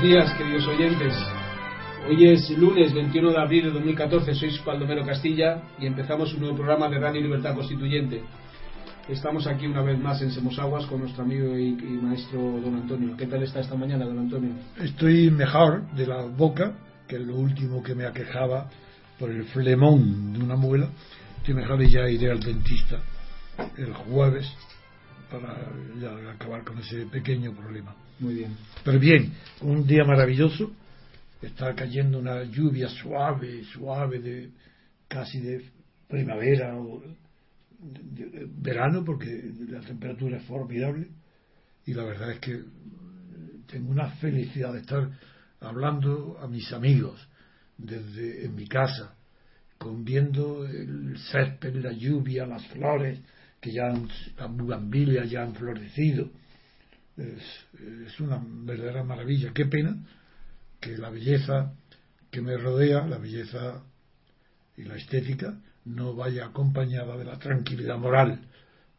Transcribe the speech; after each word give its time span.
Buenos 0.00 0.16
días, 0.16 0.38
queridos 0.38 0.66
oyentes. 0.66 1.14
Hoy 2.08 2.26
es 2.26 2.48
lunes 2.56 2.94
21 2.94 3.32
de 3.32 3.38
abril 3.38 3.64
de 3.64 3.70
2014, 3.70 4.34
soy 4.34 4.58
Baldomero 4.64 5.04
Castilla 5.04 5.60
y 5.78 5.84
empezamos 5.84 6.32
un 6.32 6.40
nuevo 6.40 6.56
programa 6.56 6.88
de 6.88 6.98
Radio 6.98 7.20
Libertad 7.20 7.54
Constituyente. 7.54 8.22
Estamos 9.10 9.46
aquí 9.46 9.66
una 9.66 9.82
vez 9.82 9.98
más 9.98 10.22
en 10.22 10.30
Semosaguas 10.32 10.86
con 10.86 11.00
nuestro 11.00 11.24
amigo 11.24 11.54
y, 11.54 11.76
y 11.78 11.98
maestro 12.00 12.40
don 12.40 12.76
Antonio. 12.76 13.14
¿Qué 13.14 13.26
tal 13.26 13.42
está 13.42 13.60
esta 13.60 13.74
mañana, 13.74 14.06
don 14.06 14.18
Antonio? 14.20 14.54
Estoy 14.80 15.30
mejor 15.30 15.82
de 15.90 16.06
la 16.06 16.22
boca, 16.22 16.72
que 17.06 17.16
es 17.16 17.22
lo 17.22 17.36
último 17.36 17.82
que 17.82 17.94
me 17.94 18.06
aquejaba 18.06 18.70
por 19.18 19.28
el 19.28 19.44
flemón 19.44 20.32
de 20.32 20.42
una 20.42 20.56
muela. 20.56 20.88
Estoy 21.36 21.52
mejor 21.52 21.82
y 21.82 21.90
ya 21.90 22.08
iré 22.08 22.30
al 22.30 22.40
dentista 22.40 23.00
el 23.76 23.92
jueves 23.92 24.50
para 25.30 25.58
ya 26.00 26.30
acabar 26.32 26.64
con 26.64 26.78
ese 26.78 27.04
pequeño 27.04 27.52
problema. 27.52 27.94
Muy 28.20 28.34
bien. 28.34 28.54
Pero 28.84 28.98
bien, 28.98 29.32
un 29.62 29.86
día 29.86 30.04
maravilloso, 30.04 30.70
está 31.40 31.74
cayendo 31.74 32.18
una 32.18 32.44
lluvia 32.44 32.88
suave, 32.90 33.64
suave, 33.64 34.20
de 34.20 34.50
casi 35.08 35.40
de 35.40 35.64
primavera 36.06 36.78
o 36.78 37.02
verano, 38.58 39.02
porque 39.06 39.52
la 39.68 39.80
temperatura 39.80 40.36
es 40.36 40.44
formidable. 40.44 41.08
Y 41.86 41.94
la 41.94 42.04
verdad 42.04 42.32
es 42.32 42.40
que 42.40 42.62
tengo 43.66 43.90
una 43.90 44.10
felicidad 44.16 44.74
de 44.74 44.80
estar 44.80 45.10
hablando 45.60 46.38
a 46.42 46.46
mis 46.46 46.70
amigos 46.74 47.26
desde 47.78 48.44
en 48.44 48.54
mi 48.54 48.66
casa, 48.66 49.14
con 49.78 50.04
viendo 50.04 50.66
el 50.66 51.16
césped, 51.32 51.74
la 51.76 51.92
lluvia, 51.92 52.44
las 52.44 52.66
flores, 52.66 53.18
que 53.62 53.72
ya 53.72 53.86
han, 53.86 54.08
las 54.36 54.50
bugambilias 54.54 55.30
ya 55.30 55.42
han 55.42 55.54
florecido. 55.54 56.28
Es, 57.16 58.20
una 58.20 58.40
verdadera 58.42 59.02
maravilla. 59.04 59.52
Qué 59.52 59.66
pena 59.66 59.96
que 60.80 60.96
la 60.96 61.10
belleza 61.10 61.72
que 62.30 62.40
me 62.40 62.56
rodea, 62.56 63.06
la 63.06 63.18
belleza 63.18 63.82
y 64.76 64.84
la 64.84 64.96
estética, 64.96 65.58
no 65.84 66.14
vaya 66.14 66.46
acompañada 66.46 67.16
de 67.16 67.24
la 67.24 67.38
tranquilidad 67.38 67.98
moral, 67.98 68.40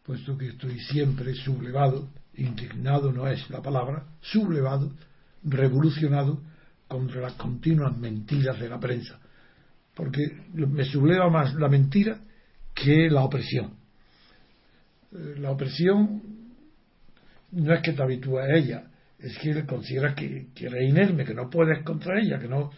puesto 0.03 0.37
que 0.37 0.49
estoy 0.49 0.79
siempre 0.79 1.33
sublevado, 1.35 2.09
indignado 2.35 3.11
no 3.11 3.27
es 3.27 3.49
la 3.49 3.61
palabra, 3.61 4.05
sublevado, 4.21 4.91
revolucionado 5.43 6.41
contra 6.87 7.21
las 7.21 7.33
continuas 7.33 7.97
mentiras 7.97 8.59
de 8.59 8.69
la 8.69 8.79
prensa. 8.79 9.19
Porque 9.95 10.45
me 10.53 10.85
subleva 10.85 11.29
más 11.29 11.53
la 11.55 11.69
mentira 11.69 12.19
que 12.73 13.09
la 13.09 13.23
opresión. 13.23 13.81
Eh, 15.11 15.35
La 15.39 15.51
opresión 15.51 16.21
no 17.51 17.73
es 17.73 17.81
que 17.81 17.93
te 17.93 18.01
habitúes 18.01 18.45
a 18.45 18.55
ella, 18.55 18.83
es 19.19 19.37
que 19.39 19.65
consideras 19.65 20.15
que, 20.15 20.47
que 20.55 20.65
eres 20.67 20.89
inerme, 20.89 21.25
que 21.25 21.33
no 21.33 21.49
puedes 21.49 21.83
contra 21.83 22.19
ella, 22.19 22.39
que 22.39 22.47
no. 22.47 22.71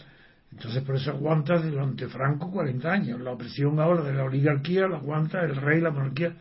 Entonces 0.51 0.83
por 0.83 0.95
eso 0.95 1.11
aguantas 1.11 1.63
durante 1.63 2.07
Franco 2.07 2.51
40 2.51 2.91
años. 2.91 3.21
La 3.21 3.31
opresión 3.31 3.79
ahora 3.79 4.03
de 4.03 4.13
la 4.13 4.23
oligarquía 4.23 4.87
la 4.87 4.97
aguanta 4.97 5.41
el 5.41 5.55
rey, 5.55 5.81
la 5.81 5.91
monarquía. 5.91 6.35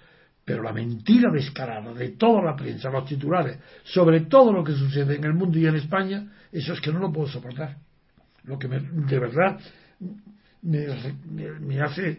Pero 0.44 0.62
la 0.62 0.72
mentira 0.72 1.31
descarada 1.31 1.94
de 1.94 2.10
toda 2.10 2.43
la 2.43 2.56
prensa, 2.56 2.91
los 2.91 3.06
titulares, 3.06 3.59
sobre 3.84 4.22
todo 4.22 4.53
lo 4.53 4.64
que 4.64 4.72
sucede 4.72 5.14
en 5.16 5.25
el 5.25 5.34
mundo 5.34 5.56
y 5.59 5.66
en 5.66 5.76
España, 5.76 6.26
eso 6.50 6.72
es 6.72 6.81
que 6.81 6.93
no 6.93 6.99
lo 6.99 7.12
puedo 7.12 7.28
soportar. 7.28 7.76
Lo 8.44 8.59
que 8.59 8.66
me- 8.66 8.81
de 8.81 9.19
verdad 9.20 9.59
me, 10.62 10.87
me- 11.31 11.60
me 11.60 11.81
hace 11.81 12.19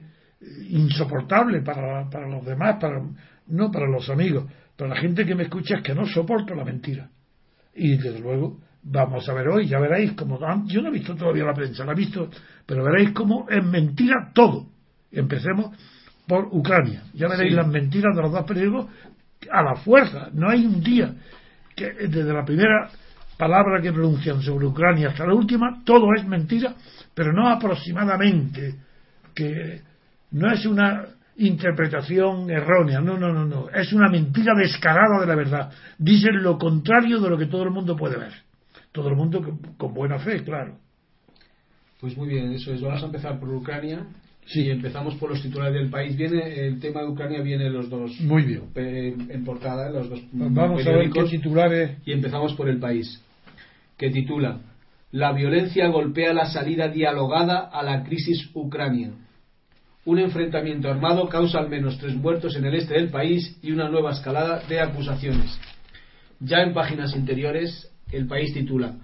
insoportable 0.70 1.62
para, 1.62 2.10
para 2.10 2.28
los 2.28 2.46
demás, 2.46 2.78
para, 2.80 3.02
no 3.48 3.72
para 3.72 3.88
los 3.88 4.10
amigos, 4.10 4.46
para 4.78 4.96
la 4.96 5.02
gente 5.02 5.26
que 5.26 5.36
me 5.36 5.44
escucha 5.44 5.78
es 5.78 5.84
que 5.84 5.94
no 5.94 6.06
soporto 6.06 6.56
la 6.56 6.64
mentira. 6.64 7.10
Y 7.76 7.98
desde 7.98 8.20
luego, 8.20 8.60
vamos 8.84 9.28
a 9.28 9.34
ver 9.34 9.48
hoy, 9.48 9.68
ya 9.68 9.80
veréis 9.80 10.14
como 10.14 10.40
yo 10.68 10.82
no 10.82 10.90
he 10.90 10.92
visto 10.92 11.16
todavía 11.16 11.46
la 11.46 11.54
prensa, 11.54 11.86
la 11.86 11.94
he 11.94 11.96
visto, 11.96 12.30
pero 12.66 12.84
veréis 12.84 13.12
cómo 13.12 13.48
es 13.50 13.64
mentira 13.64 14.32
todo. 14.34 14.68
Empecemos 15.12 15.76
por 16.28 16.48
Ucrania. 16.52 17.04
Ya 17.14 17.28
veréis 17.28 17.52
Sí. 17.52 17.56
las 17.56 17.68
mentiras 17.68 18.16
de 18.16 18.22
los 18.22 18.32
dos 18.32 18.46
periódicos 18.46 18.88
a 19.52 19.62
la 19.62 19.76
fuerza. 19.76 20.30
No 20.34 20.50
hay 20.50 20.66
un 20.66 20.82
día 20.82 21.14
que 21.76 21.92
desde 21.94 22.34
la 22.34 22.46
primera 22.46 22.90
palabra 23.38 23.82
que 23.82 23.92
pronuncian 23.92 24.42
sobre 24.42 24.66
Ucrania 24.68 25.10
hasta 25.10 25.26
la 25.26 25.34
última, 25.34 25.82
todo 25.84 26.14
es 26.16 26.26
mentira, 26.26 26.76
pero 27.14 27.34
no 27.34 27.50
aproximadamente, 27.50 28.76
que 29.36 29.82
no 30.32 30.52
es 30.52 30.66
una 30.66 31.06
interpretación 31.38 32.50
errónea, 32.50 33.02
no, 33.02 33.18
no, 33.18 33.34
no, 33.34 33.46
no, 33.46 33.70
es 33.70 33.92
una 33.94 34.10
mentira 34.10 34.54
descarada 34.56 35.20
de 35.20 35.28
la 35.28 35.36
verdad. 35.36 35.72
Dicen 35.98 36.44
lo 36.44 36.58
contrario 36.58 37.20
de 37.20 37.30
lo 37.30 37.38
que 37.38 37.48
todo 37.48 37.64
el 37.64 37.72
mundo 37.72 37.96
puede 37.96 38.18
ver. 38.18 38.34
Todo 38.92 39.10
el 39.10 39.16
mundo 39.16 39.42
con, 39.78 39.94
buena 39.94 40.20
fe, 40.20 40.44
claro. 40.44 40.78
Pues 42.00 42.16
muy 42.16 42.30
bien, 42.30 42.52
eso 42.52 42.72
es. 42.72 42.82
Vamos 42.82 43.02
a 43.02 43.08
empezar 43.08 43.40
por 43.40 43.50
Ucrania. 43.50 44.06
Sí. 44.46 44.70
Empezamos 44.70 45.16
por 45.16 45.30
los 45.30 45.42
titulares 45.42 45.74
del 45.74 45.90
país. 45.90 46.16
Viene 46.16 46.68
el 46.68 46.80
tema 46.80 47.02
de 47.02 47.08
Ucrania, 47.08 47.42
viene 47.42 47.70
los 47.70 47.90
dos 47.90 48.20
Muy 48.22 48.44
bien. 48.44 48.64
en 48.76 49.44
portada, 49.46 49.90
los 49.90 50.10
dos 50.10 50.22
vamos 50.32 50.86
a 50.86 50.92
ver 50.92 51.10
qué 51.10 51.24
titulares. 51.24 51.98
Y 52.06 52.12
empezamos 52.12 52.54
por 52.54 52.70
el 52.70 52.78
país, 52.78 53.24
que 53.98 54.12
titula 54.12 54.60
La 55.12 55.32
violencia 55.32 55.88
golpea 55.88 56.34
la 56.34 56.46
salida 56.46 56.90
dialogada 56.90 57.70
a 57.72 57.82
la 57.82 58.04
crisis 58.04 58.50
Ucrania. 58.54 59.12
Un 60.06 60.20
enfrentamiento 60.20 60.90
armado 60.90 61.30
causa 61.30 61.60
al 61.60 61.70
menos 61.70 61.98
tres 61.98 62.16
muertos 62.16 62.56
en 62.58 62.66
el 62.66 62.76
este 62.76 62.96
del 62.96 63.10
país 63.10 63.58
y 63.62 63.72
una 63.72 63.90
nueva 63.90 64.12
escalada 64.12 64.62
de 64.68 64.82
acusaciones. 64.82 65.58
Ya 66.42 66.62
en 66.62 66.74
páginas 66.74 67.16
interiores, 67.16 67.90
el 68.12 68.28
país 68.28 68.54
titula 68.54 68.96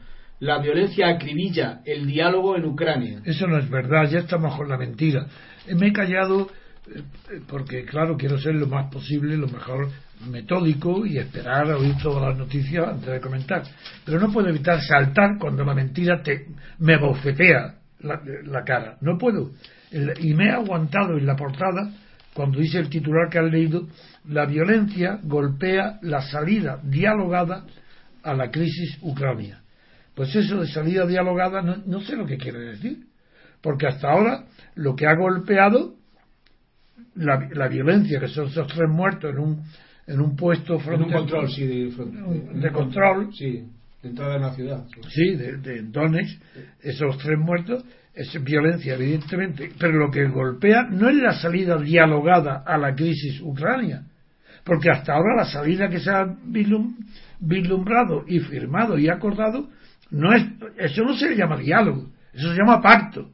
La 0.42 0.60
violencia 0.60 1.07
acribilla 1.07 1.81
el 1.86 2.06
diálogo 2.06 2.57
en 2.57 2.66
Ucrania. 2.66 3.22
Eso 3.24 3.48
no 3.48 3.57
es 3.57 3.69
verdad, 3.69 4.10
ya 4.10 4.19
estamos 4.19 4.56
con 4.57 4.68
la 4.68 4.78
mentira. 4.78 5.25
Eh, 5.68 5.75
Me 5.75 5.88
he 5.88 5.94
callado 5.94 6.50
eh, 6.94 7.01
eh, 7.31 7.42
porque, 7.48 7.86
claro, 7.86 8.18
quiero 8.18 8.38
ser 8.38 8.56
lo 8.56 8.68
más 8.68 8.92
posible, 8.92 9.38
lo 9.38 9.48
mejor 9.48 9.90
metódico 10.30 11.06
y 11.06 11.18
esperar 11.18 11.72
a 11.72 11.78
oír 11.78 11.96
todas 12.04 12.28
las 12.30 12.38
noticias 12.38 12.86
antes 12.86 13.10
de 13.10 13.22
comentar. 13.22 13.63
Pero 14.04 14.19
no 14.19 14.34
puedo 14.34 14.50
evitar 14.50 14.81
saltar 14.81 15.38
cuando 15.40 15.63
la 15.63 15.74
mentira 15.74 16.22
te, 16.22 16.48
me 16.80 16.98
bofetea 16.98 17.75
la, 18.01 18.22
la 18.44 18.63
cara. 18.66 18.98
No 19.00 19.18
puedo. 19.18 19.51
Y 19.91 20.33
me 20.33 20.45
he 20.45 20.51
aguantado 20.51 21.18
en 21.18 21.25
la 21.25 21.36
portada 21.36 21.91
cuando 22.33 22.59
dice 22.59 22.80
el 22.80 22.89
titular 22.89 23.30
que 23.30 23.39
han 23.39 23.51
leído, 23.51 23.88
la 24.25 24.45
violencia 24.45 25.19
golpea 25.24 26.00
la 26.03 26.21
salida 26.21 26.80
dialogada 26.83 27.65
a 28.24 28.33
la 28.33 28.51
crisis 28.51 28.97
Ucrania. 29.01 29.62
Pues 30.15 30.36
eso 30.36 30.59
de 30.59 30.68
salida 30.68 31.06
dialogada 31.06 31.62
no, 31.62 31.77
no 31.86 32.01
sé 32.01 32.15
lo 32.15 32.25
que 32.25 32.38
quiere 32.38 32.59
decir. 32.59 33.06
Porque 33.62 33.88
hasta 33.88 34.09
ahora 34.09 34.45
lo 34.75 34.95
que 34.95 35.06
ha 35.06 35.15
golpeado 35.15 35.95
la, 37.15 37.50
la 37.51 37.68
violencia, 37.68 38.19
que 38.19 38.27
son 38.27 38.47
esos 38.47 38.68
tres 38.68 38.89
muertos 38.89 39.31
en 39.31 39.39
un, 39.39 39.63
en 40.07 40.21
un 40.21 40.36
puesto 40.36 40.80
En 40.91 41.03
un 41.03 41.12
control, 41.12 41.50
sí, 41.50 41.65
de, 41.65 42.71
control. 42.71 43.33
Sí, 43.33 43.65
de 44.01 44.09
entrada 44.09 44.36
en 44.36 44.41
la 44.41 44.53
ciudad. 44.53 44.86
sí. 44.94 45.09
Sí, 45.09 45.36
de, 45.36 45.57
de 45.57 45.81
Donetsk, 45.83 46.41
esos 46.81 47.18
tres 47.18 47.38
muertos, 47.38 47.83
es 48.13 48.44
violencia, 48.44 48.95
evidentemente. 48.95 49.71
Pero 49.79 49.94
lo 49.97 50.11
que 50.11 50.27
golpea 50.27 50.83
no 50.89 51.09
es 51.09 51.15
la 51.15 51.33
salida 51.33 51.77
dialogada 51.77 52.63
a 52.65 52.77
la 52.77 52.94
crisis 52.95 53.39
ucrania, 53.41 54.03
porque 54.63 54.89
hasta 54.89 55.13
ahora 55.13 55.35
la 55.38 55.45
salida 55.45 55.89
que 55.89 56.00
se 56.00 56.11
ha 56.11 56.25
vislum- 56.25 56.95
vislumbrado 57.39 58.23
y 58.27 58.39
firmado 58.39 58.97
y 58.97 59.09
acordado, 59.09 59.69
no 60.11 60.33
es, 60.33 60.44
eso 60.77 61.03
no 61.03 61.15
se 61.15 61.29
le 61.29 61.35
llama 61.35 61.57
diálogo, 61.57 62.09
eso 62.33 62.50
se 62.51 62.57
llama 62.57 62.81
pacto. 62.81 63.29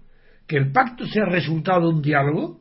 Que 0.47 0.57
el 0.57 0.71
pacto 0.71 1.05
sea 1.07 1.25
resultado 1.25 1.81
de 1.81 1.95
un 1.95 2.01
diálogo, 2.01 2.59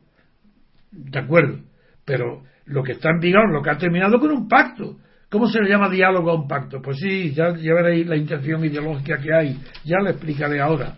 de 0.91 1.19
acuerdo, 1.19 1.59
pero 2.05 2.43
lo 2.65 2.81
que 2.81 2.93
está 2.93 3.09
en 3.11 3.19
vigor, 3.19 3.51
lo 3.51 3.61
que 3.61 3.69
ha 3.69 3.77
terminado 3.77 4.19
con 4.19 4.31
un 4.31 4.47
pacto. 4.47 4.97
¿Cómo 5.29 5.47
se 5.47 5.59
le 5.59 5.69
llama 5.69 5.89
diálogo 5.89 6.31
a 6.31 6.35
un 6.35 6.47
pacto? 6.47 6.81
Pues 6.81 6.97
sí, 6.97 7.31
ya, 7.33 7.55
ya 7.55 7.73
veréis 7.73 8.07
la 8.07 8.15
intención 8.15 8.63
ideológica 8.63 9.17
que 9.19 9.33
hay, 9.33 9.59
ya 9.83 9.97
le 9.99 10.11
explicaré 10.11 10.61
ahora. 10.61 10.95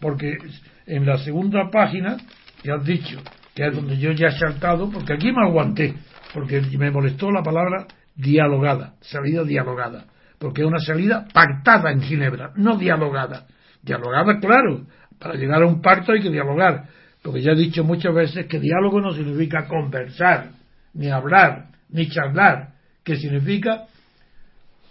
Porque 0.00 0.38
en 0.86 1.06
la 1.06 1.18
segunda 1.18 1.70
página, 1.70 2.16
que 2.62 2.72
has 2.72 2.84
dicho, 2.84 3.20
que 3.54 3.66
es 3.66 3.74
donde 3.74 3.96
yo 3.96 4.12
ya 4.12 4.28
he 4.28 4.38
saltado, 4.38 4.90
porque 4.90 5.14
aquí 5.14 5.32
me 5.32 5.48
aguanté, 5.48 5.94
porque 6.34 6.60
me 6.60 6.90
molestó 6.90 7.30
la 7.30 7.42
palabra 7.42 7.86
dialogada, 8.14 8.94
salida 9.00 9.44
dialogada, 9.44 10.04
porque 10.38 10.62
es 10.62 10.66
una 10.66 10.80
salida 10.80 11.26
pactada 11.32 11.90
en 11.90 12.02
Ginebra, 12.02 12.52
no 12.56 12.76
dialogada. 12.76 13.46
Dialogada, 13.82 14.38
claro, 14.40 14.86
para 15.18 15.34
llegar 15.34 15.62
a 15.62 15.66
un 15.66 15.80
pacto 15.80 16.12
hay 16.12 16.20
que 16.20 16.30
dialogar, 16.30 16.84
porque 17.22 17.42
ya 17.42 17.52
he 17.52 17.56
dicho 17.56 17.84
muchas 17.84 18.14
veces 18.14 18.46
que 18.46 18.60
diálogo 18.60 19.00
no 19.00 19.12
significa 19.12 19.66
conversar, 19.66 20.50
ni 20.94 21.08
hablar, 21.08 21.68
ni 21.88 22.08
charlar, 22.08 22.74
que 23.04 23.16
significa 23.16 23.84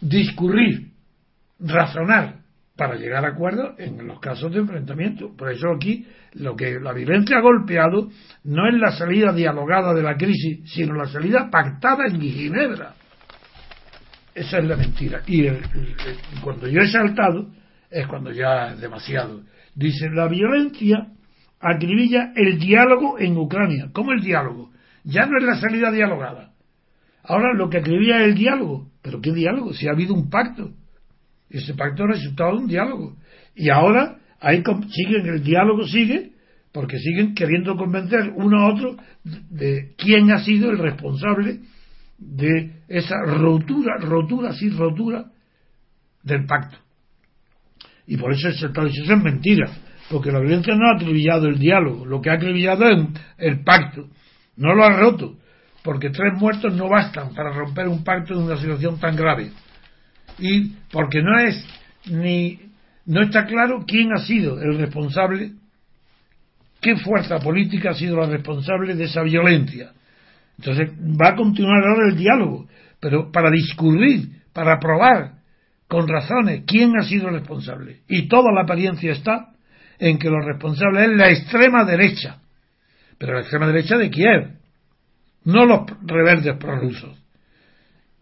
discurrir, 0.02 0.92
razonar, 1.60 2.45
para 2.76 2.96
llegar 2.96 3.24
a 3.26 3.30
acuerdos 3.30 3.80
en 3.80 4.06
los 4.06 4.20
casos 4.20 4.52
de 4.52 4.60
enfrentamiento. 4.60 5.36
Por 5.36 5.52
eso 5.52 5.68
aquí 5.76 6.06
lo 6.34 6.56
que 6.56 6.80
la 6.80 6.92
violencia 6.94 7.38
ha 7.38 7.42
golpeado 7.42 8.10
no 8.44 8.68
es 8.68 8.74
la 8.76 8.92
salida 8.92 9.32
dialogada 9.32 9.94
de 9.94 10.04
la 10.04 10.18
crisis, 10.18 10.60
sino 10.72 10.94
la 10.94 11.08
salida 11.08 11.50
pactada 11.50 12.06
en 12.08 12.20
Ginebra. 12.20 12.94
Esa 14.34 14.58
es 14.58 14.66
la 14.66 14.76
mentira. 14.76 15.22
Y 15.28 15.46
el- 15.48 15.62
cuando 16.44 16.68
yo 16.68 16.82
he 16.82 16.88
saltado, 16.88 17.48
es 17.90 18.06
cuando 18.08 18.32
ya 18.32 18.74
es 18.74 18.82
demasiado. 18.82 19.44
Dice, 19.74 20.10
la 20.10 20.28
violencia 20.28 21.08
acribilla 21.62 22.34
el 22.36 22.60
diálogo 22.60 23.18
en 23.20 23.38
Ucrania. 23.38 23.90
¿Cómo 23.94 24.12
el 24.12 24.22
diálogo? 24.22 24.72
Ya 25.06 25.26
no 25.26 25.38
es 25.38 25.44
la 25.46 25.56
salida 25.56 25.92
dialogada. 25.92 26.52
Ahora 27.24 27.54
lo 27.54 27.70
que 27.70 27.78
acribilla 27.78 28.22
es 28.22 28.28
el 28.28 28.36
diálogo. 28.36 28.90
¿Pero 29.02 29.22
qué 29.22 29.32
diálogo? 29.32 29.74
Si 29.74 29.88
ha 29.88 29.92
habido 29.92 30.14
un 30.14 30.30
pacto. 30.30 30.72
Ese 31.50 31.74
pacto 31.74 32.04
de 32.06 32.44
un 32.58 32.68
diálogo. 32.68 33.16
Y 33.56 33.70
ahora 33.70 34.18
ahí 34.40 34.64
siguen, 34.90 35.28
el 35.28 35.44
diálogo 35.44 35.86
sigue, 35.86 36.32
porque 36.72 37.00
siguen 37.00 37.34
queriendo 37.34 37.76
convencer 37.78 38.34
uno 38.36 38.60
a 38.60 38.74
otro 38.74 38.98
de, 39.24 39.94
quién 39.98 40.32
ha 40.32 40.40
sido 40.44 40.70
el 40.72 40.78
responsable 40.78 41.62
de 42.18 42.82
esa 42.88 43.16
rotura, 43.26 43.98
rotura, 44.00 44.54
sí, 44.54 44.70
rotura 44.70 45.26
del 46.24 46.46
pacto. 46.46 46.78
Y 48.08 48.18
por 48.18 48.34
eso 48.34 48.52
se 48.52 48.68
está 48.68 48.84
diciendo, 48.84 49.14
eso 49.14 49.14
es 49.14 49.24
mentira, 49.24 49.72
porque 50.10 50.32
la 50.32 50.40
violencia 50.40 50.76
no 50.76 50.88
ha 50.88 50.96
acribillado 50.96 51.48
el 51.48 51.58
diálogo, 51.58 52.06
lo 52.06 52.22
que 52.22 52.30
ha 52.30 52.34
acribillado 52.34 52.90
es 52.90 53.08
el 53.38 53.64
pacto, 53.64 54.10
no 54.58 54.76
lo 54.76 54.84
ha 54.84 54.98
roto, 54.98 55.38
porque 55.84 56.10
tres 56.10 56.34
muertos 56.38 56.74
no 56.76 56.90
bastan 56.90 57.34
para 57.34 57.54
romper 57.54 57.88
un 57.88 58.04
pacto 58.04 58.34
en 58.34 58.42
una 58.42 58.58
situación 58.58 59.00
tan 59.00 59.16
grave. 59.16 59.52
Y 60.40 60.74
porque 60.92 61.22
no 61.22 61.40
es 61.40 61.66
ni 62.08 62.60
no 63.06 63.22
está 63.22 63.46
claro 63.46 63.86
quién 63.88 64.12
ha 64.14 64.20
sido 64.20 64.60
el 64.62 64.78
responsable, 64.78 65.52
qué 66.82 66.96
fuerza 66.98 67.40
política 67.40 67.92
ha 67.92 67.94
sido 67.94 68.18
la 68.18 68.28
responsable 68.28 68.96
de 68.96 69.06
esa 69.06 69.22
violencia. 69.22 69.92
Entonces 70.58 70.90
va 70.92 71.30
a 71.30 71.36
continuar 71.36 71.84
ahora 71.84 72.10
el 72.10 72.18
diálogo, 72.18 72.68
pero 73.00 73.32
para 73.32 73.52
discurrir, 73.52 74.42
para 74.54 74.80
probar 74.80 75.34
con 75.88 76.08
razones 76.08 76.64
quién 76.66 76.98
ha 76.98 77.04
sido 77.04 77.28
el 77.28 77.36
responsable. 77.36 78.02
Y 78.08 78.28
toda 78.28 78.52
la 78.52 78.62
apariencia 78.62 79.12
está 79.12 79.52
en 80.00 80.18
que 80.18 80.30
lo 80.30 80.40
responsable 80.42 81.06
es 81.06 81.12
la 81.12 81.30
extrema 81.30 81.86
derecha. 81.86 82.40
Pero 83.18 83.34
la 83.34 83.42
extrema 83.42 83.68
derecha 83.68 83.98
de 83.98 84.10
Kiev, 84.10 84.50
no 85.46 85.66
los 85.66 85.82
rebeldes 86.02 86.58
prorrusos. 86.58 87.18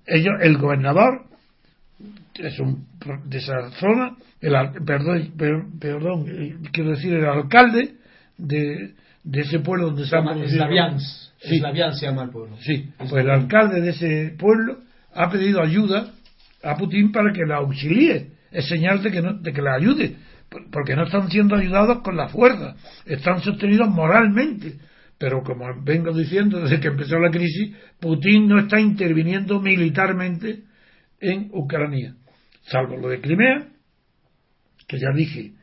Ellos, 0.06 0.34
el 0.42 0.58
gobernador 0.58 1.26
es 2.36 2.60
un 2.60 2.86
de 3.26 3.38
esa 3.38 3.70
zona, 3.80 4.16
el, 4.42 4.54
perdón, 4.86 5.34
per- 5.38 5.66
perdón, 5.80 6.26
eh, 6.28 6.56
quiero 6.72 6.92
decir 6.92 7.14
el 7.14 7.26
alcalde 7.26 7.96
de, 8.38 8.94
de 9.24 9.42
ese 9.42 9.60
pueblo 9.60 9.88
donde 9.88 10.06
Se 10.06 10.16
llama 10.16 10.36
Slaviansk. 10.48 11.34
Sí. 11.42 11.58
Slaviansk 11.60 12.00
se 12.00 12.06
llama 12.08 12.24
el 12.24 12.30
pueblo. 12.30 12.58
Sí, 12.62 12.90
pues 12.98 13.12
el 13.14 13.30
alcalde 13.30 13.82
de 13.82 13.90
ese 13.92 14.36
pueblo 14.38 14.80
ha 15.14 15.30
pedido 15.30 15.62
ayuda 15.62 16.12
a 16.64 16.76
Putin 16.78 17.12
para 17.12 17.32
que 17.34 17.46
la 17.46 17.58
auxilie. 17.58 18.32
Es 18.52 18.68
señal 18.68 19.02
de 19.04 19.12
que, 19.12 19.22
no, 19.22 19.34
de 19.34 19.52
que 19.52 19.62
la 19.62 19.76
ayude, 19.76 20.16
por- 20.50 20.70
porque 20.72 20.96
no 20.96 21.04
están 21.04 21.30
siendo 21.30 21.56
ayudados 21.56 22.02
con 22.02 22.16
la 22.16 22.30
fuerza, 22.30 22.76
están 23.06 23.42
sostenidos 23.42 23.90
moralmente. 23.90 24.76
Pero 25.20 25.42
como 25.44 25.66
vengo 25.84 26.12
diciendo 26.12 26.60
desde 26.62 26.80
que 26.80 26.88
empezó 26.90 27.18
la 27.20 27.30
crisis, 27.30 27.76
Putin 28.00 28.48
no 28.48 28.60
está 28.60 28.80
interviniendo 28.80 29.60
militarmente 29.62 30.64
en 31.22 31.50
Ucrania, 31.54 32.16
salvo 32.64 32.98
lo 32.98 33.10
de 33.10 33.22
Crimea, 33.22 33.68
que 34.88 35.00
ya 35.00 35.12
dije 35.16 35.54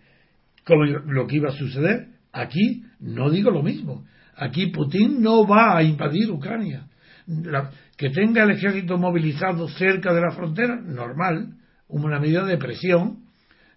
como 0.65 0.85
lo 0.85 1.27
que 1.27 1.37
iba 1.37 1.49
a 1.51 1.53
suceder. 1.53 2.09
Aquí 2.33 2.85
no 3.01 3.31
digo 3.31 3.51
lo 3.51 3.63
mismo. 3.63 4.05
Aquí 4.37 4.67
Putin 4.69 5.21
no 5.23 5.47
va 5.47 5.77
a 5.77 5.83
invadir 5.83 6.31
Ucrania. 6.31 6.87
La- 7.27 7.71
que 7.97 8.11
tenga 8.11 8.45
el 8.45 8.53
ejército 8.53 8.97
movilizado 8.97 9.69
cerca 9.69 10.13
de 10.15 10.21
la 10.21 10.31
frontera, 10.31 10.81
normal, 10.81 11.55
una 11.89 12.19
medida 12.19 12.45
de 12.45 12.57
presión, 12.57 13.19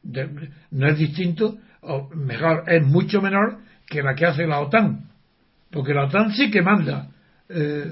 de- 0.01 0.49
no 0.71 0.87
es 0.87 0.97
distinto, 0.97 1.57
o 1.81 2.09
mejor, 2.15 2.63
es 2.67 2.83
mucho 2.85 3.21
menor 3.21 3.59
que 3.87 4.01
la 4.01 4.15
que 4.15 4.25
hace 4.25 4.47
la 4.47 4.59
OTAN. 4.61 5.09
Porque 5.71 5.93
la 5.93 6.05
OTAN 6.05 6.31
sí 6.31 6.51
que 6.51 6.61
manda 6.61 7.09
eh, 7.49 7.85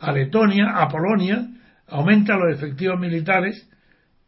a 0.00 0.12
Letonia, 0.12 0.76
a 0.76 0.88
Polonia, 0.88 1.48
aumenta 1.88 2.36
los 2.36 2.56
efectivos 2.56 3.00
militares 3.00 3.67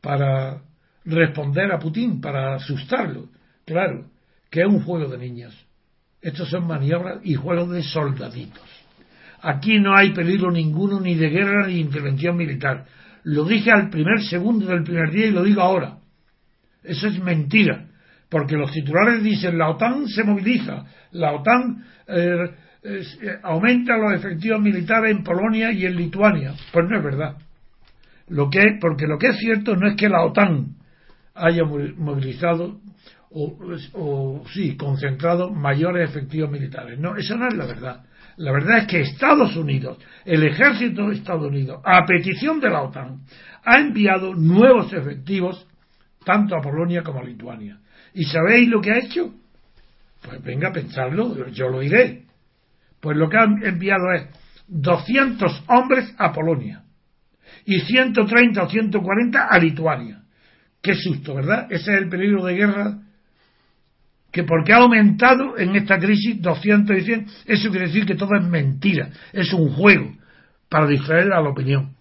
para 0.01 0.63
responder 1.05 1.73
a 1.73 1.79
Putin, 1.79 2.21
para 2.21 2.55
asustarlo. 2.55 3.29
Claro, 3.65 4.07
que 4.51 4.61
es 4.61 4.67
un 4.67 4.83
juego 4.83 5.11
de 5.11 5.19
niños. 5.19 5.67
Estos 6.21 6.49
son 6.51 6.67
maniobras 6.67 7.21
y 7.25 7.35
juegos 7.35 7.71
de 7.71 7.83
soldaditos. 7.83 8.63
Aquí 9.43 9.79
no 9.79 9.97
hay 9.97 10.13
peligro 10.13 10.51
ninguno 10.51 11.01
ni 11.01 11.15
de 11.15 11.31
guerra 11.31 11.67
ni 11.67 11.75
de 11.75 11.81
intervención 11.81 12.37
militar. 12.37 12.85
Lo 13.25 13.45
dije 13.45 13.71
al 13.71 13.89
primer 13.89 14.23
segundo 14.23 14.67
del 14.67 14.83
primer 14.83 15.11
día 15.11 15.27
y 15.27 15.31
lo 15.31 15.43
digo 15.43 15.63
ahora. 15.63 15.99
Eso 16.83 17.07
es 17.07 17.19
mentira. 17.23 17.87
Porque 18.29 18.57
los 18.57 18.71
titulares 18.71 19.23
dicen 19.23 19.59
la 19.59 19.71
OTAN 19.71 20.07
se 20.07 20.23
moviliza, 20.23 20.85
la 21.13 21.33
OTAN 21.33 21.85
eh, 22.07 22.51
eh, 22.83 23.07
aumenta 23.43 23.97
los 23.97 24.15
efectivos 24.15 24.61
militares 24.61 25.11
en 25.11 25.25
Polonia 25.25 25.73
y 25.73 25.85
en 25.85 25.97
Lituania. 25.97 26.55
Pues 26.73 26.87
no 26.89 26.97
es 26.97 27.03
verdad. 27.03 27.37
Lo 28.31 28.49
que, 28.49 28.79
porque 28.81 29.07
lo 29.09 29.19
que 29.19 29.29
es 29.29 29.39
cierto 29.39 29.75
no 29.77 29.89
es 29.89 29.97
que 29.97 30.09
la 30.09 30.23
OTAN 30.25 30.77
haya 31.35 31.65
mo- 31.65 31.79
movilizado 31.97 32.81
o, 33.31 33.57
o 33.95 34.45
sí, 34.53 34.77
concentrado 34.77 35.51
mayores 35.51 36.09
efectivos 36.11 36.49
militares. 36.51 36.99
No, 36.99 37.17
eso 37.17 37.37
no 37.37 37.49
es 37.49 37.55
la 37.55 37.67
verdad. 37.67 38.05
La 38.37 38.53
verdad 38.53 38.79
es 38.79 38.87
que 38.87 39.01
Estados 39.01 39.57
Unidos, 39.57 39.99
el 40.25 40.45
ejército 40.45 41.09
de 41.09 41.17
Estados 41.17 41.49
Unidos, 41.49 41.81
a 41.85 42.07
petición 42.07 42.61
de 42.61 42.71
la 42.71 42.83
OTAN, 42.83 43.21
ha 43.65 43.79
enviado 43.81 44.33
nuevos 44.35 44.93
efectivos 44.93 45.67
tanto 46.25 46.57
a 46.57 46.63
Polonia 46.63 47.03
como 47.03 47.21
a 47.21 47.25
Lituania. 47.25 47.81
¿Y 48.15 48.25
sabéis 48.25 48.69
lo 48.69 48.81
que 48.81 48.93
ha 48.93 48.99
hecho? 48.99 49.35
Pues 50.23 50.41
venga 50.45 50.69
a 50.69 50.73
pensarlo, 50.73 51.49
yo 51.49 51.69
lo 51.69 51.81
diré. 51.81 52.27
Pues 53.01 53.17
lo 53.17 53.29
que 53.29 53.39
han 53.39 53.65
enviado 53.65 54.13
es 54.15 54.27
200 54.69 55.65
hombres 55.67 56.15
a 56.17 56.33
Polonia 56.33 56.85
y 57.71 57.79
130 57.83 58.65
o 58.65 58.69
140 58.69 59.47
a 59.47 59.59
Lituania. 59.61 60.23
Qué 60.83 60.97
susto, 60.97 61.37
¿verdad? 61.37 61.69
Ese 61.71 61.93
es 61.93 61.99
el 62.03 62.09
peligro 62.09 62.45
de 62.45 62.55
guerra 62.55 62.99
que 64.33 64.43
porque 64.43 64.73
ha 64.73 64.79
aumentado 64.79 65.57
en 65.57 65.77
esta 65.77 65.97
crisis 66.01 66.43
200 66.43 66.99
y 66.99 67.01
100, 67.03 67.27
eso 67.47 67.71
quiere 67.71 67.87
decir 67.87 68.07
que 68.07 68.17
todo 68.17 68.35
es 68.35 68.43
mentira, 68.43 69.11
es 69.33 69.53
un 69.53 69.71
juego 69.71 70.13
para 70.69 70.89
distraer 70.89 71.33
a 71.33 71.41
la 71.41 71.49
opinión, 71.49 71.95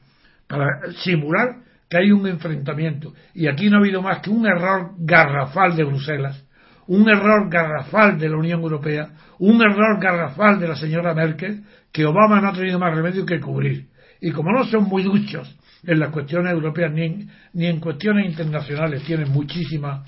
para 0.48 0.92
simular 1.04 1.58
que 1.88 1.98
hay 1.98 2.12
un 2.12 2.26
enfrentamiento. 2.26 3.14
Y 3.36 3.48
aquí 3.48 3.70
no 3.70 3.78
ha 3.78 3.80
habido 3.80 4.02
más 4.02 4.22
que 4.22 4.32
un 4.32 4.48
error 4.48 4.94
garrafal 4.98 5.76
de 5.76 5.84
Bruselas, 5.84 6.44
un 6.88 7.08
error 7.08 7.48
garrafal 7.48 8.18
de 8.18 8.30
la 8.30 8.38
Unión 8.38 8.62
Europea, 8.62 9.10
un 9.38 9.62
error 9.62 10.02
garrafal 10.02 10.60
de 10.60 10.68
la 10.68 10.76
señora 10.76 11.14
Merkel, 11.14 11.62
que 11.92 12.06
Obama 12.06 12.42
no 12.42 12.50
ha 12.50 12.54
tenido 12.54 12.80
más 12.80 12.96
remedio 12.96 13.24
que 13.24 13.40
cubrir. 13.40 13.88
Y 14.22 14.32
como 14.32 14.52
no 14.52 14.66
son 14.66 14.86
muy 14.86 15.04
duchos 15.04 15.56
en 15.84 16.00
las 16.00 16.12
cuestiones 16.12 16.52
europeas 16.52 16.92
ni 16.92 17.04
en, 17.04 17.30
ni 17.54 17.68
en 17.68 17.80
cuestiones 17.80 18.26
internacionales, 18.26 19.04
tienen 19.04 19.32
muchísima, 19.32 20.04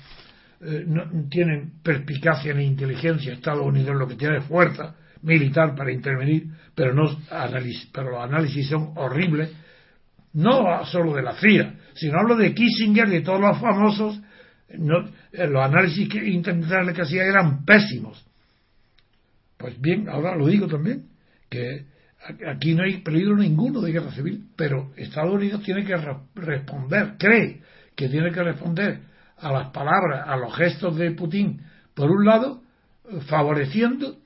eh, 0.60 0.84
no, 0.86 1.28
tienen 1.28 1.72
perspicacia 1.82 2.52
ni 2.54 2.64
inteligencia. 2.64 3.32
Estados 3.32 3.64
Unidos 3.64 3.96
lo 3.96 4.06
que 4.06 4.16
tiene 4.16 4.38
es 4.38 4.44
fuerza 4.44 4.94
militar 5.22 5.74
para 5.74 5.92
intervenir, 5.92 6.46
pero, 6.74 6.94
no 6.94 7.04
pero 7.92 8.10
los 8.10 8.20
análisis 8.20 8.68
son 8.68 8.92
horribles, 8.96 9.52
no 10.34 10.84
solo 10.84 11.14
de 11.14 11.22
la 11.22 11.34
CIA, 11.34 11.74
sino 11.94 12.18
hablo 12.18 12.36
de 12.36 12.54
Kissinger 12.54 13.08
y 13.08 13.12
de 13.12 13.20
todos 13.20 13.40
los 13.40 13.58
famosos, 13.58 14.20
no, 14.78 15.08
eh, 15.32 15.46
los 15.46 15.62
análisis 15.62 16.12
internacionales 16.14 16.94
que 16.94 17.02
hacía 17.02 17.24
eran 17.24 17.64
pésimos. 17.64 18.24
Pues 19.56 19.80
bien, 19.80 20.08
ahora 20.08 20.34
lo 20.34 20.46
digo 20.46 20.66
también, 20.66 21.06
que 21.48 21.86
aquí 22.46 22.74
no 22.74 22.84
hay 22.84 22.98
peligro 22.98 23.36
ninguno 23.36 23.80
de 23.80 23.92
guerra 23.92 24.12
civil, 24.12 24.46
pero 24.56 24.92
Estados 24.96 25.34
Unidos 25.34 25.62
tiene 25.62 25.84
que 25.84 25.96
responder, 26.34 27.14
cree 27.18 27.60
que 27.96 28.08
tiene 28.08 28.30
que 28.30 28.42
responder 28.42 29.00
a 29.38 29.52
las 29.52 29.70
palabras, 29.70 30.26
a 30.26 30.36
los 30.36 30.54
gestos 30.56 30.96
de 30.96 31.10
Putin, 31.12 31.60
por 31.94 32.10
un 32.10 32.24
lado, 32.24 32.62
favoreciendo 33.26 34.18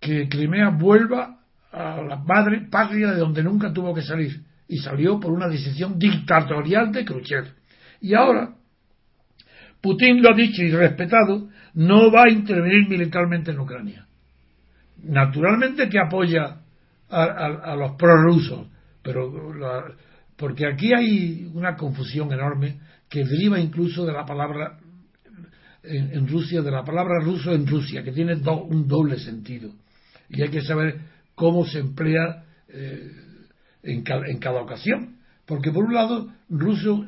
que 0.00 0.28
Crimea 0.28 0.70
vuelva 0.70 1.38
a 1.72 2.02
la 2.02 2.16
madre 2.16 2.66
patria 2.70 3.12
de 3.12 3.18
donde 3.18 3.42
nunca 3.42 3.72
tuvo 3.72 3.94
que 3.94 4.02
salir, 4.02 4.42
y 4.68 4.78
salió 4.78 5.20
por 5.20 5.32
una 5.32 5.48
decisión 5.48 5.98
dictatorial 5.98 6.90
de 6.90 7.04
Khrushchev. 7.04 7.46
Y 8.00 8.14
ahora, 8.14 8.54
Putin 9.80 10.20
lo 10.20 10.30
ha 10.30 10.34
dicho 10.34 10.62
y 10.62 10.70
respetado, 10.70 11.48
no 11.74 12.10
va 12.10 12.24
a 12.24 12.30
intervenir 12.30 12.88
militarmente 12.88 13.52
en 13.52 13.60
Ucrania. 13.60 14.06
Naturalmente 15.02 15.88
que 15.88 15.98
apoya 16.00 16.62
a, 17.08 17.76
los 17.76 17.92
prorrusos, 17.96 18.66
pero 19.02 19.32
porque 20.36 20.66
aquí 20.66 20.92
hay 20.92 21.50
una 21.54 21.76
confusión 21.76 22.32
enorme 22.32 22.80
que 23.08 23.24
deriva 23.24 23.58
incluso 23.58 24.04
de 24.04 24.12
la 24.12 24.24
palabra 24.24 24.78
en, 25.82 26.26
Rusia, 26.26 26.62
de 26.62 26.70
la 26.70 26.84
palabra 26.84 27.20
ruso 27.22 27.52
en 27.52 27.66
Rusia, 27.66 28.02
que 28.02 28.12
tiene 28.12 28.34
un 28.34 28.88
doble 28.88 29.18
sentido. 29.18 29.70
Y 30.28 30.42
hay 30.42 30.48
que 30.48 30.62
saber 30.62 31.00
cómo 31.34 31.64
se 31.64 31.78
emplea 31.78 32.44
eh, 32.68 33.12
en, 33.82 34.02
cada, 34.02 34.60
ocasión. 34.60 35.16
Porque 35.46 35.70
por 35.70 35.84
un 35.84 35.94
lado, 35.94 36.32
ruso 36.48 37.06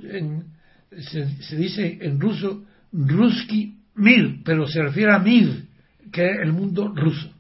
se, 0.90 1.56
dice 1.56 1.98
en 2.00 2.20
ruso 2.20 2.64
Ruski 2.92 3.76
Mir, 3.96 4.42
pero 4.44 4.66
se 4.68 4.80
refiere 4.80 5.12
a 5.12 5.18
Mir, 5.18 5.66
que 6.12 6.24
es 6.24 6.38
el 6.40 6.52
mundo 6.52 6.92
ruso. 6.94 7.34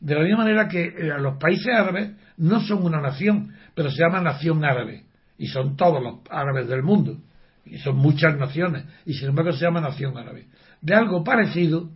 De 0.00 0.14
la 0.14 0.22
misma 0.22 0.38
manera 0.38 0.66
que 0.66 0.82
eh, 0.82 1.12
los 1.20 1.36
países 1.36 1.68
árabes 1.68 2.12
no 2.38 2.60
son 2.60 2.82
una 2.84 3.00
nación, 3.00 3.52
pero 3.74 3.90
se 3.90 3.98
llama 4.02 4.20
nación 4.20 4.64
árabe. 4.64 5.04
Y 5.36 5.46
son 5.48 5.76
todos 5.76 6.02
los 6.02 6.20
árabes 6.30 6.68
del 6.68 6.82
mundo. 6.82 7.18
Y 7.66 7.78
son 7.78 7.96
muchas 7.96 8.36
naciones. 8.38 8.84
Y 9.04 9.14
sin 9.14 9.28
embargo 9.28 9.52
se 9.52 9.64
llama 9.64 9.80
nación 9.80 10.16
árabe. 10.16 10.46
De 10.80 10.94
algo 10.94 11.22
parecido 11.22 11.90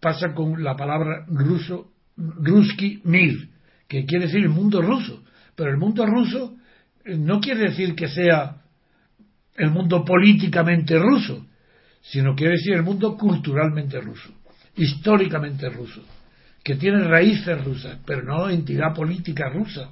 pasa 0.00 0.34
con 0.34 0.62
la 0.62 0.76
palabra 0.76 1.24
ruso, 1.28 1.92
Ruski 2.16 3.00
Mir, 3.04 3.50
que 3.88 4.04
quiere 4.04 4.26
decir 4.26 4.42
el 4.42 4.48
mundo 4.48 4.82
ruso. 4.82 5.22
Pero 5.54 5.70
el 5.70 5.76
mundo 5.76 6.04
ruso 6.06 6.56
eh, 7.04 7.16
no 7.16 7.40
quiere 7.40 7.70
decir 7.70 7.94
que 7.94 8.08
sea 8.08 8.62
el 9.54 9.70
mundo 9.70 10.04
políticamente 10.04 10.98
ruso, 10.98 11.46
sino 12.02 12.34
quiere 12.34 12.54
decir 12.54 12.74
el 12.74 12.82
mundo 12.82 13.16
culturalmente 13.16 14.00
ruso, 14.00 14.30
históricamente 14.74 15.68
ruso 15.70 16.02
que 16.66 16.74
tiene 16.74 17.04
raíces 17.04 17.64
rusas, 17.64 17.96
pero 18.04 18.24
no 18.24 18.50
entidad 18.50 18.92
política 18.92 19.48
rusa. 19.48 19.88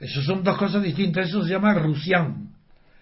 Eso 0.00 0.22
son 0.22 0.42
dos 0.42 0.58
cosas 0.58 0.82
distintas. 0.82 1.28
Eso 1.28 1.44
se 1.44 1.50
llama 1.50 1.72
rusián. 1.72 2.48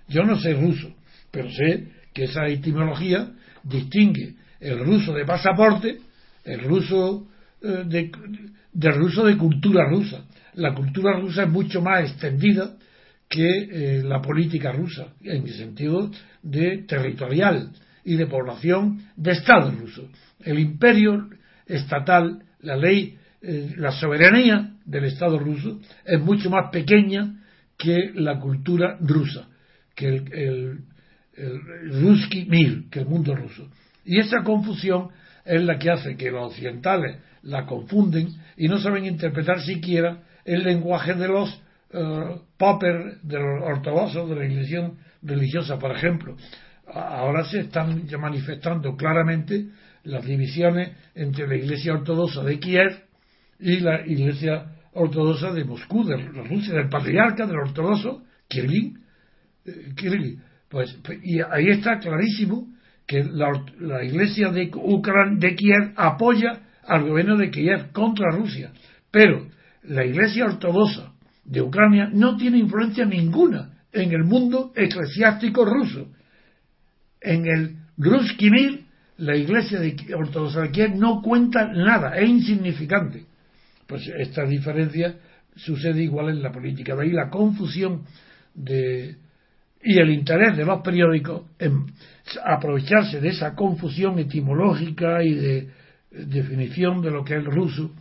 Yo 0.08 0.24
no 0.24 0.38
sé 0.38 0.52
ruso, 0.52 0.94
pero 1.30 1.50
sé 1.50 1.88
que 2.12 2.24
esa 2.24 2.46
etimología 2.48 3.32
distingue 3.62 4.34
el 4.60 4.78
ruso 4.84 5.14
de 5.14 5.24
pasaporte, 5.24 6.00
el 6.44 6.64
ruso 6.64 7.26
eh, 7.62 7.84
de, 7.86 8.12
del 8.74 8.94
ruso 8.96 9.24
de 9.24 9.38
cultura 9.38 9.88
rusa. 9.88 10.26
La 10.52 10.74
cultura 10.74 11.18
rusa 11.18 11.44
es 11.44 11.48
mucho 11.48 11.80
más 11.80 12.10
extendida 12.10 12.76
que 13.26 13.46
eh, 13.48 14.02
la 14.04 14.20
política 14.20 14.70
rusa, 14.72 15.14
en 15.22 15.44
el 15.46 15.54
sentido 15.54 16.10
de 16.42 16.84
territorial 16.86 17.70
y 18.04 18.16
de 18.16 18.26
población 18.26 19.00
de 19.16 19.32
Estado 19.32 19.70
ruso. 19.70 20.10
El 20.44 20.58
imperio 20.58 21.30
estatal 21.64 22.42
la 22.60 22.76
ley, 22.76 23.18
eh, 23.42 23.74
la 23.76 23.92
soberanía 23.92 24.72
del 24.84 25.04
Estado 25.04 25.38
ruso 25.38 25.80
es 26.04 26.20
mucho 26.20 26.50
más 26.50 26.70
pequeña 26.70 27.42
que 27.76 28.12
la 28.14 28.38
cultura 28.38 28.96
rusa, 29.00 29.48
que 29.94 30.08
el, 30.08 30.32
el, 30.32 32.00
Ruski 32.00 32.46
Mir, 32.46 32.88
que 32.90 33.00
el 33.00 33.06
mundo 33.06 33.34
ruso. 33.34 33.68
Y 34.04 34.18
esa 34.18 34.42
confusión 34.42 35.08
es 35.44 35.62
la 35.62 35.78
que 35.78 35.90
hace 35.90 36.16
que 36.16 36.30
los 36.30 36.52
occidentales 36.52 37.18
la 37.42 37.66
confunden 37.66 38.28
y 38.56 38.68
no 38.68 38.78
saben 38.78 39.04
interpretar 39.04 39.60
siquiera 39.60 40.22
el 40.44 40.64
lenguaje 40.64 41.14
de 41.14 41.28
los 41.28 41.62
uh, 41.92 42.40
de 43.22 43.38
los 43.38 43.62
ortodoxos, 43.62 44.30
de 44.30 44.36
la 44.36 44.46
iglesia 44.46 44.90
religiosa, 45.22 45.78
por 45.78 45.92
ejemplo. 45.92 46.36
Ahora 46.86 47.44
se 47.44 47.60
están 47.60 48.06
manifestando 48.18 48.96
claramente 48.96 49.66
las 50.06 50.24
divisiones 50.24 50.92
entre 51.14 51.46
la 51.46 51.56
Iglesia 51.56 51.94
Ortodoxa 51.94 52.42
de 52.42 52.58
Kiev 52.58 53.02
y 53.60 53.80
la 53.80 54.06
Iglesia 54.06 54.66
Ortodoxa 54.92 55.52
de 55.52 55.64
Moscú, 55.64 56.04
de 56.04 56.16
Rusia, 56.16 56.74
del 56.74 56.88
patriarca 56.88 57.46
del 57.46 57.58
ortodoxo, 57.58 58.22
Kirill. 58.48 58.98
Eh, 59.66 60.38
pues, 60.68 60.98
y 61.22 61.40
ahí 61.40 61.68
está 61.68 61.98
clarísimo 61.98 62.68
que 63.06 63.24
la, 63.24 64.04
Iglesia 64.04 64.50
de, 64.50 64.70
de 65.36 65.54
Kiev 65.54 65.92
apoya 65.96 66.60
al 66.84 67.08
gobierno 67.08 67.36
de 67.36 67.50
Kiev 67.50 67.92
contra 67.92 68.30
Rusia. 68.30 68.72
Pero 69.10 69.48
la 69.82 70.04
Iglesia 70.04 70.46
Ortodoxa 70.46 71.12
de 71.44 71.62
Ucrania 71.62 72.08
no 72.12 72.36
tiene 72.36 72.58
influencia 72.58 73.04
ninguna 73.04 73.72
en 73.92 74.12
el 74.12 74.24
mundo 74.24 74.72
eclesiástico 74.74 75.64
ruso. 75.64 76.08
En 77.20 77.46
el 77.46 77.76
Ruskimir 77.96 78.85
la 79.18 79.36
iglesia 79.36 79.80
de 79.80 79.96
ortodoxa 80.14 80.62
de 80.62 80.70
Kiev 80.70 80.96
no 80.96 81.22
cuenta 81.22 81.66
nada, 81.72 82.16
es 82.16 82.28
insignificante. 82.28 83.24
Pues 83.86 84.06
esta 84.18 84.44
diferencia 84.44 85.16
sucede 85.54 86.02
igual 86.02 86.30
en 86.30 86.42
la 86.42 86.52
política. 86.52 86.94
De 86.94 87.04
ahí 87.04 87.12
la 87.12 87.30
confusión 87.30 88.02
de, 88.54 89.16
y 89.82 89.98
el 89.98 90.10
interés 90.10 90.56
de 90.56 90.64
los 90.64 90.82
periódicos 90.82 91.42
en 91.58 91.86
aprovecharse 92.44 93.20
de 93.20 93.28
esa 93.28 93.54
confusión 93.54 94.18
etimológica 94.18 95.22
y 95.22 95.34
de 95.34 95.68
definición 96.10 97.00
de 97.00 97.10
lo 97.10 97.24
que 97.24 97.34
es 97.34 97.40
el 97.40 97.46
ruso, 97.46 97.92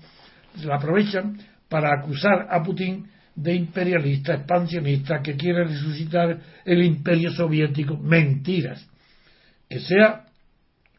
la 0.63 0.75
aprovechan 0.75 1.37
para 1.69 1.93
acusar 1.99 2.47
a 2.49 2.61
Putin 2.63 3.07
de 3.35 3.53
imperialista, 3.53 4.33
expansionista, 4.33 5.21
que 5.21 5.35
quiere 5.35 5.65
resucitar 5.65 6.39
el 6.63 6.83
imperio 6.83 7.31
soviético. 7.31 7.97
Mentiras. 7.97 8.85
Que 9.69 9.79
sea 9.79 10.24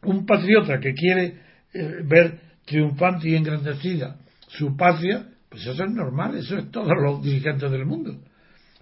un 0.03 0.25
patriota 0.25 0.79
que 0.79 0.93
quiere 0.93 1.35
eh, 1.73 2.01
ver 2.05 2.39
triunfante 2.65 3.29
y 3.29 3.35
engrandecida 3.35 4.17
su 4.47 4.75
patria, 4.75 5.27
pues 5.49 5.65
eso 5.65 5.83
es 5.83 5.91
normal, 5.91 6.37
eso 6.37 6.57
es 6.57 6.71
todos 6.71 6.93
los 7.01 7.21
dirigentes 7.23 7.69
del 7.71 7.85
mundo. 7.85 8.17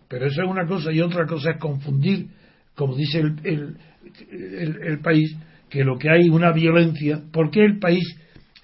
Pero 0.08 0.28
eso 0.28 0.44
es 0.44 0.50
una 0.50 0.66
cosa 0.66 0.92
y 0.92 1.02
otra 1.02 1.26
cosa 1.26 1.52
es 1.52 1.60
confundir, 1.60 2.28
como 2.76 2.96
dice 2.96 3.20
el, 3.20 3.78
el, 4.24 5.00
país, 5.00 5.36
que 5.70 5.84
lo 5.84 5.98
que 5.98 6.10
hay 6.10 6.30
una 6.30 6.52
violencia, 6.52 7.24
porque 7.32 7.64
el 7.64 7.80
país, 7.80 8.04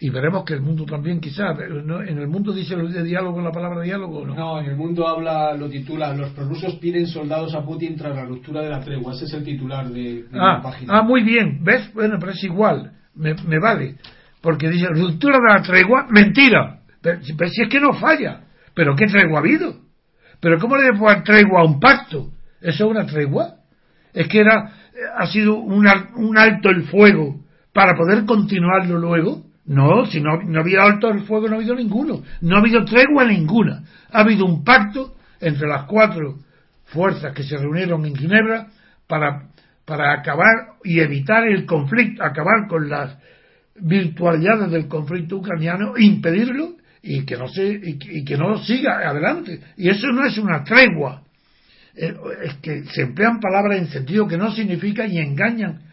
y 0.01 0.09
veremos 0.09 0.43
que 0.43 0.55
el 0.55 0.61
mundo 0.61 0.83
también 0.83 1.21
quizás, 1.21 1.55
en 1.59 2.17
el 2.17 2.27
mundo 2.27 2.51
dice 2.51 2.75
lo 2.75 2.87
de 2.87 3.03
diálogo 3.03 3.39
la 3.39 3.51
palabra 3.51 3.81
diálogo 3.81 4.25
no. 4.25 4.33
No, 4.33 4.59
en 4.59 4.65
el 4.65 4.75
mundo 4.75 5.07
habla, 5.07 5.53
lo 5.53 5.69
titula, 5.69 6.11
los 6.15 6.31
prorrusos 6.31 6.75
piden 6.77 7.05
soldados 7.05 7.53
a 7.53 7.63
Putin 7.63 7.95
tras 7.95 8.15
la 8.15 8.25
ruptura 8.25 8.61
de 8.61 8.69
la 8.69 8.79
tregua, 8.79 9.13
ese 9.13 9.25
es 9.25 9.33
el 9.33 9.43
titular 9.43 9.87
de, 9.89 10.25
ah, 10.33 10.55
la 10.55 10.61
página. 10.63 10.97
Ah, 10.97 11.01
muy 11.03 11.21
bien, 11.21 11.63
¿ves? 11.63 11.93
Bueno, 11.93 12.17
pero 12.19 12.31
es 12.31 12.43
igual, 12.43 12.93
me, 13.13 13.35
me 13.47 13.59
vale, 13.59 13.97
porque 14.41 14.69
dice 14.69 14.87
ruptura 14.87 15.37
de 15.37 15.53
la 15.53 15.61
tregua, 15.61 16.07
mentira, 16.09 16.79
pero, 16.99 17.21
si 17.21 17.61
es 17.61 17.69
que 17.69 17.79
no 17.79 17.93
falla, 17.93 18.41
pero 18.73 18.95
¿qué 18.95 19.05
tregua 19.05 19.37
ha 19.37 19.41
habido? 19.41 19.75
Pero 20.39 20.57
¿cómo 20.57 20.77
le 20.77 20.97
dar 20.97 21.23
tregua 21.23 21.61
a 21.61 21.65
un 21.65 21.79
pacto? 21.79 22.31
¿Eso 22.59 22.85
es 22.85 22.91
una 22.91 23.05
tregua? 23.05 23.57
Es 24.13 24.27
que 24.27 24.39
era, 24.39 24.73
ha 25.15 25.27
sido 25.27 25.57
un 25.57 25.87
alto 26.37 26.69
el 26.69 26.83
fuego 26.85 27.39
para 27.71 27.95
poder 27.95 28.25
continuarlo 28.25 28.97
luego. 28.97 29.50
No, 29.71 30.05
si 30.05 30.19
no, 30.19 30.41
no 30.43 30.59
había 30.59 30.83
alto 30.83 31.07
el 31.07 31.21
fuego, 31.21 31.47
no 31.47 31.53
ha 31.53 31.59
habido 31.59 31.75
ninguno. 31.75 32.21
No 32.41 32.57
ha 32.57 32.59
habido 32.59 32.83
tregua 32.83 33.23
ninguna. 33.23 33.83
Ha 34.11 34.19
habido 34.19 34.45
un 34.45 34.65
pacto 34.65 35.15
entre 35.39 35.65
las 35.65 35.85
cuatro 35.85 36.39
fuerzas 36.87 37.33
que 37.33 37.43
se 37.43 37.55
reunieron 37.55 38.05
en 38.05 38.13
Ginebra 38.13 38.67
para, 39.07 39.47
para 39.85 40.11
acabar 40.11 40.73
y 40.83 40.99
evitar 40.99 41.47
el 41.47 41.65
conflicto, 41.65 42.21
acabar 42.21 42.67
con 42.67 42.89
las 42.89 43.17
virtualidades 43.75 44.71
del 44.71 44.89
conflicto 44.89 45.37
ucraniano, 45.37 45.93
impedirlo 45.97 46.73
y 47.01 47.25
que 47.25 47.37
no 47.37 47.47
se 47.47 47.65
y 47.65 48.25
que, 48.25 48.35
no 48.35 48.57
siga 48.57 49.07
adelante. 49.09 49.61
Y 49.77 49.87
eso 49.87 50.07
no 50.07 50.25
es 50.25 50.37
una 50.37 50.65
tregua. 50.65 51.23
Eh, 51.95 52.13
es 52.43 52.55
que 52.55 52.83
se 52.83 53.03
emplean 53.03 53.39
palabras 53.39 53.79
en 53.79 53.87
sentido 53.87 54.27
que 54.27 54.37
no 54.37 54.51
significa 54.51 55.07
y 55.07 55.17
engañan. 55.17 55.83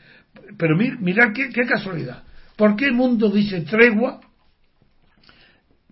Pero 0.59 0.77
mira, 0.77 1.33
qué, 1.33 1.51
qué 1.51 1.65
casualidad. 1.65 2.25
¿Por 2.59 2.75
qué 2.75 2.87
el 2.87 2.95
mundo 2.95 3.31
dice 3.31 3.61
tregua 3.61 4.21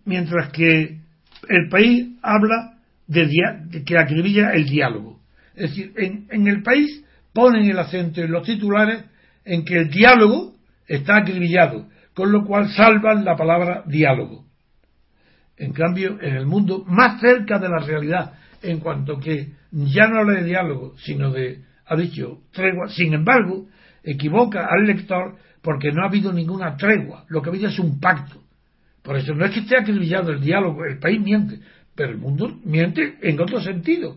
mientras 0.05 0.51
que 0.51 0.99
el 1.49 1.69
país 1.71 2.09
habla 2.23 2.79
de, 3.07 3.85
que 3.87 3.97
acribilla 3.97 4.51
el 4.51 4.67
diálogo? 4.67 5.21
Es 5.55 5.71
decir, 5.71 5.93
en, 5.97 6.27
en 6.29 6.49
el 6.49 6.65
país 6.65 7.05
ponen 7.33 7.71
el 7.71 7.79
acento 7.79 8.21
en 8.21 8.33
los 8.33 8.45
titulares 8.45 9.05
en 9.45 9.65
que 9.65 9.79
el 9.79 9.91
diálogo 9.91 10.57
está 10.89 11.19
acribillado, 11.19 11.87
con 12.15 12.33
lo 12.33 12.45
cual 12.45 12.69
salvan 12.71 13.25
la 13.25 13.37
palabra 13.37 13.85
diálogo. 13.87 14.45
En 15.57 15.73
cambio, 15.73 16.19
en 16.21 16.35
el 16.35 16.47
mundo 16.47 16.85
más 16.85 17.21
cerca 17.21 17.61
de 17.61 17.69
la 17.69 17.79
realidad, 17.79 18.35
en 18.61 18.81
cuanto 18.81 19.21
que 19.21 19.53
ya 19.71 20.09
no 20.09 20.19
habla 20.19 20.41
de 20.41 20.47
diálogo, 20.47 20.95
sino 20.99 21.31
de, 21.31 21.63
ha 21.87 21.95
dicho, 21.95 22.41
tregua, 22.51 22.89
sin 22.89 23.15
embargo, 23.15 23.69
equivoca 24.03 24.67
al 24.69 24.85
lector 24.85 25.37
porque 25.67 25.91
no 25.91 26.05
ha 26.05 26.07
habido 26.07 26.33
ninguna 26.33 26.77
tregua, 26.77 27.25
lo 27.27 27.43
que 27.43 27.49
ha 27.49 27.53
habido 27.53 27.69
es 27.69 27.77
un 27.81 27.99
pacto. 27.99 28.41
Por 29.03 29.17
eso 29.17 29.35
no 29.35 29.45
es 29.45 29.51
que 29.51 29.59
esté 29.59 29.77
acribillado 29.77 30.31
el 30.31 30.41
diálogo, 30.41 30.85
el 30.85 31.01
país 31.01 31.21
miente, 31.21 31.59
pero 31.93 32.13
el 32.13 32.19
mundo 32.19 32.61
miente 32.65 33.19
en 33.21 33.41
otro 33.41 33.61
sentido. 33.61 34.17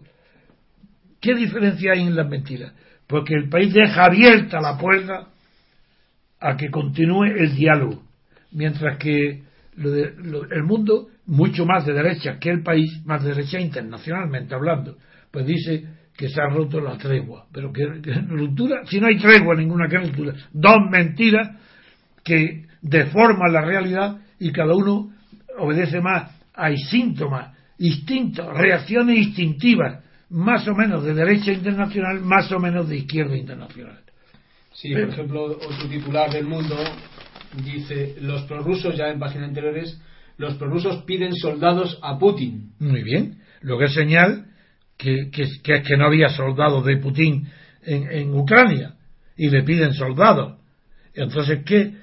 ¿Qué 1.19 1.33
diferencia 1.33 1.93
hay 1.93 2.01
en 2.01 2.15
las 2.15 2.29
mentiras? 2.29 2.71
Porque 3.07 3.33
el 3.33 3.49
país 3.49 3.73
deja 3.73 4.05
abierta 4.05 4.61
la 4.61 4.77
puerta 4.77 5.29
a 6.39 6.55
que 6.55 6.69
continúe 6.69 7.23
el 7.23 7.55
diálogo, 7.55 8.03
mientras 8.51 8.99
que 8.99 9.41
el 9.75 10.63
mundo, 10.65 11.07
mucho 11.25 11.65
más 11.65 11.83
de 11.83 11.93
derecha 11.93 12.37
que 12.37 12.51
el 12.51 12.61
país, 12.61 13.03
más 13.05 13.23
de 13.23 13.29
derecha 13.29 13.59
internacionalmente 13.59 14.53
hablando, 14.53 14.97
pues 15.31 15.47
dice 15.47 15.83
que 16.15 16.29
se 16.29 16.41
ha 16.41 16.49
roto 16.49 16.79
la 16.79 16.97
tregua. 16.97 17.45
Pero 17.51 17.71
que, 17.71 17.85
ruptura, 17.85 18.85
si 18.85 18.99
no 18.99 19.07
hay 19.07 19.17
tregua 19.17 19.55
ninguna 19.55 19.87
que 19.87 19.97
ruptura, 19.97 20.33
dos 20.51 20.77
mentiras 20.89 21.57
que 22.23 22.65
deforman 22.81 23.53
la 23.53 23.61
realidad 23.61 24.17
y 24.39 24.51
cada 24.51 24.75
uno 24.75 25.11
obedece 25.57 26.01
más. 26.01 26.37
Hay 26.53 26.77
síntomas, 26.77 27.55
instintos, 27.77 28.45
reacciones 28.53 29.17
instintivas, 29.17 30.03
más 30.29 30.67
o 30.67 30.75
menos 30.75 31.03
de 31.03 31.13
derecha 31.13 31.51
internacional, 31.51 32.21
más 32.21 32.51
o 32.51 32.59
menos 32.59 32.87
de 32.87 32.97
izquierda 32.97 33.35
internacional. 33.35 33.99
Sí, 34.73 34.93
por 34.93 35.09
ejemplo, 35.09 35.43
otro 35.45 35.89
titular 35.89 36.29
del 36.31 36.45
mundo 36.45 36.75
dice, 37.63 38.15
los 38.21 38.43
prorrusos, 38.43 38.95
ya 38.95 39.09
en 39.09 39.19
páginas 39.19 39.49
anteriores, 39.49 39.99
los 40.37 40.55
prorrusos 40.55 41.03
piden 41.03 41.33
soldados 41.35 41.99
a 42.01 42.17
Putin. 42.17 42.71
Muy 42.79 43.03
bien, 43.03 43.39
lo 43.61 43.77
que 43.77 43.85
es 43.85 43.93
señal 43.93 44.45
que, 44.99 45.31
que, 45.31 45.81
que, 45.81 45.97
no 45.97 46.07
había 46.07 46.27
soldados 46.27 46.83
de 46.83 46.97
Putin 46.97 47.47
en, 47.83 48.11
en, 48.11 48.33
Ucrania 48.33 48.95
y 49.37 49.49
le 49.49 49.63
piden 49.63 49.93
soldados. 49.93 50.59
Entonces, 51.13 51.63
¿qué, 51.65 51.93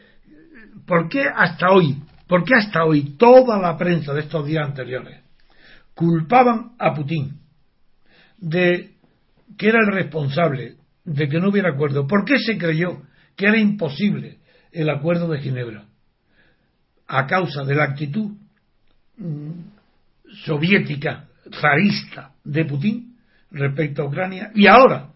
¿por 0.86 1.10
qué 1.10 1.24
hasta 1.28 1.70
hoy, 1.72 2.02
por 2.26 2.42
qué 2.44 2.54
hasta 2.56 2.86
hoy 2.86 3.16
toda 3.18 3.60
la 3.60 3.76
prensa 3.76 4.14
de 4.14 4.20
estos 4.20 4.46
días 4.46 4.66
anteriores 4.66 5.20
culpaban 5.94 6.72
a 6.78 6.94
Putin 6.94 7.38
de 8.38 8.92
que 9.58 9.68
era 9.68 9.80
el 9.80 9.92
responsable 9.92 10.76
de 11.04 11.28
que 11.28 11.38
no 11.38 11.50
hubiera 11.50 11.72
acuerdo? 11.72 12.06
¿Por 12.06 12.24
qué 12.24 12.38
se 12.38 12.56
creyó 12.56 13.02
que 13.36 13.46
era 13.46 13.58
imposible 13.58 14.38
el 14.72 14.88
acuerdo 14.88 15.28
de 15.28 15.40
Ginebra 15.40 15.84
a 17.06 17.26
causa 17.26 17.62
de 17.62 17.74
la 17.74 17.84
actitud 17.84 18.32
mm, 19.18 19.50
soviética, 20.46 21.28
zarista 21.60 22.30
de 22.44 22.64
Putin 22.64 23.16
respecto 23.50 24.02
a 24.02 24.06
Ucrania 24.06 24.50
y 24.54 24.66
ahora 24.66 25.08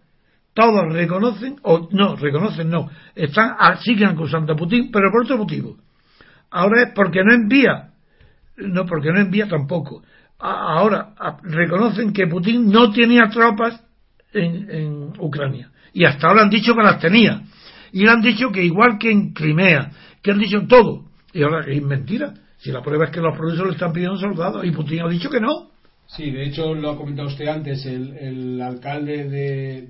todos 0.54 0.92
reconocen 0.92 1.56
o 1.62 1.88
no 1.92 2.16
reconocen 2.16 2.70
no 2.70 2.90
están 3.14 3.56
siguen 3.82 4.10
acusando 4.10 4.52
a 4.52 4.56
Putin 4.56 4.90
pero 4.90 5.10
por 5.10 5.24
otro 5.24 5.38
motivo 5.38 5.76
ahora 6.50 6.84
es 6.84 6.92
porque 6.94 7.22
no 7.24 7.34
envía 7.34 7.90
no 8.56 8.86
porque 8.86 9.12
no 9.12 9.20
envía 9.20 9.48
tampoco 9.48 10.02
ahora 10.38 11.14
reconocen 11.42 12.12
que 12.12 12.26
Putin 12.26 12.70
no 12.70 12.92
tenía 12.92 13.28
tropas 13.28 13.82
en, 14.32 15.12
Ucrania 15.18 15.70
y 15.92 16.04
hasta 16.04 16.28
ahora 16.28 16.42
han 16.42 16.50
dicho 16.50 16.74
que 16.74 16.82
las 16.82 17.00
tenía 17.00 17.42
y 17.92 18.04
le 18.04 18.10
han 18.10 18.20
dicho 18.20 18.50
que 18.50 18.62
igual 18.62 18.98
que 18.98 19.10
en 19.10 19.32
Crimea, 19.32 19.90
que 20.22 20.30
han 20.30 20.38
dicho 20.38 20.66
todo. 20.66 21.04
Y 21.32 21.42
ahora 21.42 21.64
es 21.66 21.82
mentira. 21.82 22.34
Si 22.58 22.70
la 22.70 22.82
prueba 22.82 23.06
es 23.06 23.10
que 23.10 23.20
los 23.20 23.36
profesores 23.36 23.70
le 23.70 23.74
están 23.74 23.92
pidiendo 23.92 24.18
soldados 24.18 24.64
y 24.64 24.70
Putin 24.70 25.02
ha 25.02 25.08
dicho 25.08 25.30
que 25.30 25.40
no. 25.40 25.69
Sí, 26.16 26.30
de 26.30 26.44
hecho 26.44 26.74
lo 26.74 26.90
ha 26.90 26.96
comentado 26.96 27.28
usted 27.28 27.46
antes, 27.46 27.86
el, 27.86 28.16
el 28.18 28.60
alcalde 28.60 29.28
de 29.28 29.88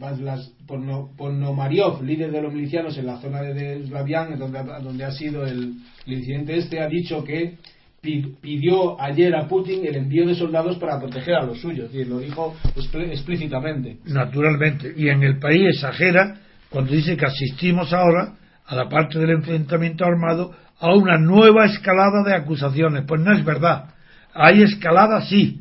Ponomariov, 1.16 2.02
líder 2.02 2.30
de 2.30 2.42
los 2.42 2.52
milicianos 2.52 2.98
en 2.98 3.06
la 3.06 3.18
zona 3.20 3.40
de 3.40 3.86
Slavian, 3.86 4.38
donde, 4.38 4.62
donde 4.82 5.04
ha 5.04 5.12
sido 5.12 5.46
el, 5.46 5.76
el 6.06 6.12
incidente 6.12 6.58
este, 6.58 6.80
ha 6.80 6.88
dicho 6.88 7.24
que 7.24 7.56
pidió 8.02 9.00
ayer 9.00 9.34
a 9.34 9.48
Putin 9.48 9.86
el 9.86 9.96
envío 9.96 10.26
de 10.26 10.34
soldados 10.34 10.76
para 10.76 10.98
proteger 10.98 11.36
a 11.36 11.44
los 11.44 11.60
suyos, 11.60 11.90
y 11.94 12.04
lo 12.04 12.18
dijo 12.18 12.54
explícitamente. 12.76 13.98
Naturalmente, 14.04 14.92
y 14.96 15.08
en 15.08 15.22
el 15.22 15.38
país 15.38 15.62
exagera 15.74 16.36
cuando 16.68 16.92
dice 16.92 17.16
que 17.16 17.26
asistimos 17.26 17.92
ahora, 17.92 18.34
a 18.66 18.76
la 18.76 18.88
parte 18.88 19.18
del 19.18 19.30
enfrentamiento 19.30 20.04
armado, 20.04 20.54
a 20.78 20.94
una 20.94 21.18
nueva 21.18 21.66
escalada 21.66 22.22
de 22.24 22.34
acusaciones. 22.34 23.04
Pues 23.06 23.20
no 23.20 23.32
es 23.32 23.44
verdad. 23.44 23.86
Hay 24.32 24.62
escalada, 24.62 25.22
sí, 25.22 25.60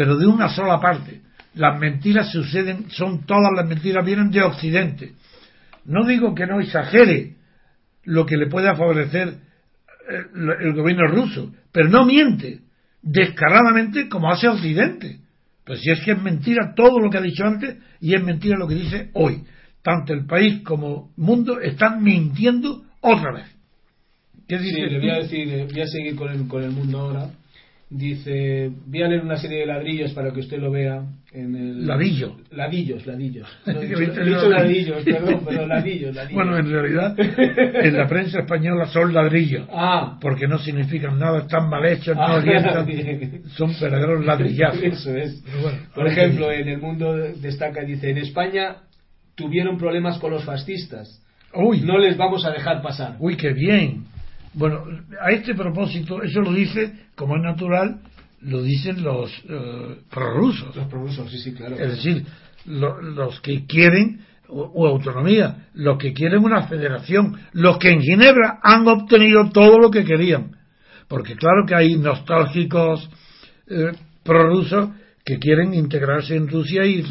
pero 0.00 0.16
de 0.16 0.26
una 0.26 0.48
sola 0.48 0.80
parte. 0.80 1.20
Las 1.52 1.78
mentiras 1.78 2.32
suceden, 2.32 2.88
son 2.88 3.26
todas 3.26 3.52
las 3.54 3.68
mentiras, 3.68 4.02
vienen 4.02 4.30
de 4.30 4.40
Occidente. 4.40 5.12
No 5.84 6.06
digo 6.06 6.34
que 6.34 6.46
no 6.46 6.58
exagere 6.58 7.34
lo 8.04 8.24
que 8.24 8.38
le 8.38 8.46
pueda 8.46 8.74
favorecer 8.74 9.28
eh, 9.28 10.22
el 10.62 10.72
gobierno 10.72 11.06
ruso, 11.06 11.52
pero 11.70 11.90
no 11.90 12.06
miente 12.06 12.60
descaradamente 13.02 14.08
como 14.08 14.32
hace 14.32 14.48
Occidente. 14.48 15.18
Pues 15.66 15.82
si 15.82 15.90
es 15.90 16.02
que 16.02 16.12
es 16.12 16.22
mentira 16.22 16.72
todo 16.74 16.98
lo 16.98 17.10
que 17.10 17.18
ha 17.18 17.20
dicho 17.20 17.44
antes 17.44 17.76
y 18.00 18.14
es 18.14 18.24
mentira 18.24 18.56
lo 18.56 18.66
que 18.66 18.76
dice 18.76 19.10
hoy 19.12 19.44
tanto 19.82 20.14
el 20.14 20.24
país 20.24 20.62
como 20.62 21.12
el 21.14 21.24
mundo 21.24 21.60
están 21.60 22.02
mintiendo 22.02 22.84
otra 23.02 23.34
vez. 23.34 23.54
¿Qué 24.48 24.56
dice? 24.56 24.76
Sí, 24.76 24.80
le 24.80 24.98
voy 24.98 25.10
a 25.10 25.16
decir, 25.16 25.68
voy 25.70 25.80
a 25.82 25.86
seguir 25.86 26.16
con 26.16 26.30
el, 26.32 26.48
con 26.48 26.62
el 26.62 26.70
mundo 26.70 27.00
ahora. 27.00 27.30
Dice, 27.92 28.70
voy 28.86 29.02
a 29.02 29.08
leer 29.08 29.24
una 29.24 29.36
serie 29.36 29.58
de 29.58 29.66
ladrillos 29.66 30.12
para 30.12 30.32
que 30.32 30.38
usted 30.38 30.58
lo 30.58 30.70
vea 30.70 31.02
en 31.32 31.56
el... 31.56 31.86
Ladillo. 31.88 32.36
Ladillos, 32.52 33.04
ladillos. 33.04 33.48
No, 33.66 33.80
he 33.80 33.86
dicho, 33.86 34.48
ladillos, 34.48 35.02
perdón, 35.02 35.42
pero 35.48 35.66
ladillos, 35.66 36.14
ladillos. 36.14 36.34
Bueno, 36.34 36.56
en 36.56 36.70
realidad, 36.70 37.16
en 37.18 37.96
la 37.96 38.06
prensa 38.06 38.38
española 38.40 38.86
son 38.86 39.12
ladrillos. 39.12 39.66
Ah. 39.72 40.18
Porque 40.20 40.46
no 40.46 40.58
significan 40.58 41.18
nada, 41.18 41.40
están 41.40 41.68
mal 41.68 41.84
hechos, 41.84 42.14
no 42.14 42.22
ah, 42.22 42.42
son 43.56 43.72
verdaderos 43.80 44.24
ladrillazos. 44.24 44.82
Eso 44.82 45.16
es. 45.16 45.42
Por 45.94 46.06
ejemplo, 46.06 46.52
en 46.52 46.68
el 46.68 46.78
mundo 46.78 47.14
destaca, 47.14 47.82
dice, 47.82 48.10
en 48.10 48.18
España 48.18 48.76
tuvieron 49.34 49.78
problemas 49.78 50.18
con 50.18 50.30
los 50.30 50.44
fascistas. 50.44 51.22
Uy. 51.54 51.80
No 51.80 51.98
les 51.98 52.16
vamos 52.16 52.44
a 52.44 52.50
dejar 52.50 52.82
pasar. 52.82 53.16
Uy, 53.18 53.36
qué 53.36 53.52
bien. 53.52 54.04
Bueno, 54.52 54.84
a 55.20 55.30
este 55.30 55.54
propósito, 55.54 56.22
eso 56.22 56.40
lo 56.40 56.52
dice, 56.52 56.92
como 57.14 57.36
es 57.36 57.42
natural, 57.42 58.00
lo 58.42 58.62
dicen 58.62 59.02
los 59.02 59.30
uh, 59.44 59.96
prorrusos. 60.10 60.74
Los 60.74 60.86
prorrusos, 60.88 61.30
sí, 61.30 61.38
sí, 61.38 61.54
claro. 61.54 61.76
Es 61.76 61.96
decir, 61.96 62.24
los 62.64 63.40
que 63.40 63.66
quieren 63.66 64.20
o, 64.48 64.86
autonomía, 64.86 65.68
los 65.74 65.98
que 65.98 66.12
quieren 66.12 66.44
una 66.44 66.66
federación, 66.66 67.38
los 67.52 67.78
que 67.78 67.90
en 67.90 68.00
Ginebra 68.00 68.58
han 68.62 68.86
obtenido 68.88 69.50
todo 69.50 69.78
lo 69.78 69.90
que 69.90 70.04
querían. 70.04 70.56
Porque 71.08 71.36
claro 71.36 71.64
que 71.66 71.74
hay 71.74 71.96
nostálgicos 71.96 73.08
eh, 73.68 73.92
prorrusos 74.24 74.90
que 75.24 75.38
quieren 75.38 75.74
integrarse 75.74 76.34
en 76.34 76.48
Rusia 76.48 76.84
y, 76.84 77.04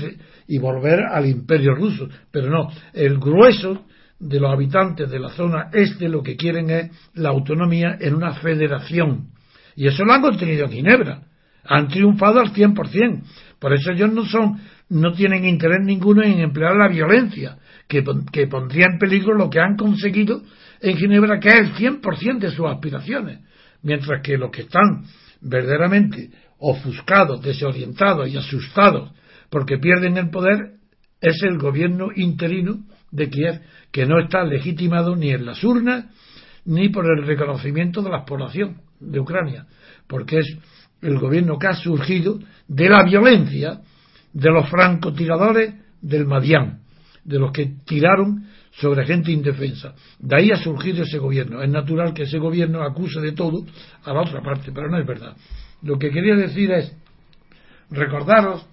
y 0.47 0.57
volver 0.57 1.01
al 1.05 1.25
imperio 1.25 1.75
ruso. 1.75 2.09
Pero 2.31 2.49
no, 2.49 2.69
el 2.93 3.17
grueso 3.17 3.85
de 4.19 4.39
los 4.39 4.51
habitantes 4.51 5.09
de 5.09 5.19
la 5.19 5.29
zona 5.29 5.69
este 5.71 6.09
lo 6.09 6.21
que 6.21 6.35
quieren 6.35 6.69
es 6.69 6.91
la 7.13 7.29
autonomía 7.29 7.97
en 7.99 8.15
una 8.15 8.33
federación. 8.33 9.29
Y 9.75 9.87
eso 9.87 10.03
lo 10.03 10.13
han 10.13 10.21
contenido 10.21 10.65
en 10.65 10.71
Ginebra. 10.71 11.23
Han 11.65 11.87
triunfado 11.87 12.39
al 12.39 12.53
100%. 12.53 13.23
Por 13.59 13.73
eso 13.73 13.91
ellos 13.91 14.11
no 14.11 14.25
son, 14.25 14.59
no 14.89 15.13
tienen 15.13 15.45
interés 15.45 15.79
ninguno 15.83 16.23
en 16.23 16.39
emplear 16.39 16.75
la 16.75 16.87
violencia, 16.87 17.57
que, 17.87 18.03
que 18.31 18.47
pondría 18.47 18.87
en 18.91 18.99
peligro 18.99 19.33
lo 19.33 19.49
que 19.49 19.59
han 19.59 19.75
conseguido 19.75 20.41
en 20.81 20.97
Ginebra, 20.97 21.39
que 21.39 21.49
es 21.49 21.59
el 21.59 21.73
100% 21.73 22.39
de 22.39 22.51
sus 22.51 22.65
aspiraciones. 22.65 23.39
Mientras 23.81 24.21
que 24.21 24.37
los 24.37 24.51
que 24.51 24.63
están 24.63 25.05
verdaderamente 25.41 26.29
ofuscados, 26.57 27.41
desorientados 27.41 28.27
y 28.29 28.37
asustados 28.37 29.11
porque 29.49 29.77
pierden 29.77 30.17
el 30.17 30.29
poder 30.29 30.73
es 31.21 31.41
el 31.43 31.57
gobierno 31.57 32.09
interino 32.15 32.83
de 33.11 33.29
Kiev, 33.29 33.61
que 33.91 34.05
no 34.05 34.19
está 34.19 34.43
legitimado 34.43 35.15
ni 35.15 35.31
en 35.31 35.45
las 35.45 35.63
urnas 35.63 36.05
ni 36.65 36.89
por 36.89 37.05
el 37.05 37.25
reconocimiento 37.25 38.01
de 38.01 38.09
la 38.09 38.25
población 38.25 38.81
de 38.99 39.19
Ucrania, 39.19 39.65
porque 40.07 40.39
es 40.39 40.57
el 41.01 41.17
gobierno 41.17 41.57
que 41.57 41.67
ha 41.67 41.73
surgido 41.73 42.39
de 42.67 42.89
la 42.89 43.03
violencia 43.03 43.81
de 44.33 44.51
los 44.51 44.69
francotiradores 44.69 45.73
del 46.01 46.25
Madián, 46.25 46.81
de 47.23 47.39
los 47.39 47.51
que 47.51 47.73
tiraron 47.85 48.45
sobre 48.71 49.05
gente 49.05 49.31
indefensa. 49.31 49.93
De 50.19 50.35
ahí 50.35 50.51
ha 50.51 50.57
surgido 50.57 51.03
ese 51.03 51.17
gobierno. 51.17 51.61
Es 51.61 51.69
natural 51.69 52.13
que 52.13 52.23
ese 52.23 52.37
gobierno 52.37 52.83
acuse 52.83 53.19
de 53.19 53.31
todo 53.31 53.65
a 54.03 54.13
la 54.13 54.21
otra 54.21 54.41
parte, 54.41 54.71
pero 54.73 54.89
no 54.89 54.99
es 54.99 55.07
verdad. 55.07 55.35
Lo 55.81 55.97
que 55.97 56.11
quería 56.11 56.35
decir 56.35 56.71
es, 56.71 56.95
recordaros 57.89 58.67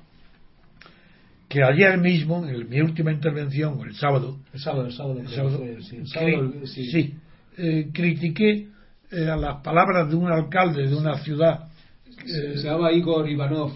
que 1.48 1.62
ayer 1.62 1.98
mismo, 1.98 2.46
en 2.46 2.68
mi 2.68 2.80
última 2.80 3.12
intervención, 3.12 3.78
el 3.87 3.94
sábado, 3.94 4.38
el 4.52 4.61
sábado, 4.61 4.87
el 4.87 4.92
sábado, 4.92 5.20
el 5.20 5.28
sábado, 5.28 5.59
sí, 5.80 5.96
el 5.96 6.09
sábado, 6.09 6.52
sí, 6.66 6.90
sí 6.90 7.14
eh, 7.59 7.88
critiqué 7.92 8.68
eh, 9.11 9.28
a 9.30 9.37
las 9.37 9.62
palabras 9.62 10.09
de 10.11 10.16
un 10.16 10.30
alcalde 10.30 10.87
de 10.87 10.94
una 10.94 11.18
ciudad. 11.18 11.68
Eh, 12.09 12.56
se 12.56 12.64
llama 12.68 12.92
Igor 12.92 13.28
Ivanov. 13.28 13.72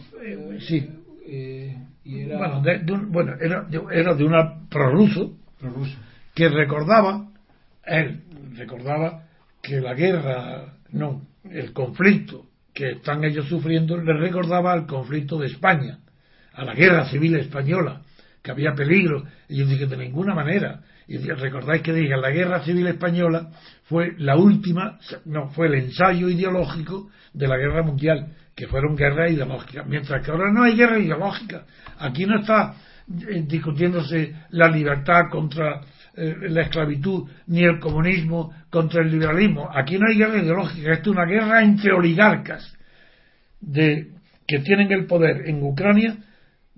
sí. 0.60 0.88
Y 2.02 2.20
era... 2.20 2.38
Bueno, 2.38 2.60
de, 2.62 2.78
de 2.80 2.92
un, 2.92 3.12
bueno, 3.12 3.34
era, 3.40 3.62
de, 3.62 3.80
era 3.92 4.14
de 4.14 4.24
una 4.24 4.68
prorruso, 4.68 5.36
prorruso 5.58 5.96
que 6.34 6.48
recordaba, 6.48 7.28
él 7.84 8.22
recordaba 8.56 9.24
que 9.62 9.80
la 9.80 9.94
guerra, 9.94 10.74
no, 10.90 11.22
el 11.44 11.72
conflicto 11.72 12.46
que 12.72 12.92
están 12.92 13.24
ellos 13.24 13.46
sufriendo, 13.46 13.96
le 13.96 14.14
recordaba 14.14 14.72
al 14.72 14.86
conflicto 14.86 15.38
de 15.38 15.46
España, 15.46 15.98
a 16.54 16.64
la 16.64 16.74
guerra 16.74 17.08
civil 17.08 17.36
española, 17.36 18.02
que 18.42 18.50
había 18.50 18.74
peligro. 18.74 19.24
Y 19.48 19.58
yo 19.58 19.66
dije, 19.66 19.86
de 19.86 19.96
ninguna 19.96 20.34
manera. 20.34 20.80
Y 21.06 21.18
recordáis 21.18 21.82
que 21.82 21.92
dije, 21.92 22.16
la 22.16 22.30
guerra 22.30 22.62
civil 22.62 22.86
española 22.86 23.50
fue 23.84 24.14
la 24.18 24.36
última, 24.36 24.98
no, 25.24 25.50
fue 25.50 25.66
el 25.66 25.74
ensayo 25.74 26.28
ideológico 26.28 27.10
de 27.32 27.48
la 27.48 27.56
guerra 27.56 27.82
mundial, 27.82 28.28
que 28.54 28.68
fueron 28.68 28.96
guerras 28.96 29.32
ideológicas. 29.32 29.86
Mientras 29.86 30.24
que 30.24 30.30
ahora 30.30 30.52
no 30.52 30.62
hay 30.62 30.76
guerra 30.76 30.98
ideológica. 30.98 31.64
Aquí 31.98 32.26
no 32.26 32.40
está 32.40 32.74
eh, 33.08 33.42
discutiéndose 33.46 34.34
la 34.50 34.68
libertad 34.68 35.22
contra 35.30 35.80
eh, 36.16 36.34
la 36.48 36.62
esclavitud 36.62 37.28
ni 37.46 37.64
el 37.64 37.78
comunismo 37.78 38.52
contra 38.68 39.02
el 39.02 39.10
liberalismo. 39.10 39.70
Aquí 39.72 39.98
no 39.98 40.06
hay 40.08 40.18
guerra 40.18 40.38
ideológica, 40.38 40.92
esto 40.92 41.10
es 41.10 41.16
una 41.16 41.24
guerra 41.24 41.62
entre 41.62 41.92
oligarcas 41.92 42.76
de, 43.60 44.12
que 44.46 44.58
tienen 44.60 44.92
el 44.92 45.06
poder 45.06 45.48
en 45.48 45.62
Ucrania, 45.62 46.16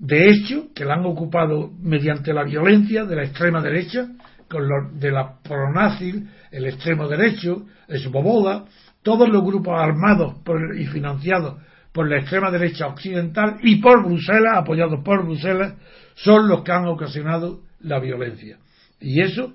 de 0.02 0.30
hecho, 0.30 0.66
que 0.74 0.84
la 0.84 0.94
han 0.94 1.06
ocupado 1.06 1.70
mediante 1.80 2.32
la 2.32 2.42
violencia 2.42 3.04
de 3.04 3.14
la 3.14 3.22
extrema 3.22 3.62
derecha, 3.62 4.08
con 4.48 4.68
los, 4.68 4.98
de 4.98 5.12
la 5.12 5.38
pronazil, 5.40 6.28
el 6.50 6.66
extremo 6.66 7.06
derecho, 7.06 7.66
Svoboda, 7.88 8.64
todos 9.04 9.28
los 9.28 9.44
grupos 9.44 9.80
armados 9.80 10.34
por, 10.44 10.76
y 10.76 10.86
financiados 10.86 11.62
por 11.92 12.08
la 12.08 12.18
extrema 12.18 12.50
derecha 12.50 12.88
occidental 12.88 13.58
y 13.62 13.76
por 13.76 14.04
Bruselas, 14.04 14.56
apoyados 14.56 15.04
por 15.04 15.24
Bruselas, 15.24 15.74
son 16.16 16.48
los 16.48 16.64
que 16.64 16.72
han 16.72 16.88
ocasionado 16.88 17.60
la 17.78 18.00
violencia. 18.00 18.58
Y 18.98 19.22
eso 19.22 19.52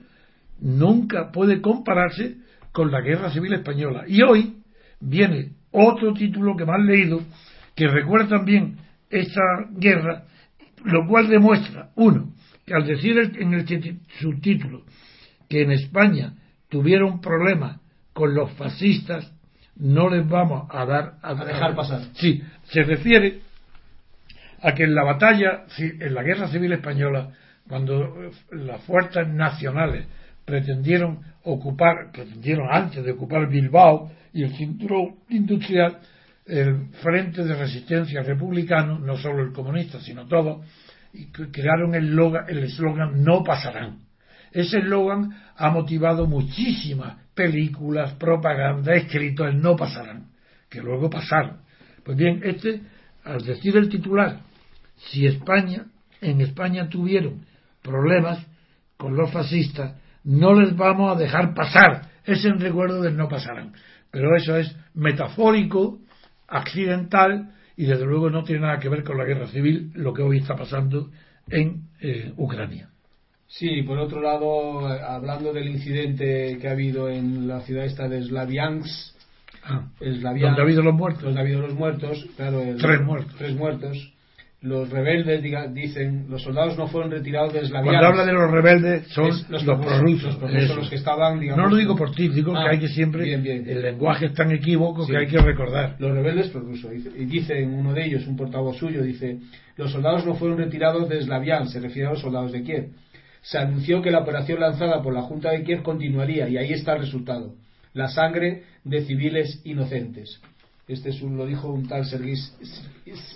nunca 0.62 1.30
puede 1.30 1.60
compararse 1.60 2.38
con 2.72 2.90
la 2.90 3.02
guerra 3.02 3.32
civil 3.32 3.52
española. 3.52 4.06
Y 4.08 4.22
hoy 4.22 4.60
viene 5.02 5.50
otro 5.72 6.14
título 6.14 6.56
que 6.56 6.66
me 6.66 6.72
han 6.72 6.86
leído 6.86 7.20
que 7.76 7.90
recuerda 7.90 8.38
también 8.38 8.78
esta 9.10 9.42
guerra, 9.72 10.24
lo 10.88 11.08
cual 11.08 11.28
demuestra, 11.28 11.90
uno, 11.96 12.34
que 12.66 12.74
al 12.74 12.86
decir 12.86 13.18
en 13.40 13.54
el 13.54 13.66
subtítulo 14.20 14.84
que 15.50 15.62
en 15.62 15.72
España 15.72 16.34
tuvieron 16.70 17.22
problemas 17.22 17.80
con 18.14 18.34
los 18.34 18.52
fascistas, 18.54 19.32
no 19.76 20.10
les 20.10 20.28
vamos 20.28 20.68
a 20.72 20.86
dar 20.86 21.14
a, 21.22 21.36
dejar 21.36 21.76
pasar. 21.76 22.02
Sí, 22.14 22.42
se 22.64 22.84
refiere 22.84 23.42
a 24.62 24.74
que 24.74 24.84
en 24.84 24.96
la 24.96 25.04
batalla, 25.04 25.66
en 25.78 26.14
la 26.14 26.24
guerra 26.24 26.48
civil 26.48 26.74
española, 26.74 27.30
cuando 27.68 28.32
las 28.52 28.82
fuerzas 28.84 29.28
nacionales 29.28 30.06
pretendieron 30.46 31.20
ocupar, 31.44 32.12
pretendieron 32.12 32.68
antes 32.72 33.04
de 33.04 33.12
ocupar 33.12 33.48
Bilbao 33.50 34.12
y 34.34 34.44
el 34.44 34.56
cinturón 34.56 35.18
industrial, 35.30 36.00
el 36.48 36.90
Frente 37.02 37.44
de 37.44 37.56
Resistencia 37.56 38.22
Republicano, 38.24 39.00
no 39.00 39.18
solo 39.18 39.44
el 39.44 39.54
comunista, 39.54 40.00
sino 40.00 40.28
todos, 40.28 40.66
crearon 41.52 41.96
el 41.96 42.64
eslogan 42.64 43.24
No 43.24 43.44
pasarán. 43.44 44.00
Ese 44.52 44.80
eslogan 44.80 45.36
ha 45.56 45.70
motivado 45.70 46.26
muchísimas 46.26 47.18
películas, 47.34 48.14
propaganda, 48.14 48.96
escritos, 48.96 49.48
el 49.48 49.62
No 49.62 49.76
pasarán, 49.76 50.32
que 50.70 50.82
luego 50.82 51.10
pasaron. 51.10 51.60
Pues 52.04 52.18
bien, 52.18 52.42
este, 52.44 52.82
al 53.24 53.44
decir 53.44 53.76
el 53.76 53.90
titular, 53.90 54.40
si 54.96 55.26
España, 55.26 55.86
en 56.22 56.42
España 56.42 56.88
tuvieron 56.90 57.46
problemas 57.82 58.40
con 58.96 59.16
los 59.16 59.32
fascistas, 59.32 59.96
no 60.24 60.60
les 60.60 60.76
vamos 60.76 61.16
a 61.16 61.20
dejar 61.20 61.54
pasar. 61.54 62.10
Es 62.26 62.44
en 62.46 62.60
recuerdo 62.60 63.02
del 63.02 63.16
no 63.16 63.28
pasarán. 63.28 63.74
Pero 64.12 64.36
eso 64.36 64.58
es 64.58 64.76
metafórico, 64.94 66.00
accidental 66.48 67.52
y 67.76 67.86
desde 67.86 68.06
luego 68.06 68.30
no 68.30 68.44
tiene 68.44 68.62
nada 68.62 68.80
que 68.80 68.90
ver 68.90 69.04
con 69.04 69.18
la 69.18 69.26
guerra 69.26 69.48
civil, 69.48 69.92
lo 69.96 70.14
que 70.14 70.22
hoy 70.22 70.40
está 70.40 70.56
pasando 70.56 71.10
en 71.50 71.84
eh, 72.02 72.34
Ucrania. 72.38 72.90
Sí, 73.48 73.84
por 73.84 73.98
otro 74.00 74.22
lado, 74.22 74.88
hablando 74.88 75.54
del 75.54 75.70
incidente 75.70 76.58
que 76.60 76.68
ha 76.68 76.72
habido 76.72 77.10
en 77.10 77.48
la 77.48 77.62
ciudad 77.62 77.86
esta 77.86 78.10
de 78.10 78.22
Slaviansk, 78.24 79.16
ah, 79.64 79.88
donde 80.00 80.48
ha 80.48 80.62
habido 80.62 80.82
los 80.82 80.94
muertos. 80.94 81.24
Donde 81.24 81.40
ha 81.40 81.44
habido 81.44 81.62
los 81.62 81.74
muertos, 81.74 82.28
claro, 82.36 82.62
tres 82.78 83.02
muertos. 83.02 83.36
Tres 83.38 83.56
muertos 83.56 84.14
los 84.62 84.90
rebeldes 84.90 85.44
dicen 85.74 86.26
los 86.30 86.42
soldados 86.42 86.78
no 86.78 86.88
fueron 86.88 87.12
retirados 87.12 87.54
de 87.54 87.60
Slaviansk. 87.66 88.00
Cuando 88.00 88.08
habla 88.08 88.26
de 88.26 88.34
los 88.34 88.52
rebeldes 88.52 89.08
son 89.10 89.30
los, 89.50 89.64
prorrusos, 89.64 90.40
los 90.76 90.90
que 90.90 90.96
estaban, 90.96 91.40
digamos, 91.40 91.64
No 91.64 91.70
lo 91.70 91.76
digo 91.76 91.96
por 91.96 92.12
ti, 92.12 92.28
digo 92.30 92.54
que 92.54 92.60
ah, 92.60 92.72
hay 92.72 92.80
que 92.80 92.88
siempre. 92.88 93.32
el 93.32 93.82
lenguaje 93.82 94.26
es 94.26 94.34
tan 94.34 94.52
equívoco 94.52 95.06
que 95.06 95.16
hay 95.16 95.28
que 95.28 95.38
recordar. 95.38 95.96
Los 96.00 96.12
rebeldes 96.12 96.50
prorrusos. 96.50 96.92
Y 96.92 97.26
dicen 97.26 97.72
uno 97.72 97.94
de 97.94 98.06
ellos, 98.06 98.26
un 98.26 98.36
portavoz 98.36 98.78
suyo, 98.78 99.04
dice: 99.04 99.40
Los 99.76 99.92
soldados 99.92 100.26
no 100.26 100.34
fueron 100.34 100.58
retirados 100.58 101.08
de 101.08 101.22
Slaviansk, 101.22 101.74
se 101.74 101.80
refiere 101.80 102.08
a 102.08 102.12
los 102.12 102.22
soldados 102.22 102.52
de 102.52 102.64
Kiev. 102.64 102.90
Se 103.42 103.60
anunció 103.60 104.02
que 104.02 104.10
la 104.10 104.20
operación 104.20 104.60
lanzada 104.60 105.04
por 105.04 105.14
la 105.14 105.22
Junta 105.22 105.52
de 105.52 105.64
Kiev 105.64 105.84
continuaría, 105.84 106.50
y 106.50 106.58
ahí 106.58 106.74
está 106.74 106.94
el 106.94 107.02
resultado: 107.02 107.54
la 107.94 108.08
sangre 108.08 108.64
de 108.84 109.02
civiles 109.02 109.62
inocentes. 109.66 110.42
Este 110.88 111.10
es 111.10 111.22
un, 111.22 111.36
lo 111.36 111.46
dijo 111.46 111.72
un 111.72 111.88
tal 111.88 112.06
Sergis. 112.06 112.54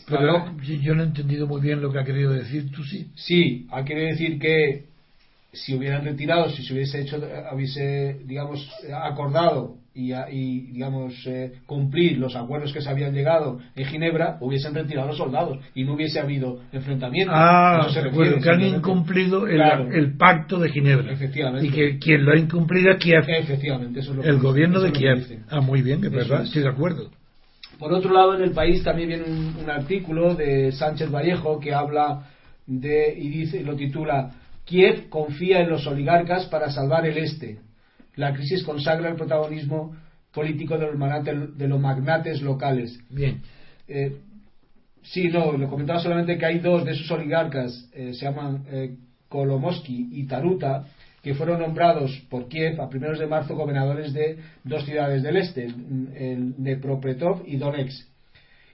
Pero 0.08 0.56
yo 0.62 0.96
no 0.96 1.04
he 1.04 1.06
entendido 1.06 1.48
muy 1.48 1.62
bien 1.62 1.82
lo 1.82 1.92
que 1.92 2.00
ha 2.00 2.06
querido 2.06 2.32
decir, 2.32 2.72
tú 2.72 2.84
sí. 2.84 3.08
Sí, 3.16 3.68
ha 3.72 3.84
querido 3.84 4.08
decir 4.08 4.40
que 4.40 4.86
si 5.54 5.76
hubieran 5.76 6.06
retirado, 6.06 6.50
si 6.50 6.64
se 6.64 6.74
hubiese 6.74 7.02
hecho, 7.02 7.22
hubiese, 7.54 8.20
digamos, 8.26 8.70
acordado 9.04 9.76
y, 9.94 10.14
y 10.14 10.72
digamos, 10.72 11.14
eh, 11.26 11.52
cumplir 11.66 12.18
los 12.18 12.38
acuerdos 12.38 12.72
que 12.72 12.82
se 12.82 12.90
habían 12.90 13.14
llegado 13.14 13.60
en 13.76 13.86
Ginebra, 13.86 14.38
hubiesen 14.40 14.74
retirado 14.74 15.10
los 15.10 15.18
soldados 15.18 15.60
y 15.76 15.84
no 15.84 15.96
hubiese 15.96 16.22
habido 16.22 16.62
enfrentamiento. 16.72 17.34
Ah, 17.36 17.86
que 17.94 18.50
han 18.50 18.62
incumplido 18.62 19.46
el, 19.46 20.16
pacto 20.16 20.58
de 20.58 20.70
Ginebra. 20.70 21.12
Efectivamente. 21.12 21.68
Y 21.68 21.72
que 21.72 22.00
quien 22.00 22.24
lo 22.24 22.32
ha 22.32 22.38
incumplido 22.38 22.92
es 22.92 22.98
Kiev. 22.98 23.26
Efectivamente, 23.28 24.00
eso 24.00 24.12
es 24.12 24.18
lo 24.18 24.24
El 24.24 24.40
gobierno 24.40 24.80
de 24.80 24.94
Kiev. 24.94 25.44
Ah, 25.50 25.60
muy 25.60 25.82
bien, 25.82 26.02
es 26.02 26.12
verdad, 26.12 26.44
estoy 26.44 26.62
de 26.62 26.70
acuerdo. 26.70 27.10
Por 27.82 27.94
otro 27.94 28.14
lado, 28.14 28.36
en 28.36 28.44
el 28.44 28.52
país 28.52 28.84
también 28.84 29.10
viene 29.10 29.24
un, 29.24 29.68
artículo 29.68 30.36
de 30.36 30.72
Sánchez 30.72 31.10
Vallejo 31.10 31.60
que 31.60 31.74
habla 31.74 32.28
de, 32.68 33.12
y 33.18 33.28
dice, 33.30 33.64
lo 33.64 33.76
titula, 33.76 34.34
Kiev 34.66 35.10
confía 35.10 35.62
en 35.62 35.70
los 35.72 35.88
oligarcas 35.88 36.46
para 36.46 36.70
salvar 36.70 37.08
el 37.08 37.18
este. 37.18 37.58
La 38.18 38.36
crisis 38.36 38.64
consagra 38.64 39.10
el 39.10 39.16
protagonismo 39.16 39.96
político 40.32 40.78
de 40.78 40.86
los 40.86 40.96
magnates, 40.96 41.58
de 41.58 41.68
los 41.68 41.80
magnates 41.80 42.44
locales. 42.44 43.00
Bien. 43.10 43.42
Eh, 43.88 44.16
sí, 45.02 45.30
no, 45.30 45.54
lo 45.54 45.68
comentaba 45.68 46.00
solamente 46.00 46.38
que 46.38 46.46
hay 46.46 46.60
dos 46.60 46.86
de 46.86 46.92
esos 46.92 47.10
oligarcas, 47.10 47.90
eh, 47.94 48.14
se 48.14 48.26
llaman 48.26 48.64
eh, 48.70 48.96
Kolomoski 49.28 50.10
y 50.12 50.28
Taruta, 50.28 50.86
que 51.22 51.36
fueron 51.36 51.60
nombrados 51.60 52.12
por 52.30 52.48
Kiev 52.48 52.82
a 52.82 52.90
primeros 52.90 53.20
de 53.20 53.28
marzo 53.28 53.56
gobernadores 53.56 54.14
de 54.14 54.40
dos 54.64 54.86
ciudades 54.86 55.22
del 55.24 55.38
este, 55.38 55.66
el 55.66 56.56
Dnepropetrovsk 56.58 57.48
y 57.48 57.58
Donetsk. 57.58 58.12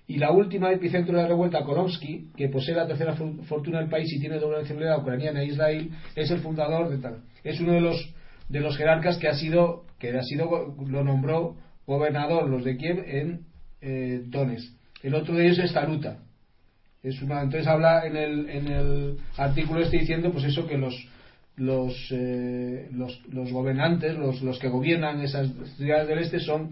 Y 0.10 0.17
la 0.17 0.31
última 0.31 0.71
epicentro 0.71 1.17
de 1.17 1.23
la 1.23 1.27
revuelta, 1.27 1.65
Kolomsky, 1.65 2.31
que 2.38 2.47
posee 2.47 2.73
la 2.73 2.88
tercera 2.88 3.13
fortuna 3.43 3.79
del 3.79 3.89
país 3.89 4.12
y 4.13 4.19
tiene 4.21 4.39
doble 4.39 4.62
nacionalidad 4.62 4.99
ucraniana 4.99 5.41
e 5.41 5.47
Israel, 5.47 5.91
es 6.15 6.31
el 6.31 6.39
fundador 6.39 6.89
de 6.89 6.97
tal. 6.99 7.23
Es 7.43 7.60
uno 7.60 7.73
de 7.73 7.81
los 7.81 8.13
de 8.47 8.62
los 8.62 8.77
jerarcas 8.77 9.17
que 9.17 9.27
ha 9.27 9.33
sido 9.33 9.83
que 9.99 10.17
ha 10.17 10.23
sido 10.23 10.75
lo 10.88 11.03
nombró 11.03 11.57
gobernador 11.86 12.49
los 12.49 12.63
de 12.63 12.77
Kiev 12.77 13.03
en 13.05 13.41
eh, 13.81 14.21
Donetsk. 14.25 14.73
El 15.03 15.15
otro 15.15 15.36
de 15.36 15.45
ellos 15.45 15.60
es 15.60 15.73
Taruta, 15.73 16.19
Es 17.03 17.21
una, 17.21 17.41
entonces 17.41 17.67
habla 17.67 18.05
en 18.05 18.15
el, 18.15 18.49
en 18.49 18.67
el 18.67 19.17
artículo 19.38 19.81
este 19.81 19.97
diciendo 19.97 20.31
pues 20.31 20.45
eso 20.45 20.65
que 20.67 20.77
los 20.77 20.93
los, 21.58 21.93
eh, 22.12 22.88
los, 22.93 23.20
los, 23.32 23.52
gobernantes, 23.52 24.15
los, 24.15 24.41
los 24.41 24.60
que 24.60 24.70
gobiernan 24.70 25.22
esas 25.22 25.50
ciudades 25.76 26.08
del 26.08 26.20
este 26.20 26.39
son 26.39 26.70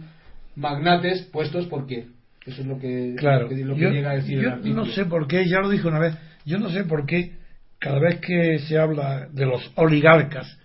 magnates 0.55 1.23
puestos 1.23 1.65
porque 1.65 2.05
eso 2.45 2.61
es 2.61 2.67
lo 2.67 2.79
que, 2.79 3.15
claro. 3.17 3.49
lo 3.49 3.49
que, 3.49 3.81
yo, 3.81 3.89
llega 3.89 4.11
a 4.11 4.15
decir 4.15 4.35
yo 4.35 4.41
el 4.41 4.53
artículo. 4.53 4.85
no 4.85 4.91
sé 4.91 5.05
por 5.05 5.27
qué, 5.27 5.47
ya 5.47 5.59
lo 5.59 5.69
dijo 5.69 5.87
una 5.87 5.99
vez, 5.99 6.15
yo 6.45 6.59
no 6.59 6.69
sé 6.69 6.83
por 6.83 7.05
qué 7.07 7.33
cada 7.79 7.99
vez 7.99 8.19
que 8.19 8.59
se 8.59 8.77
habla 8.77 9.27
de 9.31 9.45
los 9.47 9.71
oligarcas, 9.75 10.55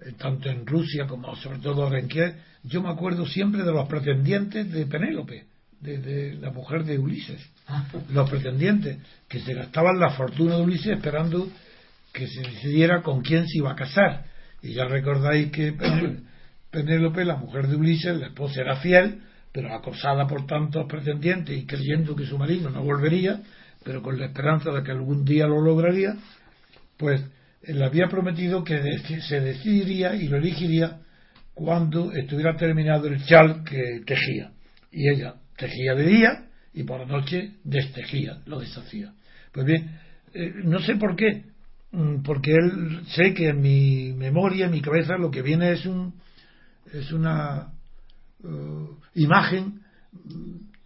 eh, 0.00 0.12
tanto 0.18 0.50
en 0.50 0.66
Rusia 0.66 1.06
como 1.06 1.36
sobre 1.36 1.60
todo 1.60 1.94
en 1.96 2.08
Kiev, 2.08 2.34
yo 2.64 2.82
me 2.82 2.90
acuerdo 2.90 3.26
siempre 3.26 3.62
de 3.62 3.72
los 3.72 3.88
pretendientes 3.88 4.70
de 4.72 4.86
Penélope, 4.86 5.44
de, 5.80 5.98
de 5.98 6.34
la 6.34 6.50
mujer 6.50 6.82
de 6.84 6.98
Ulises, 6.98 7.40
los 8.12 8.28
pretendientes 8.28 8.98
que 9.28 9.38
se 9.38 9.54
gastaban 9.54 10.00
la 10.00 10.10
fortuna 10.10 10.56
de 10.56 10.62
Ulises 10.62 10.96
esperando 10.96 11.48
que 12.18 12.26
se 12.26 12.40
decidiera 12.40 13.00
con 13.00 13.22
quién 13.22 13.46
se 13.46 13.58
iba 13.58 13.70
a 13.70 13.76
casar. 13.76 14.24
Y 14.60 14.72
ya 14.74 14.86
recordáis 14.86 15.52
que 15.52 15.72
Penélope, 16.70 17.24
la 17.24 17.36
mujer 17.36 17.68
de 17.68 17.76
Ulises, 17.76 18.16
la 18.16 18.26
esposa 18.26 18.60
era 18.60 18.76
fiel, 18.76 19.20
pero 19.52 19.72
acosada 19.72 20.26
por 20.26 20.44
tantos 20.44 20.86
pretendientes 20.88 21.56
y 21.56 21.64
creyendo 21.64 22.16
que 22.16 22.26
su 22.26 22.36
marido 22.36 22.70
no 22.70 22.82
volvería, 22.82 23.40
pero 23.84 24.02
con 24.02 24.18
la 24.18 24.26
esperanza 24.26 24.72
de 24.72 24.82
que 24.82 24.90
algún 24.90 25.24
día 25.24 25.46
lo 25.46 25.60
lograría, 25.60 26.16
pues 26.96 27.22
le 27.62 27.84
había 27.84 28.08
prometido 28.08 28.64
que 28.64 28.80
se 29.20 29.40
decidiría 29.40 30.16
y 30.16 30.26
lo 30.26 30.38
elegiría 30.38 30.98
cuando 31.54 32.12
estuviera 32.12 32.56
terminado 32.56 33.06
el 33.06 33.24
chal 33.24 33.62
que 33.64 34.02
tejía. 34.04 34.50
Y 34.90 35.08
ella 35.08 35.34
tejía 35.56 35.94
de 35.94 36.04
día 36.04 36.46
y 36.74 36.82
por 36.82 37.00
la 37.00 37.06
noche 37.06 37.52
destejía, 37.62 38.40
lo 38.46 38.58
deshacía. 38.58 39.12
Pues 39.52 39.66
bien, 39.66 39.98
eh, 40.34 40.52
no 40.64 40.80
sé 40.80 40.96
por 40.96 41.16
qué, 41.16 41.44
porque 42.24 42.52
él 42.52 43.02
sé 43.08 43.32
que 43.32 43.48
en 43.48 43.60
mi 43.60 44.12
memoria, 44.12 44.66
en 44.66 44.72
mi 44.72 44.80
cabeza, 44.80 45.16
lo 45.16 45.30
que 45.30 45.42
viene 45.42 45.72
es 45.72 45.86
un 45.86 46.14
una 47.12 47.72
uh, 48.42 48.96
imagen 49.14 49.82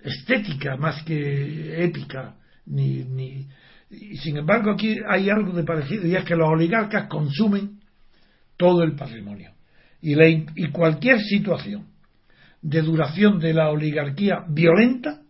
estética 0.00 0.76
más 0.76 1.04
que 1.04 1.84
épica 1.84 2.34
ni, 2.66 3.04
ni 3.04 3.46
y 3.92 4.16
sin 4.16 4.36
embargo 4.38 4.70
aquí 4.70 4.96
hay 5.06 5.28
algo 5.28 5.52
de 5.52 5.64
parecido 5.64 6.06
y 6.06 6.16
es 6.16 6.24
que 6.24 6.34
los 6.34 6.48
oligarcas 6.48 7.08
consumen 7.08 7.80
todo 8.56 8.82
el 8.82 8.94
patrimonio. 8.94 9.52
Y, 10.00 10.14
la, 10.14 10.28
y 10.28 10.70
cualquier 10.72 11.20
situación 11.20 11.86
de 12.62 12.80
duración 12.80 13.38
de 13.38 13.52
la 13.52 13.70
oligarquía 13.70 14.44
violenta 14.48 15.20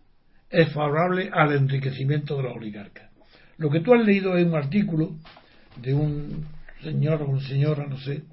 es 0.49 0.71
favorable 0.71 1.29
al 1.33 1.53
enriquecimiento 1.53 2.37
de 2.37 2.43
los 2.43 2.55
oligarcas. 2.55 3.11
Lo 3.57 3.69
que 3.69 3.81
tú 3.81 3.93
has 3.93 4.05
leído 4.05 4.37
es 4.37 4.45
un 4.45 4.55
artículo 4.55 5.17
de 5.77 5.93
un 5.93 6.45
señor 6.81 7.21
o 7.21 7.25
una 7.25 7.47
señora, 7.47 7.85
no 7.87 7.97
sé, 7.97 8.23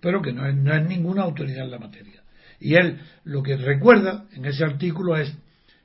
pero 0.00 0.22
que 0.22 0.32
no 0.32 0.46
es, 0.46 0.54
no 0.54 0.74
es 0.74 0.86
ninguna 0.86 1.22
autoridad 1.22 1.64
en 1.64 1.70
la 1.70 1.78
materia. 1.78 2.22
Y 2.58 2.74
él 2.74 2.98
lo 3.24 3.42
que 3.42 3.56
recuerda 3.56 4.26
en 4.32 4.44
ese 4.44 4.64
artículo 4.64 5.16
es 5.16 5.32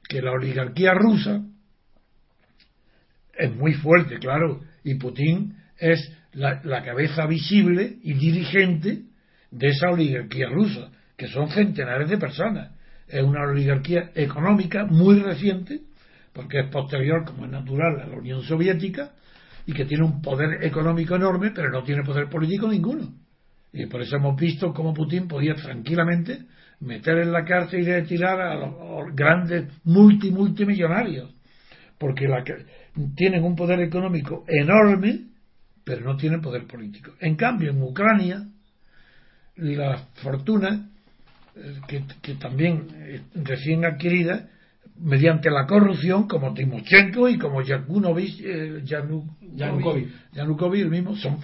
que 0.08 0.22
la 0.22 0.32
oligarquía 0.32 0.94
rusa 0.94 1.42
es 3.38 3.54
muy 3.56 3.74
fuerte, 3.74 4.18
claro, 4.20 4.62
y 4.84 4.96
Putin 4.96 5.56
es 5.78 6.12
la, 6.34 6.62
la, 6.64 6.84
cabeza 6.84 7.26
visible 7.26 7.98
y 8.02 8.14
dirigente 8.14 9.04
de 9.52 9.68
esa 9.68 9.90
oligarquía 9.90 10.48
rusa, 10.50 10.92
que 11.18 11.28
son 11.28 11.50
centenares 11.50 12.10
de 12.10 12.18
personas. 12.18 12.72
Es 13.08 13.24
una 13.24 13.44
oligarquía 13.44 14.12
económica 14.16 14.86
muy 14.86 15.20
reciente, 15.20 15.82
porque 16.34 16.60
es 16.60 16.70
posterior, 16.70 17.26
como 17.26 17.46
es 17.46 17.52
natural, 17.52 18.02
a 18.02 18.08
la 18.08 18.18
Unión 18.18 18.44
Soviética, 18.44 19.12
y 19.66 19.74
que 19.74 19.86
tiene 19.86 20.04
un 20.04 20.22
poder 20.22 20.64
económico 20.64 21.16
enorme, 21.16 21.52
pero 21.52 21.70
no 21.70 21.84
tiene 21.84 22.04
poder 22.04 22.30
político 22.30 22.68
ninguno. 22.68 23.14
Y 23.74 23.88
por 23.88 24.02
eso 24.02 24.18
hemos 24.18 24.40
visto 24.40 24.74
cómo 24.74 24.94
Putin 24.94 25.28
podía 25.28 25.56
tranquilamente 25.56 26.46
meter 26.82 27.18
en 27.20 27.32
la 27.32 27.44
cárcel 27.44 27.82
y 27.82 27.86
retirar 27.86 28.40
a 28.40 28.56
los 28.56 29.16
grandes 29.16 29.68
multi 29.84 30.32
multimillonarios, 30.32 31.34
porque 31.98 32.28
la 32.28 32.44
tienen 33.16 33.44
un 33.44 33.56
poder 33.56 33.80
económico 33.82 34.46
enorme, 34.48 35.26
pero 35.84 36.02
no 36.06 36.16
tienen 36.16 36.42
poder 36.42 36.66
político. 36.68 37.14
En 37.20 37.36
cambio, 37.36 37.72
en 37.72 37.82
Ucrania, 37.82 38.48
la 39.56 39.98
fortuna, 40.22 40.90
eh, 41.56 42.02
que 42.22 42.36
también 42.36 42.88
recién 43.36 43.86
adquirida, 43.86 44.50
mediante 44.98 45.50
la 45.50 45.66
corrupción, 45.66 46.28
como 46.28 46.54
Timochenko 46.54 47.28
y 47.30 47.38
como 47.38 47.62
Yanukovych, 47.62 48.40
eh, 48.44 48.82
Yanukovych, 48.84 50.10
Yanukovych, 50.34 50.82
el 50.82 50.90
mismo, 50.90 51.16
son 51.16 51.40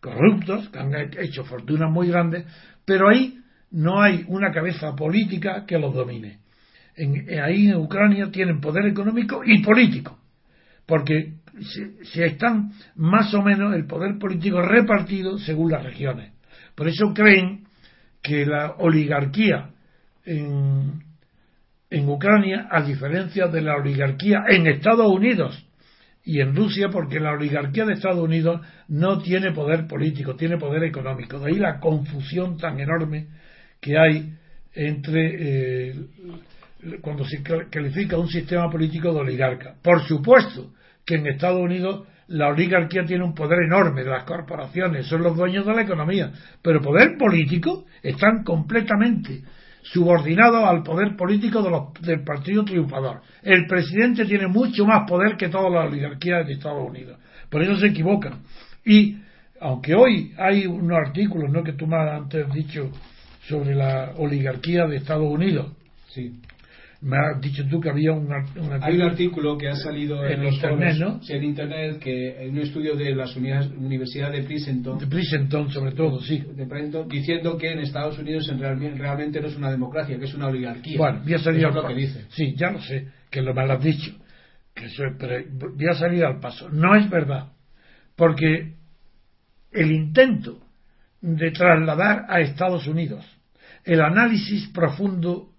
corruptos, 0.00 0.68
que 0.68 0.78
han 0.78 0.92
hecho 1.18 1.44
fortunas 1.44 1.90
muy 1.90 2.08
grandes, 2.08 2.44
pero 2.84 3.08
ahí 3.08 3.38
no 3.70 4.02
hay 4.02 4.24
una 4.28 4.50
cabeza 4.52 4.94
política 4.94 5.64
que 5.66 5.78
los 5.78 5.94
domine. 5.94 6.40
En, 6.96 7.40
ahí 7.40 7.68
en 7.68 7.76
Ucrania 7.76 8.30
tienen 8.30 8.60
poder 8.60 8.86
económico 8.86 9.42
y 9.44 9.62
político, 9.62 10.18
porque 10.86 11.34
se, 11.60 12.04
se, 12.04 12.26
están 12.26 12.72
más 12.96 13.32
o 13.32 13.42
menos 13.42 13.74
el 13.74 13.86
poder 13.86 14.18
político 14.18 14.60
repartido 14.60 15.38
según 15.38 15.70
las 15.70 15.84
regiones. 15.84 16.32
Por 16.74 16.88
eso 16.88 17.14
creen 17.14 17.64
que 18.22 18.44
la 18.44 18.72
oligarquía 18.78 19.70
en, 20.24 21.09
en 21.90 22.08
Ucrania, 22.08 22.68
a 22.70 22.82
diferencia 22.82 23.48
de 23.48 23.62
la 23.62 23.76
oligarquía 23.76 24.44
en 24.48 24.68
Estados 24.68 25.10
Unidos 25.10 25.66
y 26.22 26.40
en 26.40 26.54
Rusia, 26.54 26.88
porque 26.90 27.18
la 27.18 27.32
oligarquía 27.32 27.84
de 27.84 27.94
Estados 27.94 28.20
Unidos 28.20 28.60
no 28.88 29.20
tiene 29.20 29.52
poder 29.52 29.86
político, 29.88 30.36
tiene 30.36 30.56
poder 30.56 30.84
económico. 30.84 31.40
De 31.40 31.50
ahí 31.50 31.58
la 31.58 31.80
confusión 31.80 32.56
tan 32.56 32.78
enorme 32.78 33.26
que 33.80 33.98
hay 33.98 34.34
entre 34.72 35.90
eh, 35.90 35.94
cuando 37.00 37.24
se 37.24 37.42
califica 37.42 38.18
un 38.18 38.28
sistema 38.28 38.70
político 38.70 39.12
de 39.12 39.20
oligarca. 39.20 39.74
Por 39.82 40.02
supuesto 40.06 40.72
que 41.04 41.16
en 41.16 41.26
Estados 41.26 41.60
Unidos 41.60 42.06
la 42.28 42.48
oligarquía 42.48 43.04
tiene 43.04 43.24
un 43.24 43.34
poder 43.34 43.64
enorme 43.64 44.04
de 44.04 44.10
las 44.10 44.24
corporaciones, 44.24 45.06
son 45.06 45.22
los 45.22 45.36
dueños 45.36 45.66
de 45.66 45.74
la 45.74 45.82
economía, 45.82 46.30
pero 46.62 46.80
poder 46.80 47.16
político 47.18 47.86
están 48.02 48.44
completamente 48.44 49.42
subordinado 49.82 50.66
al 50.66 50.82
poder 50.82 51.16
político 51.16 51.62
de 51.62 51.70
los, 51.70 51.92
del 52.00 52.22
partido 52.22 52.64
triunfador. 52.64 53.22
El 53.42 53.66
presidente 53.66 54.24
tiene 54.24 54.46
mucho 54.46 54.84
más 54.86 55.08
poder 55.08 55.36
que 55.36 55.48
todas 55.48 55.72
las 55.72 55.86
oligarquías 55.86 56.46
de 56.46 56.54
Estados 56.54 56.88
Unidos. 56.88 57.18
Por 57.48 57.62
eso 57.62 57.76
se 57.76 57.86
equivocan. 57.86 58.40
Y 58.84 59.16
aunque 59.60 59.94
hoy 59.94 60.32
hay 60.38 60.66
unos 60.66 60.98
artículos 60.98 61.50
¿no? 61.50 61.62
que 61.62 61.72
tú 61.72 61.86
me 61.86 61.96
has 61.96 62.20
antes 62.20 62.52
dicho 62.52 62.90
sobre 63.48 63.74
la 63.74 64.12
oligarquía 64.16 64.86
de 64.86 64.96
Estados 64.96 65.28
Unidos, 65.28 65.72
sí 66.08 66.40
me 67.02 67.16
has 67.16 67.40
dicho 67.40 67.66
tú 67.66 67.80
que 67.80 67.88
había 67.88 68.12
un, 68.12 68.26
un 68.26 68.82
hay 68.82 68.96
un 68.96 69.02
artículo 69.02 69.56
que 69.56 69.68
ha 69.68 69.76
salido 69.76 70.24
en, 70.24 70.32
en 70.32 70.42
los 70.44 70.54
internet, 70.54 70.96
foros, 70.98 71.14
¿no? 71.14 71.22
sí, 71.22 71.32
en 71.32 71.44
internet 71.44 71.98
que 71.98 72.44
en 72.44 72.50
un 72.50 72.58
estudio 72.58 72.94
de 72.94 73.14
la 73.14 73.26
Universidad 73.78 74.30
de 74.30 74.42
Princeton. 74.42 74.98
De 74.98 75.06
Princeton 75.06 75.70
sobre 75.70 75.92
todo 75.92 76.20
sí. 76.20 76.38
De 76.38 76.66
Princeton, 76.66 77.08
diciendo 77.08 77.56
que 77.56 77.72
en 77.72 77.78
Estados 77.78 78.18
Unidos 78.18 78.48
en 78.50 78.58
real, 78.58 78.78
realmente 78.98 79.40
no 79.40 79.46
es 79.48 79.56
una 79.56 79.70
democracia 79.70 80.18
que 80.18 80.26
es 80.26 80.34
una 80.34 80.48
oligarquía. 80.48 80.98
Bueno 80.98 81.20
voy 81.24 81.34
a 81.34 81.38
salir 81.38 81.64
al 81.64 81.74
lo 81.74 81.86
que 81.86 81.94
dice. 81.94 82.26
sí 82.30 82.54
ya 82.56 82.70
lo 82.70 82.80
sé 82.82 83.08
que 83.30 83.40
lo 83.40 83.54
me 83.54 83.66
lo 83.66 83.74
has 83.74 83.82
dicho 83.82 84.12
que 84.74 84.86
eso 84.86 85.04
es, 85.04 85.14
pero 85.18 85.42
voy 85.50 85.86
a 85.90 85.94
salir 85.94 86.24
al 86.24 86.38
paso. 86.38 86.68
No 86.68 86.94
es 86.96 87.08
verdad 87.08 87.52
porque 88.14 88.74
el 89.72 89.90
intento 89.90 90.58
de 91.22 91.50
trasladar 91.50 92.26
a 92.28 92.40
Estados 92.40 92.86
Unidos 92.86 93.24
el 93.84 94.02
análisis 94.02 94.68
profundo 94.68 95.49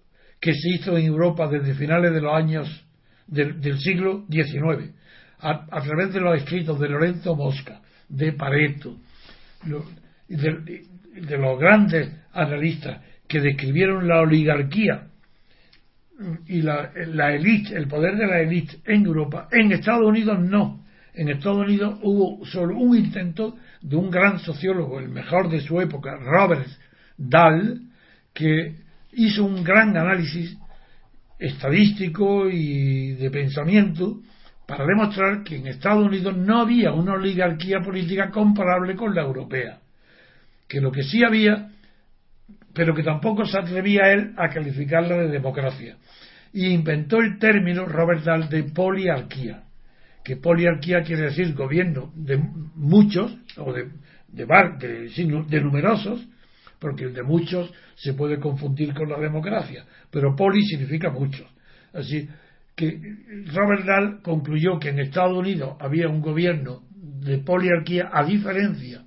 que 0.42 0.54
se 0.54 0.70
hizo 0.70 0.98
en 0.98 1.06
Europa 1.06 1.46
desde 1.46 1.72
finales 1.74 2.12
de 2.12 2.20
los 2.20 2.34
años 2.34 2.84
del, 3.28 3.60
del 3.60 3.78
siglo 3.78 4.26
XIX, 4.28 4.90
a, 5.38 5.80
través 5.82 6.12
de 6.12 6.20
los 6.20 6.36
escritos 6.36 6.80
de 6.80 6.88
Lorenzo 6.88 7.36
Mosca, 7.36 7.80
de 8.08 8.32
Pareto, 8.32 8.96
lo, 9.66 9.84
de, 10.28 11.38
los 11.38 11.58
grandes 11.60 12.10
analistas 12.32 13.00
que 13.28 13.40
describieron 13.40 14.08
la 14.08 14.20
oligarquía 14.20 15.06
y 16.48 16.62
la, 16.62 16.90
la 17.06 17.34
élite, 17.34 17.76
el 17.76 17.86
poder 17.86 18.16
de 18.16 18.26
la 18.26 18.40
élite 18.40 18.78
en 18.84 19.06
Europa, 19.06 19.48
en 19.52 19.70
Estados 19.70 20.04
Unidos 20.04 20.40
no. 20.40 20.84
En 21.14 21.28
Estados 21.28 21.64
Unidos 21.64 22.00
hubo 22.02 22.44
solo 22.46 22.76
un 22.78 22.96
intento 22.96 23.56
de 23.80 23.94
un 23.94 24.10
gran 24.10 24.40
sociólogo, 24.40 24.98
el 24.98 25.08
mejor 25.08 25.48
de 25.50 25.60
su 25.60 25.80
época, 25.80 26.16
Robert 26.16 26.66
Dahl, 27.16 27.80
que 28.34 28.82
hizo 29.12 29.44
un 29.44 29.62
gran 29.62 29.96
análisis 29.96 30.56
estadístico 31.38 32.48
y 32.48 33.14
de 33.14 33.30
pensamiento 33.30 34.20
para 34.66 34.86
demostrar 34.86 35.42
que 35.42 35.56
en 35.56 35.66
Estados 35.66 36.06
Unidos 36.06 36.36
no 36.36 36.60
había 36.60 36.92
una 36.92 37.14
oligarquía 37.14 37.80
política 37.80 38.30
comparable 38.30 38.96
con 38.96 39.14
la 39.14 39.22
europea, 39.22 39.80
que 40.68 40.80
lo 40.80 40.92
que 40.92 41.02
sí 41.02 41.22
había, 41.24 41.70
pero 42.72 42.94
que 42.94 43.02
tampoco 43.02 43.44
se 43.44 43.58
atrevía 43.58 44.12
él 44.12 44.32
a 44.36 44.48
calificarla 44.48 45.16
de 45.16 45.28
democracia. 45.28 45.96
Y 46.52 46.68
inventó 46.68 47.18
el 47.18 47.38
término 47.38 47.86
Robert 47.86 48.24
Dahl 48.24 48.48
de 48.48 48.62
poliarquía, 48.64 49.64
que 50.24 50.36
poliarquía 50.36 51.02
quiere 51.02 51.22
decir 51.22 51.54
gobierno 51.54 52.12
de 52.14 52.38
muchos 52.74 53.36
o 53.56 53.72
de, 53.72 53.88
de, 54.28 54.46
de, 54.46 55.44
de 55.48 55.60
numerosos, 55.60 56.26
porque 56.82 57.04
el 57.04 57.14
de 57.14 57.22
muchos 57.22 57.72
se 57.94 58.12
puede 58.14 58.40
confundir 58.40 58.92
con 58.92 59.08
la 59.08 59.18
democracia, 59.18 59.86
pero 60.10 60.34
poli 60.34 60.62
significa 60.64 61.10
muchos. 61.10 61.46
Así 61.94 62.28
que 62.74 63.00
Robert 63.54 63.84
Dahl 63.84 64.20
concluyó 64.20 64.80
que 64.80 64.88
en 64.88 64.98
Estados 64.98 65.38
Unidos 65.38 65.76
había 65.78 66.08
un 66.08 66.20
gobierno 66.20 66.82
de 66.90 67.38
poliarquía 67.38 68.10
a 68.12 68.24
diferencia 68.24 69.04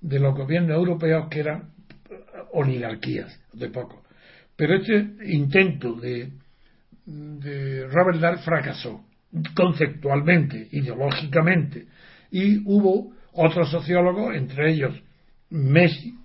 de 0.00 0.18
los 0.18 0.34
gobiernos 0.34 0.76
europeos 0.76 1.28
que 1.30 1.40
eran 1.40 1.70
oligarquías 2.52 3.40
de 3.52 3.70
poco. 3.70 4.02
Pero 4.56 4.74
este 4.74 5.08
intento 5.26 5.94
de, 5.94 6.32
de 7.04 7.86
Robert 7.86 8.18
Dahl 8.18 8.38
fracasó 8.38 9.04
conceptualmente, 9.54 10.66
ideológicamente, 10.72 11.86
y 12.32 12.62
hubo 12.64 13.12
otros 13.32 13.70
sociólogos, 13.70 14.34
entre 14.34 14.72
ellos 14.72 15.00
Messi, 15.50 16.16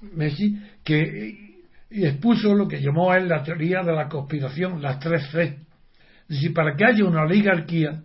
Messi 0.00 0.56
que 0.84 1.48
expuso 1.90 2.54
lo 2.54 2.68
que 2.68 2.80
llamó 2.80 3.14
él 3.14 3.28
la 3.28 3.42
teoría 3.42 3.82
de 3.82 3.92
la 3.92 4.08
conspiración, 4.08 4.82
las 4.82 4.98
tres 4.98 5.28
C. 5.30 5.58
Decir, 6.28 6.52
para 6.52 6.76
que 6.76 6.84
haya 6.84 7.04
una 7.04 7.22
oligarquía, 7.22 8.02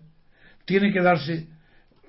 tiene 0.65 0.91
que 0.91 1.01
darse 1.01 1.47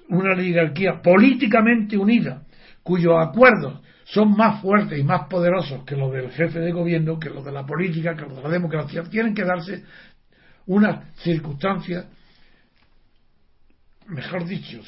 una 0.09 0.33
oligarquía 0.33 1.01
políticamente 1.03 1.97
unida, 1.97 2.43
cuyos 2.83 3.15
acuerdos 3.19 3.81
son 4.05 4.37
más 4.37 4.61
fuertes 4.61 4.99
y 4.99 5.03
más 5.03 5.29
poderosos 5.29 5.85
que 5.85 5.97
los 5.97 6.13
del 6.13 6.31
jefe 6.31 6.61
de 6.61 6.73
gobierno, 6.73 7.19
que 7.19 7.31
los 7.31 7.45
de 7.45 7.53
la 7.53 7.65
política, 7.65 8.15
que 8.15 8.23
los 8.23 8.37
de 8.37 8.43
la 8.43 8.51
democracia, 8.51 9.03
tienen 9.05 9.35
que 9.35 9.45
darse 9.45 9.83
unas 10.67 11.13
circunstancias, 11.17 12.07
mejor 14.07 14.47
dicho, 14.47 14.83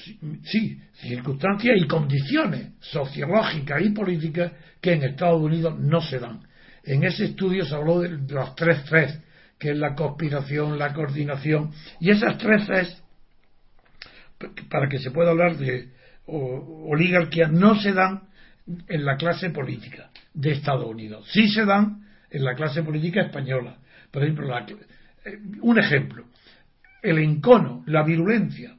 sí, 0.44 0.81
circunstancias 0.94 1.76
y 1.79 1.87
condiciones 1.87 2.72
sociológicas 2.81 3.83
y 3.83 3.90
políticas 3.90 4.52
que 4.81 4.92
en 4.92 5.05
Estados 5.05 5.40
Unidos 5.40 5.79
no 5.79 6.00
se 6.00 6.18
dan. 6.18 6.40
En 6.85 7.05
ese 7.05 7.26
estudio 7.26 7.64
se 7.64 7.74
habló 7.74 8.00
de 8.00 8.11
los 8.11 8.55
tres 8.55 8.83
Cs, 8.85 9.20
que 9.59 9.70
es 9.70 9.76
la 9.76 9.94
conspiración, 9.94 10.79
la 10.79 10.92
coordinación, 10.92 11.72
y 12.00 12.11
esas 12.11 12.38
tres 12.38 12.66
Cs, 12.66 13.02
para 14.68 14.88
que 14.88 14.98
se 14.98 15.11
pueda 15.11 15.31
hablar 15.31 15.57
de 15.57 15.90
oligarquía, 16.26 17.48
no 17.48 17.81
se 17.81 17.92
dan 17.92 18.29
en 18.88 19.05
la 19.05 19.16
clase 19.16 19.50
política 19.50 20.11
de 20.35 20.52
Estados 20.52 20.87
Unidos. 20.87 21.26
Sí 21.33 21.48
se 21.48 21.64
dan 21.64 22.05
en 22.31 22.44
la 22.44 22.55
clase 22.55 22.83
política 22.83 23.22
española. 23.22 23.79
Por 24.11 24.22
ejemplo, 24.22 24.59
eh, 24.59 25.38
un 25.61 25.79
ejemplo, 25.79 26.26
el 27.02 27.18
encono, 27.18 27.83
la 27.87 28.02
virulencia, 28.02 28.75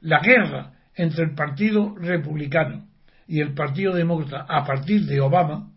la 0.00 0.20
guerra 0.20 0.72
entre 0.94 1.24
el 1.24 1.34
Partido 1.34 1.94
Republicano 1.96 2.86
y 3.26 3.40
el 3.40 3.54
Partido 3.54 3.94
Demócrata 3.94 4.46
a 4.48 4.64
partir 4.64 5.06
de 5.06 5.20
Obama, 5.20 5.70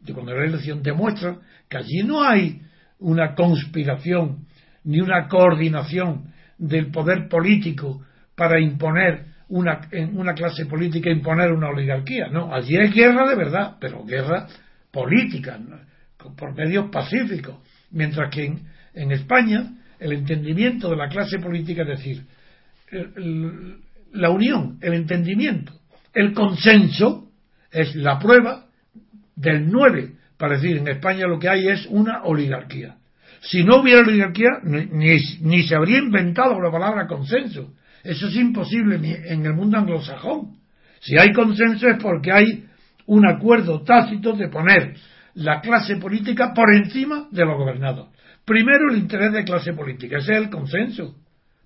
de 0.00 0.12
cuando 0.12 0.34
la 0.34 0.44
elección, 0.44 0.82
demuestra 0.82 1.36
que 1.68 1.76
allí 1.76 2.02
no 2.02 2.22
hay 2.22 2.62
una 2.98 3.34
conspiración 3.34 4.46
ni 4.84 5.00
una 5.00 5.28
coordinación 5.28 6.32
del 6.58 6.90
poder 6.90 7.28
político 7.28 8.04
para 8.34 8.60
imponer 8.60 9.26
una, 9.48 9.80
en 9.90 10.16
una 10.16 10.32
clase 10.32 10.66
política 10.66 11.10
imponer 11.10 11.52
una 11.52 11.68
oligarquía. 11.68 12.28
No, 12.28 12.54
allí 12.54 12.76
hay 12.76 12.90
guerra 12.90 13.28
de 13.28 13.36
verdad, 13.36 13.76
pero 13.80 14.04
guerra 14.04 14.46
política, 14.90 15.58
por 16.36 16.54
medios 16.54 16.88
pacíficos. 16.90 17.56
Mientras 17.90 18.30
que 18.30 18.46
en, 18.46 18.62
en, 18.94 19.12
España 19.12 19.74
el 19.98 20.12
entendimiento 20.12 20.88
de 20.88 20.96
la 20.96 21.08
clase 21.08 21.38
política, 21.38 21.82
es 21.82 21.88
decir, 21.88 22.22
la 24.12 24.30
unión, 24.30 24.78
el 24.82 24.94
entendimiento, 24.94 25.72
el 26.12 26.32
consenso, 26.32 27.28
es 27.70 27.94
la 27.96 28.18
prueba 28.18 28.66
del 29.34 29.70
9. 29.70 30.12
Para 30.36 30.56
decir, 30.56 30.76
en 30.76 30.88
España 30.88 31.26
lo 31.26 31.38
que 31.38 31.48
hay 31.48 31.68
es 31.68 31.86
una 31.86 32.22
oligarquía. 32.24 32.96
Si 33.40 33.64
no 33.64 33.80
hubiera 33.80 34.02
oligarquía, 34.02 34.50
ni, 34.64 35.16
ni 35.40 35.62
se 35.62 35.74
habría 35.74 35.98
inventado 35.98 36.60
la 36.60 36.70
palabra 36.70 37.06
consenso 37.06 37.72
eso 38.04 38.28
es 38.28 38.36
imposible 38.36 38.96
en 39.26 39.46
el 39.46 39.54
mundo 39.54 39.78
anglosajón. 39.78 40.56
Si 41.00 41.16
hay 41.16 41.32
consenso 41.32 41.88
es 41.88 42.02
porque 42.02 42.32
hay 42.32 42.64
un 43.06 43.26
acuerdo 43.26 43.82
tácito 43.82 44.32
de 44.32 44.48
poner 44.48 44.96
la 45.34 45.60
clase 45.60 45.96
política 45.96 46.52
por 46.54 46.72
encima 46.74 47.28
de 47.30 47.44
los 47.44 47.56
gobernados. 47.56 48.08
Primero 48.44 48.90
el 48.90 48.98
interés 48.98 49.32
de 49.32 49.44
clase 49.44 49.72
política, 49.72 50.18
ese 50.18 50.32
es 50.32 50.38
el 50.38 50.50
consenso. 50.50 51.16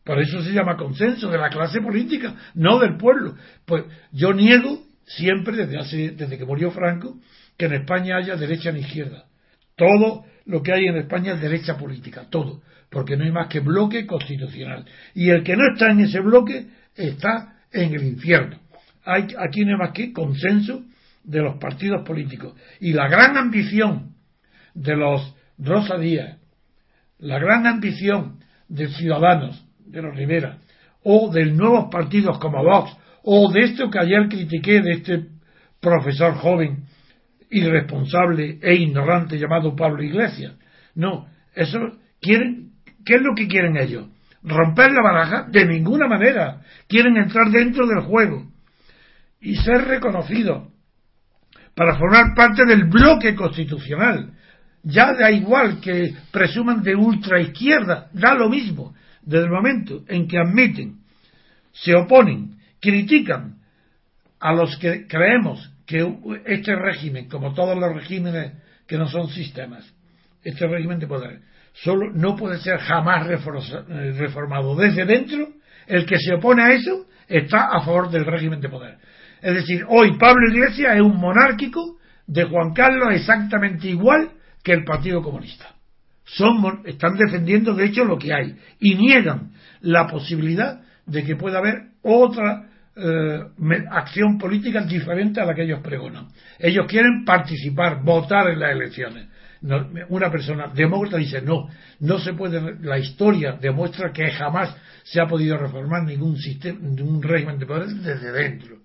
Por 0.07 0.19
eso 0.21 0.40
se 0.42 0.53
llama 0.53 0.77
consenso 0.77 1.29
de 1.29 1.37
la 1.37 1.51
clase 1.51 1.83
política, 1.83 2.35
no 2.55 2.79
del 2.79 2.97
pueblo. 2.97 3.35
Pues 3.66 3.85
yo 4.12 4.33
niego 4.33 4.85
siempre 5.05 5.57
desde 5.57 5.79
hace, 5.79 6.11
desde 6.12 6.38
que 6.38 6.47
murió 6.47 6.71
Franco 6.71 7.19
que 7.59 7.66
en 7.66 7.75
España 7.75 8.16
haya 8.16 8.37
derecha 8.37 8.73
ni 8.73 8.81
izquierda. 8.81 9.25
Todo 9.77 10.25
lo 10.47 10.62
que 10.62 10.73
hay 10.73 10.87
en 10.87 10.97
España 10.97 11.35
es 11.35 11.40
derecha 11.42 11.77
política, 11.77 12.25
todo 12.31 12.62
porque 12.90 13.16
no 13.16 13.25
hay 13.25 13.33
más 13.33 13.49
que 13.49 13.61
bloque 13.61 14.07
constitucional. 14.07 14.85
Y 15.14 15.31
el 15.31 15.42
que 15.42 15.57
no 15.57 15.64
está 15.73 15.90
en 15.90 16.01
ese 16.01 16.21
bloque 16.21 16.66
está 16.95 17.57
en 17.73 17.95
el 17.95 18.05
infierno. 18.05 18.59
Hay, 19.05 19.29
aquí 19.38 19.64
no 19.64 19.73
hay 19.73 19.79
más 19.79 19.92
que 19.92 20.12
consenso 20.12 20.85
de 21.25 21.42
los 21.42 21.59
partidos 21.59 22.07
políticos. 22.07 22.55
Y 22.81 22.92
la 22.92 23.09
gran 23.09 23.37
ambición 23.37 24.14
de 24.75 24.97
los 24.97 25.35
Rosa 25.59 25.99
Díaz, 25.99 26.38
la 27.19 27.38
gran 27.38 27.66
ambición 27.66 28.40
de 28.69 28.88
Ciudadanos, 28.88 29.65
de 29.87 30.03
los 30.03 30.16
Rivera, 30.16 30.59
o 31.03 31.31
de 31.31 31.46
nuevos 31.46 31.87
partidos 31.90 32.38
como 32.38 32.62
Vox, 32.62 32.96
o 33.22 33.51
de 33.53 33.61
esto 33.61 33.90
que 33.90 33.99
ayer 33.99 34.29
critiqué 34.29 34.81
de 34.83 34.92
este 34.92 35.27
profesor 35.81 36.35
joven, 36.35 36.85
irresponsable 37.51 38.59
e 38.62 38.75
ignorante 38.75 39.38
llamado 39.38 39.75
Pablo 39.75 40.03
Iglesias. 40.03 40.55
No, 40.94 41.27
eso 41.55 41.79
quieren 42.20 42.66
¿Qué 43.07 43.14
es 43.14 43.22
lo 43.22 43.35
que 43.37 43.46
quieren 43.46 43.77
ellos? 43.77 44.09
¿Romper 44.42 44.90
la 44.90 45.01
baraja? 45.01 45.46
De 45.49 45.64
ninguna 45.64 46.09
manera. 46.09 46.61
Quieren 46.88 47.16
entrar 47.16 47.51
dentro 47.51 47.87
del 47.87 48.01
juego 48.01 48.51
y 49.40 49.55
ser 49.57 49.85
reconocidos 49.85 50.68
para 51.75 51.96
formar 51.96 52.35
parte 52.35 52.64
del 52.66 52.87
bloque 52.87 53.37
constitucional. 53.37 54.33
Ya 54.83 55.12
da 55.14 55.31
igual 55.31 55.81
que 55.81 56.14
presuman 56.33 56.83
de 56.83 56.96
ultraizquierda, 56.96 58.09
da 58.12 58.35
lo 58.35 58.49
mismo. 58.49 58.94
Desde 59.26 59.44
el 59.46 59.50
momento 59.50 60.04
en 60.08 60.28
que 60.28 60.38
admiten, 60.38 61.00
se 61.72 61.94
oponen, 61.94 62.58
critican 62.80 63.56
a 64.40 64.54
los 64.54 64.76
que 64.78 65.06
creemos 65.06 65.70
que 65.84 66.16
este 66.46 66.76
régimen, 66.76 67.28
como 67.28 67.52
todos 67.52 67.76
los 67.76 67.94
regímenes 67.94 68.52
que 68.86 68.96
no 68.96 69.08
son 69.08 69.28
sistemas, 69.28 69.84
este 70.44 70.66
régimen 70.68 71.00
de 71.00 71.08
poder, 71.08 71.40
solo 71.72 72.12
no 72.14 72.36
puede 72.36 72.58
ser 72.58 72.78
jamás 72.78 73.26
reformado 73.26 74.76
desde 74.76 75.04
dentro, 75.04 75.48
el 75.86 76.06
que 76.06 76.18
se 76.18 76.34
opone 76.34 76.62
a 76.62 76.72
eso 76.72 77.06
está 77.28 77.66
a 77.72 77.82
favor 77.84 78.10
del 78.10 78.24
régimen 78.24 78.60
de 78.60 78.68
poder. 78.68 78.98
Es 79.42 79.54
decir, 79.54 79.84
hoy 79.88 80.16
Pablo 80.18 80.48
Iglesias 80.48 80.94
es 80.94 81.02
un 81.02 81.16
monárquico 81.16 81.98
de 82.26 82.44
Juan 82.44 82.72
Carlos 82.72 83.08
exactamente 83.12 83.88
igual 83.88 84.30
que 84.62 84.72
el 84.72 84.84
Partido 84.84 85.20
Comunista. 85.22 85.75
Son, 86.26 86.82
están 86.84 87.16
defendiendo 87.16 87.74
de 87.74 87.86
hecho 87.86 88.04
lo 88.04 88.18
que 88.18 88.34
hay 88.34 88.56
y 88.80 88.94
niegan 88.94 89.52
la 89.80 90.06
posibilidad 90.06 90.80
de 91.06 91.24
que 91.24 91.36
pueda 91.36 91.58
haber 91.58 91.90
otra 92.02 92.68
eh, 92.96 93.40
acción 93.90 94.38
política 94.38 94.82
diferente 94.82 95.40
a 95.40 95.46
la 95.46 95.54
que 95.54 95.62
ellos 95.62 95.80
pregonan. 95.82 96.28
Ellos 96.58 96.86
quieren 96.88 97.24
participar, 97.24 98.02
votar 98.02 98.50
en 98.50 98.60
las 98.60 98.72
elecciones 98.72 99.28
una 100.08 100.30
persona 100.30 100.68
demócrata 100.74 101.16
dice 101.16 101.40
no, 101.40 101.68
no 102.00 102.18
se 102.18 102.34
puede, 102.34 102.76
la 102.80 102.98
historia 102.98 103.52
demuestra 103.60 104.12
que 104.12 104.30
jamás 104.30 104.76
se 105.04 105.20
ha 105.20 105.26
podido 105.26 105.56
reformar 105.56 106.04
ningún 106.04 106.36
sistema, 106.36 106.78
ningún 106.80 107.22
régimen 107.22 107.58
de 107.58 107.66
poder 107.66 107.88
desde 107.88 108.32
dentro. 108.32 108.78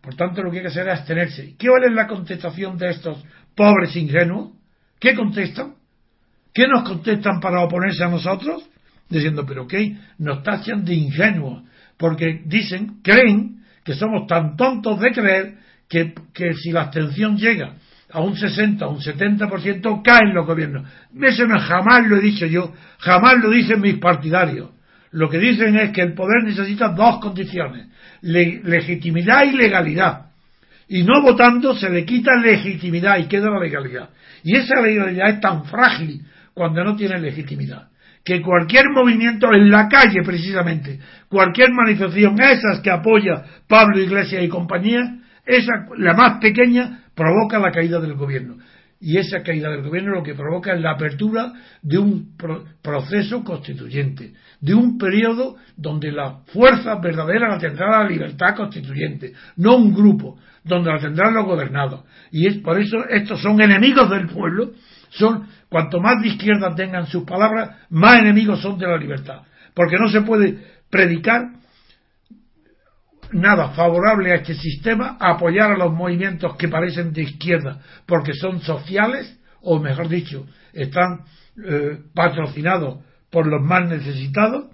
Por 0.00 0.14
tanto, 0.14 0.42
lo 0.42 0.50
que 0.50 0.58
hay 0.58 0.62
que 0.64 0.68
hacer 0.68 0.86
es 0.86 0.98
abstenerse. 0.98 1.56
¿Qué 1.58 1.68
vale 1.68 1.90
la 1.90 2.06
contestación 2.06 2.76
de 2.76 2.90
estos 2.90 3.24
pobres 3.56 3.96
ingenuos? 3.96 4.52
¿Qué 5.00 5.14
contestan? 5.14 5.76
¿Qué 6.54 6.68
nos 6.68 6.88
contestan 6.88 7.40
para 7.40 7.60
oponerse 7.62 8.04
a 8.04 8.08
nosotros? 8.08 8.64
Diciendo, 9.08 9.44
pero 9.44 9.66
¿qué? 9.66 9.96
Nos 10.18 10.44
tachan 10.44 10.84
de 10.84 10.94
ingenuos, 10.94 11.64
porque 11.98 12.42
dicen, 12.46 13.00
creen 13.02 13.64
que 13.84 13.94
somos 13.94 14.26
tan 14.28 14.56
tontos 14.56 15.00
de 15.00 15.10
creer 15.10 15.54
que, 15.88 16.14
que 16.32 16.54
si 16.54 16.70
la 16.70 16.82
abstención 16.82 17.36
llega 17.36 17.74
a 18.10 18.20
un 18.20 18.36
60, 18.36 18.84
a 18.84 18.88
un 18.88 19.00
70% 19.00 20.02
caen 20.02 20.32
los 20.32 20.46
gobiernos. 20.46 20.88
Eso 21.20 21.46
no 21.46 21.58
jamás 21.58 22.06
lo 22.06 22.16
he 22.16 22.20
dicho 22.20 22.46
yo, 22.46 22.72
jamás 22.98 23.38
lo 23.42 23.50
dicen 23.50 23.80
mis 23.80 23.96
partidarios. 23.96 24.70
Lo 25.10 25.28
que 25.28 25.38
dicen 25.38 25.76
es 25.76 25.90
que 25.90 26.02
el 26.02 26.14
poder 26.14 26.44
necesita 26.44 26.88
dos 26.88 27.18
condiciones, 27.18 27.88
legitimidad 28.22 29.44
y 29.44 29.56
legalidad. 29.56 30.26
Y 30.88 31.02
no 31.02 31.22
votando 31.22 31.74
se 31.74 31.90
le 31.90 32.04
quita 32.04 32.36
legitimidad 32.36 33.18
y 33.18 33.24
queda 33.24 33.50
la 33.50 33.58
legalidad. 33.58 34.10
Y 34.44 34.56
esa 34.56 34.80
legalidad 34.80 35.30
es 35.30 35.40
tan 35.40 35.64
frágil 35.64 36.22
cuando 36.54 36.84
no 36.84 36.96
tiene 36.96 37.20
legitimidad, 37.20 37.88
que 38.24 38.40
cualquier 38.40 38.88
movimiento 38.90 39.52
en 39.52 39.70
la 39.70 39.88
calle 39.88 40.22
precisamente, 40.24 40.98
cualquier 41.28 41.72
manifestación, 41.72 42.40
esas 42.40 42.80
que 42.80 42.90
apoya 42.90 43.44
Pablo 43.68 44.00
Iglesias 44.00 44.42
y 44.42 44.48
compañía, 44.48 45.18
esa, 45.44 45.72
la 45.98 46.14
más 46.14 46.38
pequeña, 46.40 47.04
provoca 47.14 47.58
la 47.58 47.70
caída 47.70 48.00
del 48.00 48.14
gobierno. 48.14 48.56
Y 49.00 49.18
esa 49.18 49.42
caída 49.42 49.68
del 49.68 49.82
gobierno 49.82 50.14
lo 50.14 50.22
que 50.22 50.34
provoca 50.34 50.72
es 50.72 50.80
la 50.80 50.92
apertura 50.92 51.52
de 51.82 51.98
un 51.98 52.34
proceso 52.80 53.44
constituyente, 53.44 54.32
de 54.60 54.72
un 54.72 54.96
periodo 54.96 55.56
donde 55.76 56.10
la 56.10 56.38
fuerza 56.46 56.94
verdadera 57.02 57.48
la 57.48 57.58
tendrá 57.58 58.02
la 58.02 58.08
libertad 58.08 58.56
constituyente, 58.56 59.34
no 59.56 59.76
un 59.76 59.92
grupo, 59.92 60.38
donde 60.62 60.90
la 60.90 60.98
tendrán 60.98 61.34
los 61.34 61.44
gobernados. 61.44 62.04
Y 62.30 62.46
es 62.46 62.56
por 62.58 62.80
eso 62.80 63.06
estos 63.10 63.42
son 63.42 63.60
enemigos 63.60 64.08
del 64.08 64.28
pueblo, 64.28 64.70
son 65.18 65.48
cuanto 65.68 66.00
más 66.00 66.20
de 66.22 66.28
izquierda 66.28 66.74
tengan 66.74 67.06
sus 67.06 67.24
palabras, 67.24 67.70
más 67.90 68.20
enemigos 68.20 68.60
son 68.60 68.78
de 68.78 68.86
la 68.86 68.96
libertad. 68.96 69.42
Porque 69.74 69.96
no 69.98 70.08
se 70.08 70.20
puede 70.22 70.58
predicar 70.90 71.42
nada 73.32 73.70
favorable 73.70 74.32
a 74.32 74.36
este 74.36 74.54
sistema, 74.54 75.16
apoyar 75.18 75.72
a 75.72 75.76
los 75.76 75.92
movimientos 75.92 76.56
que 76.56 76.68
parecen 76.68 77.12
de 77.12 77.22
izquierda, 77.22 77.80
porque 78.06 78.32
son 78.34 78.60
sociales, 78.60 79.38
o 79.60 79.80
mejor 79.80 80.08
dicho, 80.08 80.46
están 80.72 81.20
eh, 81.66 81.98
patrocinados 82.14 83.00
por 83.30 83.46
los 83.46 83.62
más 83.62 83.88
necesitados, 83.88 84.66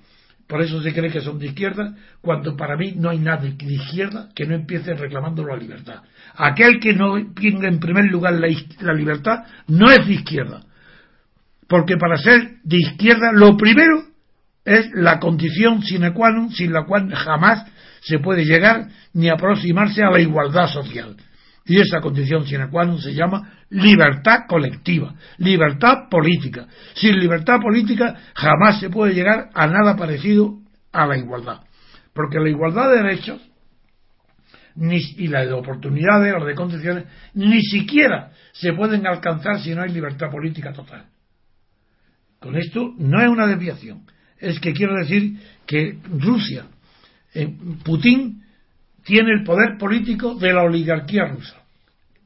por 0.51 0.61
eso 0.61 0.83
se 0.83 0.93
cree 0.93 1.13
que 1.13 1.21
son 1.21 1.39
de 1.39 1.47
izquierda, 1.47 1.95
cuando 2.21 2.57
para 2.57 2.77
mí 2.77 2.95
no 2.97 3.09
hay 3.09 3.21
nadie 3.21 3.55
de 3.57 3.73
izquierda 3.73 4.31
que 4.35 4.45
no 4.47 4.57
empiece 4.57 4.93
reclamando 4.95 5.47
la 5.47 5.57
libertad. 5.57 6.03
Aquel 6.35 6.81
que 6.81 6.93
no 6.93 7.15
tenga 7.33 7.69
en 7.69 7.79
primer 7.79 8.07
lugar 8.11 8.35
la, 8.35 8.49
la 8.81 8.93
libertad 8.93 9.45
no 9.69 9.89
es 9.93 10.05
de 10.05 10.15
izquierda, 10.15 10.65
porque 11.69 11.97
para 11.97 12.17
ser 12.17 12.57
de 12.65 12.79
izquierda 12.79 13.31
lo 13.33 13.57
primero 13.57 14.03
es 14.65 14.91
la 14.93 15.21
condición 15.21 15.83
sine 15.83 16.13
qua 16.13 16.33
non 16.33 16.51
sin 16.51 16.73
la 16.73 16.83
cual 16.85 17.15
jamás 17.15 17.65
se 18.03 18.19
puede 18.19 18.45
llegar 18.45 18.89
ni 19.15 19.31
aproximarse 19.31 20.03
a 20.03 20.11
la 20.11 20.21
igualdad 20.21 20.67
social. 20.67 21.15
Y 21.71 21.81
esa 21.81 22.01
condición 22.01 22.43
sine 22.51 22.67
qua 22.67 22.83
non 22.83 22.99
se 22.99 23.15
llama 23.15 23.63
libertad 23.71 24.51
colectiva, 24.51 25.15
libertad 25.39 26.11
política. 26.11 26.67
Sin 26.99 27.15
libertad 27.15 27.63
política 27.63 28.35
jamás 28.35 28.81
se 28.81 28.91
puede 28.91 29.15
llegar 29.15 29.51
a 29.55 29.69
nada 29.69 29.95
parecido 29.95 30.59
a 30.91 31.07
la 31.07 31.17
igualdad. 31.17 31.63
Porque 32.13 32.41
la 32.41 32.51
igualdad 32.51 32.91
de 32.91 32.97
derechos 32.97 33.41
ni, 34.75 34.99
y 34.99 35.29
la 35.29 35.47
de 35.47 35.53
oportunidades 35.53 36.35
o 36.35 36.45
de 36.45 36.57
condiciones 36.57 37.05
ni 37.35 37.63
siquiera 37.63 38.33
se 38.51 38.73
pueden 38.73 39.07
alcanzar 39.07 39.61
si 39.61 39.73
no 39.73 39.83
hay 39.83 39.93
libertad 39.93 40.29
política 40.29 40.73
total. 40.73 41.07
Con 42.41 42.57
esto 42.57 42.95
no 42.99 43.23
es 43.23 43.29
una 43.29 43.47
desviación, 43.47 44.11
es 44.41 44.59
que 44.59 44.73
quiero 44.73 44.97
decir 44.99 45.39
que 45.67 46.01
Rusia 46.19 46.67
Putin 47.85 48.43
tiene 49.05 49.31
el 49.39 49.45
poder 49.45 49.79
político 49.79 50.35
de 50.35 50.53
la 50.53 50.63
oligarquía 50.63 51.27
rusa, 51.27 51.60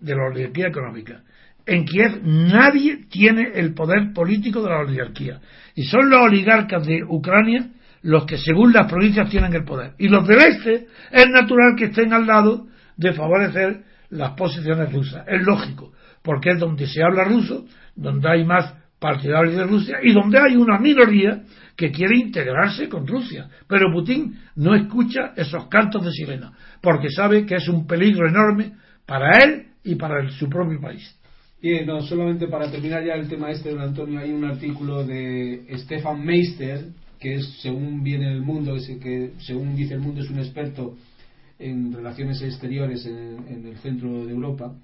de 0.00 0.14
la 0.14 0.26
oligarquía 0.26 0.68
económica. 0.68 1.22
En 1.66 1.84
Kiev 1.84 2.20
nadie 2.22 3.06
tiene 3.10 3.52
el 3.54 3.72
poder 3.74 4.12
político 4.12 4.62
de 4.62 4.70
la 4.70 4.80
oligarquía. 4.80 5.40
Y 5.74 5.84
son 5.84 6.10
los 6.10 6.20
oligarcas 6.20 6.86
de 6.86 7.02
Ucrania 7.04 7.70
los 8.02 8.26
que, 8.26 8.36
según 8.36 8.72
las 8.72 8.90
provincias, 8.90 9.30
tienen 9.30 9.54
el 9.54 9.64
poder. 9.64 9.92
Y 9.98 10.08
los 10.08 10.26
del 10.26 10.38
este 10.38 10.88
es 11.10 11.30
natural 11.30 11.74
que 11.76 11.86
estén 11.86 12.12
al 12.12 12.26
lado 12.26 12.66
de 12.96 13.12
favorecer 13.14 13.82
las 14.10 14.32
posiciones 14.32 14.92
rusas. 14.92 15.24
Es 15.26 15.42
lógico, 15.42 15.92
porque 16.22 16.50
es 16.50 16.58
donde 16.58 16.86
se 16.86 17.02
habla 17.02 17.24
ruso, 17.24 17.64
donde 17.96 18.28
hay 18.28 18.44
más 18.44 18.74
partidarios 18.98 19.56
de 19.56 19.64
Rusia 19.64 19.98
y 20.02 20.12
donde 20.12 20.38
hay 20.38 20.56
una 20.56 20.78
minoría 20.78 21.42
que 21.76 21.90
quiere 21.90 22.16
integrarse 22.16 22.88
con 22.88 23.06
Rusia. 23.06 23.48
Pero 23.66 23.92
Putin 23.92 24.38
no 24.56 24.74
escucha 24.74 25.32
esos 25.36 25.66
cantos 25.68 26.04
de 26.04 26.12
sirena, 26.12 26.52
porque 26.80 27.10
sabe 27.10 27.44
que 27.44 27.56
es 27.56 27.68
un 27.68 27.86
peligro 27.86 28.28
enorme 28.28 28.72
para 29.06 29.30
él 29.44 29.66
y 29.84 29.94
para 29.94 30.28
su 30.30 30.48
propio 30.48 30.80
país. 30.80 31.14
Y 31.62 31.84
no, 31.84 32.02
solamente 32.02 32.48
para 32.48 32.70
terminar 32.70 33.04
ya 33.04 33.14
el 33.14 33.28
tema 33.28 33.50
este, 33.50 33.70
don 33.70 33.80
Antonio, 33.80 34.20
hay 34.20 34.32
un 34.32 34.44
artículo 34.44 35.04
de 35.04 35.64
Stefan 35.78 36.24
Meister, 36.24 36.88
que 37.18 37.36
es, 37.36 37.46
según 37.62 38.02
viene 38.02 38.30
el 38.32 38.42
mundo, 38.42 38.74
que 38.74 39.32
según 39.38 39.74
dice 39.74 39.94
el 39.94 40.00
mundo 40.00 40.20
es 40.20 40.28
un 40.28 40.38
experto 40.40 40.96
en 41.58 41.92
relaciones 41.92 42.42
exteriores 42.42 43.06
en, 43.06 43.66
el 43.66 43.76
centro 43.78 44.26
de 44.26 44.32
Europa. 44.32 44.74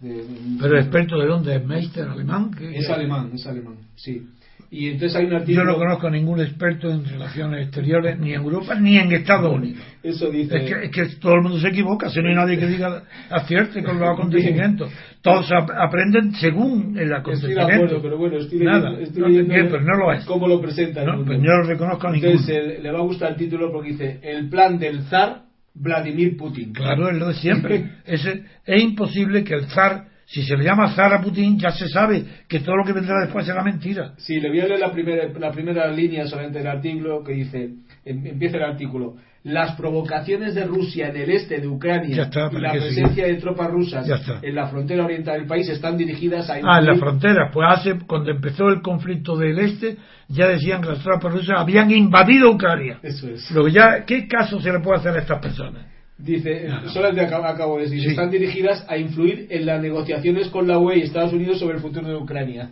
¿Pero 0.00 0.78
experto 0.78 1.18
de 1.18 1.26
dónde? 1.26 1.56
¿Es 1.56 1.64
Meister 1.66 2.08
alemán? 2.08 2.50
Es 2.72 2.88
alemán, 2.88 3.30
es 3.34 3.46
alemán, 3.46 3.76
sí. 3.96 4.26
Y 4.74 4.88
entonces 4.88 5.14
hay 5.14 5.28
Yo 5.52 5.64
no 5.64 5.76
conozco 5.76 6.06
a 6.06 6.10
ningún 6.10 6.40
experto 6.40 6.88
en 6.88 7.04
relaciones 7.04 7.66
exteriores, 7.66 8.18
ni 8.18 8.32
en 8.32 8.40
Europa, 8.40 8.74
ni 8.74 8.96
en 8.96 9.12
Estados 9.12 9.54
Unidos. 9.54 9.84
Eso 10.02 10.30
dice... 10.30 10.64
Es 10.84 10.90
que, 10.90 11.06
todo 11.20 11.34
el 11.34 11.42
mundo 11.42 11.58
se 11.58 11.68
equivoca, 11.68 12.08
si 12.08 12.22
no 12.22 12.30
hay 12.30 12.34
nadie 12.34 12.58
que 12.58 12.66
diga 12.66 13.02
acierte 13.28 13.82
con 13.82 14.00
los 14.00 14.08
acontecimientos. 14.18 14.90
Todos 15.20 15.52
aprenden 15.52 16.32
según 16.36 16.96
el 16.98 17.12
acontecimiento. 17.12 17.60
Estoy 17.60 17.76
de 17.76 17.82
acuerdo, 17.84 18.02
pero 18.02 18.16
bueno, 18.16 18.38
estoy 18.38 18.60
Nada, 18.60 18.92
leyendo, 18.92 19.78
no 19.78 19.94
lo 19.98 20.12
es. 20.14 20.24
cómo 20.24 20.48
lo 20.48 20.58
presenta. 20.58 21.04
No, 21.04 21.22
pues 21.22 21.38
yo 21.38 21.50
no 21.50 21.62
reconozco 21.64 22.08
a 22.08 22.12
ninguno. 22.12 22.32
Entonces 22.32 22.82
le 22.82 22.90
va 22.90 22.98
a 22.98 23.02
gustar 23.02 23.32
el 23.32 23.36
título 23.36 23.70
porque 23.70 23.90
dice 23.90 24.20
el 24.22 24.48
plan 24.48 24.78
del 24.78 25.02
zar 25.02 25.42
Vladimir 25.74 26.34
Putin. 26.38 26.72
Claro, 26.72 27.10
es 27.10 27.18
lo 27.18 27.28
de 27.28 27.34
siempre. 27.34 27.90
es, 28.06 28.24
es 28.24 28.82
imposible 28.82 29.44
que 29.44 29.52
el 29.52 29.66
zar 29.66 30.11
si 30.32 30.42
se 30.42 30.56
le 30.56 30.64
llama 30.64 30.94
Zara 30.94 31.20
Putin, 31.20 31.58
ya 31.58 31.72
se 31.72 31.86
sabe 31.88 32.24
que 32.48 32.60
todo 32.60 32.74
lo 32.76 32.84
que 32.84 32.94
vendrá 32.94 33.20
después 33.20 33.44
será 33.44 33.62
mentira. 33.62 34.14
Sí, 34.16 34.40
le 34.40 34.48
voy 34.48 34.60
a 34.60 34.66
leer 34.66 34.80
la 34.80 34.90
primera, 34.90 35.28
la 35.38 35.52
primera 35.52 35.86
línea 35.92 36.26
solamente 36.26 36.60
del 36.60 36.68
artículo 36.68 37.22
que 37.22 37.34
dice, 37.34 37.74
em, 38.02 38.26
empieza 38.26 38.56
el 38.56 38.62
artículo, 38.62 39.16
las 39.44 39.76
provocaciones 39.76 40.54
de 40.54 40.64
Rusia 40.64 41.08
en 41.08 41.18
el 41.18 41.30
este 41.30 41.60
de 41.60 41.68
Ucrania 41.68 42.30
y 42.50 42.58
la 42.60 42.72
presencia 42.72 43.26
de 43.26 43.34
tropas 43.34 43.70
rusas 43.70 44.08
en 44.40 44.54
la 44.54 44.68
frontera 44.68 45.04
oriental 45.04 45.38
del 45.38 45.46
país 45.46 45.68
están 45.68 45.98
dirigidas 45.98 46.48
a... 46.48 46.54
Ah, 46.62 46.78
en 46.78 46.86
la 46.86 46.94
frontera, 46.94 47.50
pues 47.52 47.68
hace, 47.68 47.98
cuando 48.06 48.30
empezó 48.30 48.68
el 48.68 48.80
conflicto 48.80 49.36
del 49.36 49.58
este, 49.58 49.98
ya 50.28 50.48
decían 50.48 50.80
que 50.80 50.88
las 50.88 51.02
tropas 51.02 51.30
rusas 51.30 51.58
habían 51.58 51.90
invadido 51.90 52.50
Ucrania. 52.50 53.00
Eso 53.02 53.28
es. 53.28 53.50
Lo 53.50 53.68
ya, 53.68 54.06
¿Qué 54.06 54.26
caso 54.26 54.58
se 54.62 54.72
le 54.72 54.80
puede 54.80 55.00
hacer 55.00 55.14
a 55.14 55.18
estas 55.18 55.40
personas? 55.40 55.92
Dice, 56.22 56.68
solamente 56.92 57.22
acabo, 57.22 57.78
de 57.78 57.84
decir, 57.84 58.10
están 58.10 58.30
dirigidas 58.30 58.84
a 58.88 58.96
influir 58.96 59.48
en 59.50 59.66
las 59.66 59.82
negociaciones 59.82 60.48
con 60.48 60.68
la 60.68 60.78
UE 60.78 60.98
y 60.98 61.02
Estados 61.02 61.32
Unidos 61.32 61.58
sobre 61.58 61.76
el 61.76 61.82
futuro 61.82 62.06
de 62.06 62.16
Ucrania. 62.16 62.70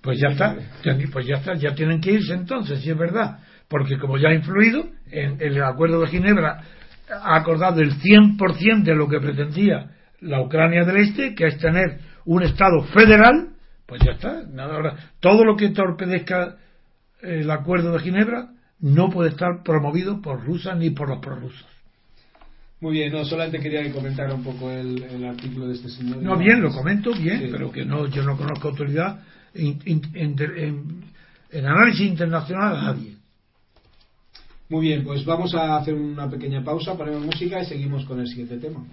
Pues 0.00 0.18
ya 0.18 0.28
está, 0.28 0.56
pues 1.12 1.26
ya 1.26 1.36
está, 1.36 1.54
ya 1.54 1.74
tienen 1.74 2.00
que 2.00 2.12
irse 2.12 2.32
entonces, 2.32 2.80
si 2.80 2.90
es 2.90 2.98
verdad, 2.98 3.38
porque 3.68 3.98
como 3.98 4.18
ya 4.18 4.30
ha 4.30 4.34
influido, 4.34 4.86
en, 5.10 5.36
el 5.40 5.62
Acuerdo 5.62 6.00
de 6.00 6.08
Ginebra 6.08 6.62
ha 7.08 7.36
acordado 7.36 7.80
el 7.80 7.92
100% 7.92 8.82
de 8.82 8.96
lo 8.96 9.06
que 9.08 9.20
pretendía 9.20 9.90
la 10.20 10.40
Ucrania 10.40 10.84
del 10.84 10.96
Este, 10.96 11.34
que 11.34 11.46
es 11.46 11.58
tener 11.58 12.00
un 12.24 12.42
Estado 12.42 12.82
federal, 12.94 13.50
pues 13.86 14.00
ya 14.04 14.12
está. 14.12 14.42
Nada, 14.50 14.74
ahora, 14.74 14.96
todo 15.20 15.44
lo 15.44 15.56
que 15.56 15.68
torpedezca 15.68 16.56
el 17.20 17.48
Acuerdo 17.50 17.92
de 17.92 18.00
Ginebra 18.00 18.48
no 18.80 19.10
puede 19.10 19.30
estar 19.30 19.62
promovido 19.62 20.20
por 20.20 20.44
Rusia 20.44 20.74
ni 20.74 20.90
por 20.90 21.08
los 21.08 21.20
prorrusos. 21.20 21.66
Muy 22.82 22.94
bien, 22.94 23.12
no, 23.12 23.24
solamente 23.24 23.60
quería 23.60 23.88
comentar 23.92 24.34
un 24.34 24.42
poco 24.42 24.68
el, 24.68 25.24
artículo 25.24 25.68
de 25.68 25.74
este 25.74 25.88
señor. 25.88 26.16
No, 26.16 26.36
bien, 26.36 26.60
lo 26.60 26.72
comento 26.72 27.12
bien, 27.12 27.48
pero 27.52 27.70
que 27.70 27.84
no, 27.84 28.08
yo 28.08 28.24
no 28.24 28.36
conozco 28.36 28.68
autoridad 28.70 29.20
en, 29.54 31.04
análisis 31.64 32.08
internacional 32.08 32.76
a 32.76 32.82
nadie. 32.82 33.14
Muy 34.68 34.88
bien, 34.88 35.04
pues 35.04 35.24
vamos 35.24 35.54
a 35.54 35.76
hacer 35.76 35.94
una 35.94 36.28
pequeña 36.28 36.64
pausa, 36.64 36.96
ponemos 36.96 37.24
música 37.24 37.62
y 37.62 37.66
seguimos 37.66 38.04
con 38.04 38.18
el 38.18 38.26
siguiente 38.26 38.58
tema. 38.58 38.84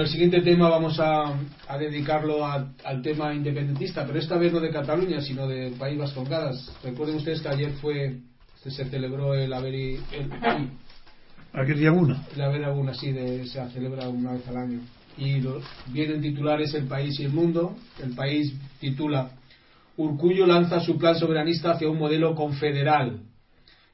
Bueno, 0.00 0.08
el 0.08 0.12
siguiente 0.12 0.40
tema 0.40 0.70
vamos 0.70 0.98
a, 0.98 1.34
dedicarlo 1.78 2.46
al 2.46 3.02
tema 3.02 3.34
independentista, 3.34 4.06
pero 4.06 4.18
esta 4.18 4.38
vez 4.38 4.50
no 4.50 4.58
de 4.58 4.70
Cataluña, 4.70 5.20
sino 5.20 5.46
del 5.46 5.74
País 5.74 5.98
Vascongadas. 5.98 6.74
Recuerden 6.82 7.16
ustedes 7.16 7.42
que 7.42 7.48
ayer 7.50 7.72
fue 7.82 8.16
se 8.62 8.70
celebró 8.86 9.34
el 9.34 9.52
Averi, 9.52 10.00
el, 10.12 10.32
Aquel 11.52 11.86
Aguna. 11.86 12.26
El 12.34 12.40
Averi 12.40 12.64
Aguna, 12.64 12.94
sí, 12.94 13.12
de, 13.12 13.46
se 13.46 13.62
celebra 13.72 14.08
una 14.08 14.32
vez 14.32 14.48
al 14.48 14.56
año. 14.56 14.80
Y 15.18 15.38
lo, 15.42 15.60
vienen 15.88 16.22
titulares 16.22 16.72
El 16.72 16.86
País 16.86 17.20
y 17.20 17.24
el 17.24 17.32
Mundo. 17.32 17.76
El 18.02 18.14
País 18.14 18.54
titula 18.80 19.32
Urcullo 19.98 20.46
lanza 20.46 20.80
su 20.80 20.96
plan 20.96 21.16
soberanista 21.16 21.72
hacia 21.72 21.90
un 21.90 21.98
modelo 21.98 22.34
confederal. 22.34 23.20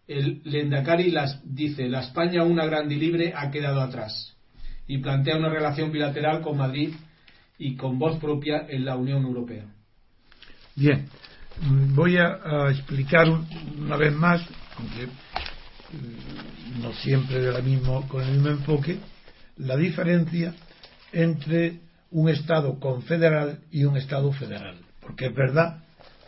El 0.06 0.40
Lendakari 0.44 1.10
las, 1.10 1.40
dice, 1.42 1.88
la 1.88 2.02
España 2.02 2.44
una 2.44 2.64
grande 2.64 2.94
y 2.94 2.98
libre 3.00 3.32
ha 3.34 3.50
quedado 3.50 3.80
atrás 3.80 4.35
y 4.86 4.98
plantea 4.98 5.36
una 5.36 5.48
relación 5.48 5.90
bilateral 5.90 6.42
con 6.42 6.56
Madrid 6.56 6.94
y 7.58 7.76
con 7.76 7.98
voz 7.98 8.18
propia 8.18 8.66
en 8.68 8.84
la 8.84 8.96
Unión 8.96 9.24
Europea. 9.24 9.64
Bien, 10.74 11.08
voy 11.94 12.16
a, 12.18 12.70
explicar 12.70 13.26
una 13.78 13.96
vez 13.96 14.12
más, 14.12 14.42
aunque 14.78 15.06
mm, 15.06 16.82
no 16.82 16.92
siempre 16.92 17.40
de 17.40 17.52
la 17.52 17.60
mismo, 17.60 18.06
con 18.08 18.22
el 18.22 18.32
mismo 18.32 18.48
enfoque, 18.48 18.98
la 19.56 19.76
diferencia 19.76 20.54
entre 21.12 21.80
un 22.10 22.28
Estado 22.28 22.78
confederal 22.78 23.60
y 23.70 23.84
un 23.84 23.96
Estado 23.96 24.30
federal. 24.32 24.76
Porque 25.00 25.26
es 25.26 25.34
verdad 25.34 25.82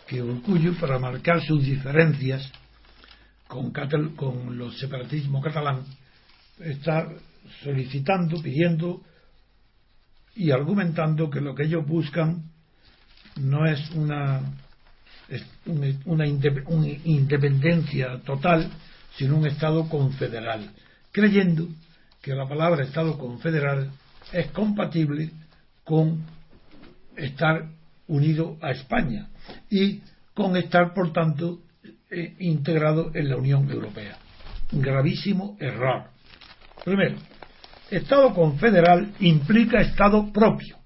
que 0.06 0.22
Urcullo, 0.22 0.74
para 0.80 0.98
marcar 0.98 1.42
sus 1.42 1.62
diferencias 1.64 2.50
con, 3.46 3.70
con 4.16 4.56
los 4.56 4.78
separatismo 4.78 5.42
catalán, 5.42 5.84
está 6.58 7.08
solicitando, 7.62 8.40
pidiendo 8.42 9.02
y 10.34 10.50
argumentando 10.50 11.30
que 11.30 11.40
lo 11.40 11.54
que 11.54 11.64
ellos 11.64 11.86
buscan 11.86 12.44
no 13.36 13.66
es 13.66 13.90
una, 13.90 14.40
una 16.04 16.26
independencia 16.26 18.18
total, 18.24 18.70
sino 19.16 19.36
un 19.36 19.46
Estado 19.46 19.88
confederal, 19.88 20.70
creyendo 21.12 21.68
que 22.22 22.34
la 22.34 22.48
palabra 22.48 22.84
Estado 22.84 23.18
confederal 23.18 23.90
es 24.32 24.50
compatible 24.50 25.30
con 25.84 26.24
estar 27.16 27.68
unido 28.06 28.56
a 28.60 28.70
España 28.70 29.28
y 29.70 30.00
con 30.34 30.56
estar, 30.56 30.94
por 30.94 31.12
tanto, 31.12 31.60
eh, 32.10 32.36
integrado 32.38 33.10
en 33.14 33.28
la 33.28 33.36
Unión 33.36 33.70
Europea. 33.70 34.18
Gravísimo 34.70 35.56
error. 35.60 36.04
Primero, 36.84 37.16
Estado 37.90 38.34
confederal 38.34 39.12
implica 39.20 39.80
Estado 39.80 40.32
propio, 40.32 40.76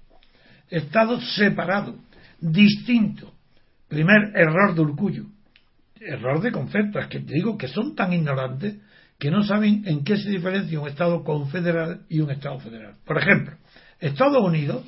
Estado 0.69 1.19
separado, 1.21 1.97
distinto. 2.39 3.33
Primer 3.87 4.35
error 4.35 4.73
de 4.73 4.81
Urcullo. 4.81 5.25
Error 5.99 6.41
de 6.41 6.51
concepto. 6.51 6.99
Es 6.99 7.07
que 7.07 7.19
digo 7.19 7.57
que 7.57 7.67
son 7.67 7.95
tan 7.95 8.11
ignorantes 8.11 8.77
que 9.19 9.29
no 9.29 9.43
saben 9.43 9.83
en 9.85 10.03
qué 10.03 10.17
se 10.17 10.29
diferencia 10.29 10.79
un 10.79 10.89
Estado 10.89 11.23
confederal 11.23 12.05
y 12.09 12.19
un 12.19 12.31
Estado 12.31 12.59
federal. 12.59 12.95
Por 13.05 13.17
ejemplo, 13.17 13.55
Estados 13.99 14.43
Unidos, 14.43 14.85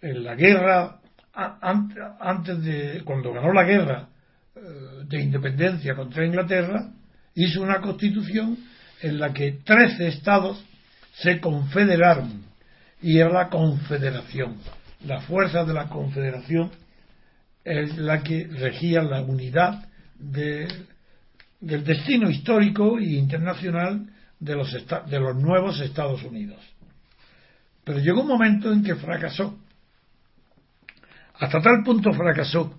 en 0.00 0.24
la 0.24 0.34
guerra, 0.34 1.00
antes 1.32 2.62
de, 2.62 3.02
cuando 3.04 3.32
ganó 3.32 3.52
la 3.52 3.64
guerra 3.64 4.08
eh, 4.56 4.60
de 5.06 5.22
independencia 5.22 5.94
contra 5.94 6.26
Inglaterra, 6.26 6.92
hizo 7.34 7.62
una 7.62 7.80
constitución 7.80 8.58
en 9.04 9.18
la 9.18 9.34
que 9.34 9.52
13 9.52 10.08
estados 10.08 10.64
se 11.12 11.38
confederaron 11.38 12.42
y 13.02 13.18
era 13.18 13.30
la 13.30 13.50
confederación. 13.50 14.56
La 15.06 15.20
fuerza 15.20 15.62
de 15.62 15.74
la 15.74 15.90
confederación 15.90 16.70
es 17.62 17.98
la 17.98 18.22
que 18.22 18.46
regía 18.46 19.02
la 19.02 19.20
unidad 19.20 19.88
del 20.18 20.86
destino 21.60 22.30
histórico 22.30 22.98
e 22.98 23.16
internacional 23.16 24.08
de 24.40 24.54
los, 24.54 24.72
de 24.72 25.20
los 25.20 25.36
nuevos 25.36 25.80
Estados 25.80 26.22
Unidos. 26.22 26.60
Pero 27.84 27.98
llegó 27.98 28.22
un 28.22 28.28
momento 28.28 28.72
en 28.72 28.82
que 28.82 28.94
fracasó. 28.94 29.58
Hasta 31.34 31.60
tal 31.60 31.82
punto 31.84 32.10
fracasó 32.14 32.74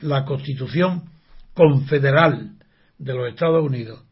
la 0.00 0.26
constitución 0.26 1.04
confederal 1.54 2.50
de 2.98 3.14
los 3.14 3.30
Estados 3.30 3.64
Unidos 3.64 4.09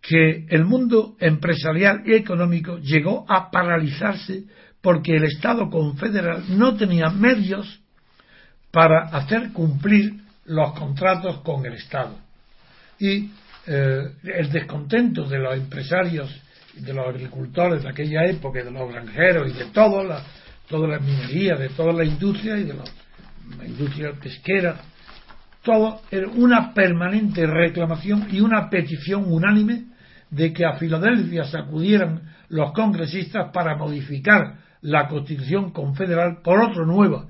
que 0.00 0.46
el 0.48 0.64
mundo 0.64 1.16
empresarial 1.20 2.02
y 2.06 2.14
económico 2.14 2.78
llegó 2.78 3.24
a 3.28 3.50
paralizarse 3.50 4.44
porque 4.80 5.16
el 5.16 5.24
Estado 5.24 5.68
confederal 5.68 6.44
no 6.56 6.76
tenía 6.76 7.10
medios 7.10 7.80
para 8.70 9.08
hacer 9.08 9.52
cumplir 9.52 10.14
los 10.46 10.72
contratos 10.78 11.38
con 11.38 11.66
el 11.66 11.74
Estado. 11.74 12.16
Y 12.98 13.30
eh, 13.66 14.12
el 14.22 14.50
descontento 14.50 15.24
de 15.24 15.38
los 15.38 15.54
empresarios, 15.54 16.30
de 16.74 16.92
los 16.92 17.06
agricultores 17.06 17.82
de 17.82 17.90
aquella 17.90 18.24
época, 18.26 18.62
de 18.62 18.70
los 18.70 18.90
granjeros 18.90 19.50
y 19.50 19.52
de 19.52 19.66
toda 19.66 20.04
la, 20.04 20.22
toda 20.68 20.88
la 20.88 20.98
minería, 20.98 21.56
de 21.56 21.68
toda 21.70 21.92
la 21.92 22.04
industria 22.04 22.56
y 22.56 22.64
de 22.64 22.74
la 22.74 23.66
industria 23.66 24.12
pesquera, 24.12 24.80
todo 25.62 26.00
era 26.10 26.28
una 26.28 26.72
permanente 26.72 27.46
reclamación 27.46 28.28
y 28.30 28.40
una 28.40 28.70
petición 28.70 29.24
unánime 29.26 29.86
de 30.30 30.52
que 30.52 30.64
a 30.64 30.74
Filadelfia 30.74 31.44
se 31.44 31.58
acudieran 31.58 32.22
los 32.48 32.72
congresistas 32.72 33.50
para 33.52 33.76
modificar 33.76 34.58
la 34.80 35.08
constitución 35.08 35.72
confederal 35.72 36.40
por 36.42 36.60
otra 36.60 36.84
nueva 36.84 37.26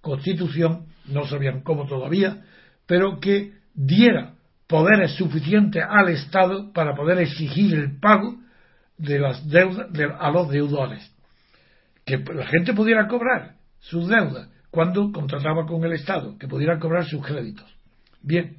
constitución, 0.00 0.86
no 1.08 1.26
sabían 1.26 1.60
cómo 1.60 1.86
todavía, 1.86 2.42
pero 2.86 3.20
que 3.20 3.52
diera 3.74 4.34
poderes 4.66 5.12
suficientes 5.12 5.82
al 5.88 6.08
Estado 6.08 6.72
para 6.72 6.94
poder 6.94 7.18
exigir 7.18 7.74
el 7.74 7.98
pago 7.98 8.36
de 8.96 9.18
las 9.18 9.48
deudas 9.48 9.88
a 10.18 10.30
los 10.30 10.48
deudores. 10.48 11.10
Que 12.04 12.18
la 12.18 12.46
gente 12.46 12.72
pudiera 12.72 13.06
cobrar 13.08 13.54
sus 13.80 14.08
deudas 14.08 14.48
cuando 14.70 15.10
contrataba 15.12 15.66
con 15.66 15.84
el 15.84 15.92
Estado, 15.92 16.38
que 16.38 16.48
pudiera 16.48 16.78
cobrar 16.78 17.04
sus 17.04 17.24
créditos. 17.26 17.66
Bien, 18.22 18.56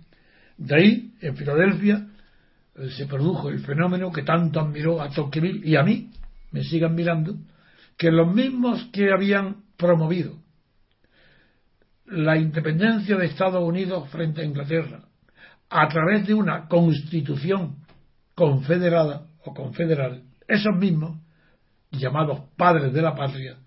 de 0.58 0.76
ahí, 0.76 1.14
en 1.22 1.36
Filadelfia, 1.36 2.08
eh, 2.76 2.90
se 2.92 3.06
produjo 3.06 3.50
el 3.50 3.60
fenómeno 3.60 4.12
que 4.12 4.24
tanto 4.24 4.60
admiró 4.60 5.02
a 5.02 5.10
Tocqueville 5.10 5.66
y 5.68 5.76
a 5.76 5.84
mí, 5.84 6.12
me 6.52 6.64
sigan 6.64 6.96
mirando, 6.96 7.36
que 7.98 8.12
los 8.12 8.34
mismos 8.34 8.90
que 8.92 9.12
habían 9.12 9.64
promovido 9.78 10.42
la 12.06 12.38
independencia 12.38 13.16
de 13.16 13.28
Estados 13.28 13.64
Unidos 13.64 14.10
frente 14.10 14.42
a 14.42 14.46
Inglaterra 14.46 15.06
a 15.70 15.88
través 15.88 16.28
de 16.28 16.34
una 16.34 16.68
constitución 16.68 17.78
confederada 18.36 19.28
o 19.46 19.54
confederal, 19.54 20.24
esos 20.48 20.76
mismos, 20.78 21.18
llamados 21.92 22.42
padres 22.58 22.92
de 22.94 23.02
la 23.02 23.16
patria, 23.16 23.58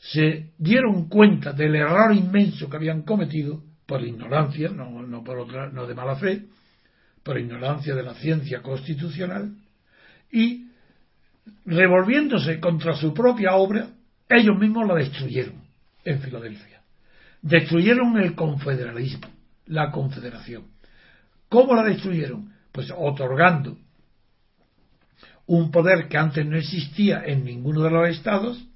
se 0.00 0.52
dieron 0.56 1.08
cuenta 1.08 1.52
del 1.52 1.76
error 1.76 2.14
inmenso 2.14 2.68
que 2.68 2.76
habían 2.76 3.02
cometido 3.02 3.62
por 3.86 4.02
ignorancia, 4.02 4.70
no, 4.70 5.02
no 5.02 5.22
por 5.22 5.38
otra, 5.38 5.70
no 5.70 5.86
de 5.86 5.94
mala 5.94 6.16
fe, 6.16 6.46
por 7.22 7.38
ignorancia 7.38 7.94
de 7.94 8.02
la 8.02 8.14
ciencia 8.14 8.62
constitucional, 8.62 9.54
y 10.32 10.68
revolviéndose 11.66 12.60
contra 12.60 12.94
su 12.94 13.12
propia 13.12 13.54
obra, 13.56 13.88
ellos 14.28 14.58
mismos 14.58 14.86
la 14.88 14.94
destruyeron 14.94 15.62
en 16.04 16.20
Filadelfia. 16.20 16.80
Destruyeron 17.42 18.18
el 18.18 18.34
confederalismo, 18.34 19.28
la 19.66 19.90
confederación. 19.90 20.64
¿Cómo 21.48 21.74
la 21.74 21.82
destruyeron? 21.82 22.54
Pues 22.72 22.90
otorgando 22.96 23.76
un 25.46 25.70
poder 25.70 26.08
que 26.08 26.16
antes 26.16 26.46
no 26.46 26.56
existía 26.56 27.22
en 27.26 27.44
ninguno 27.44 27.82
de 27.82 27.90
los 27.90 28.08
estados 28.08 28.69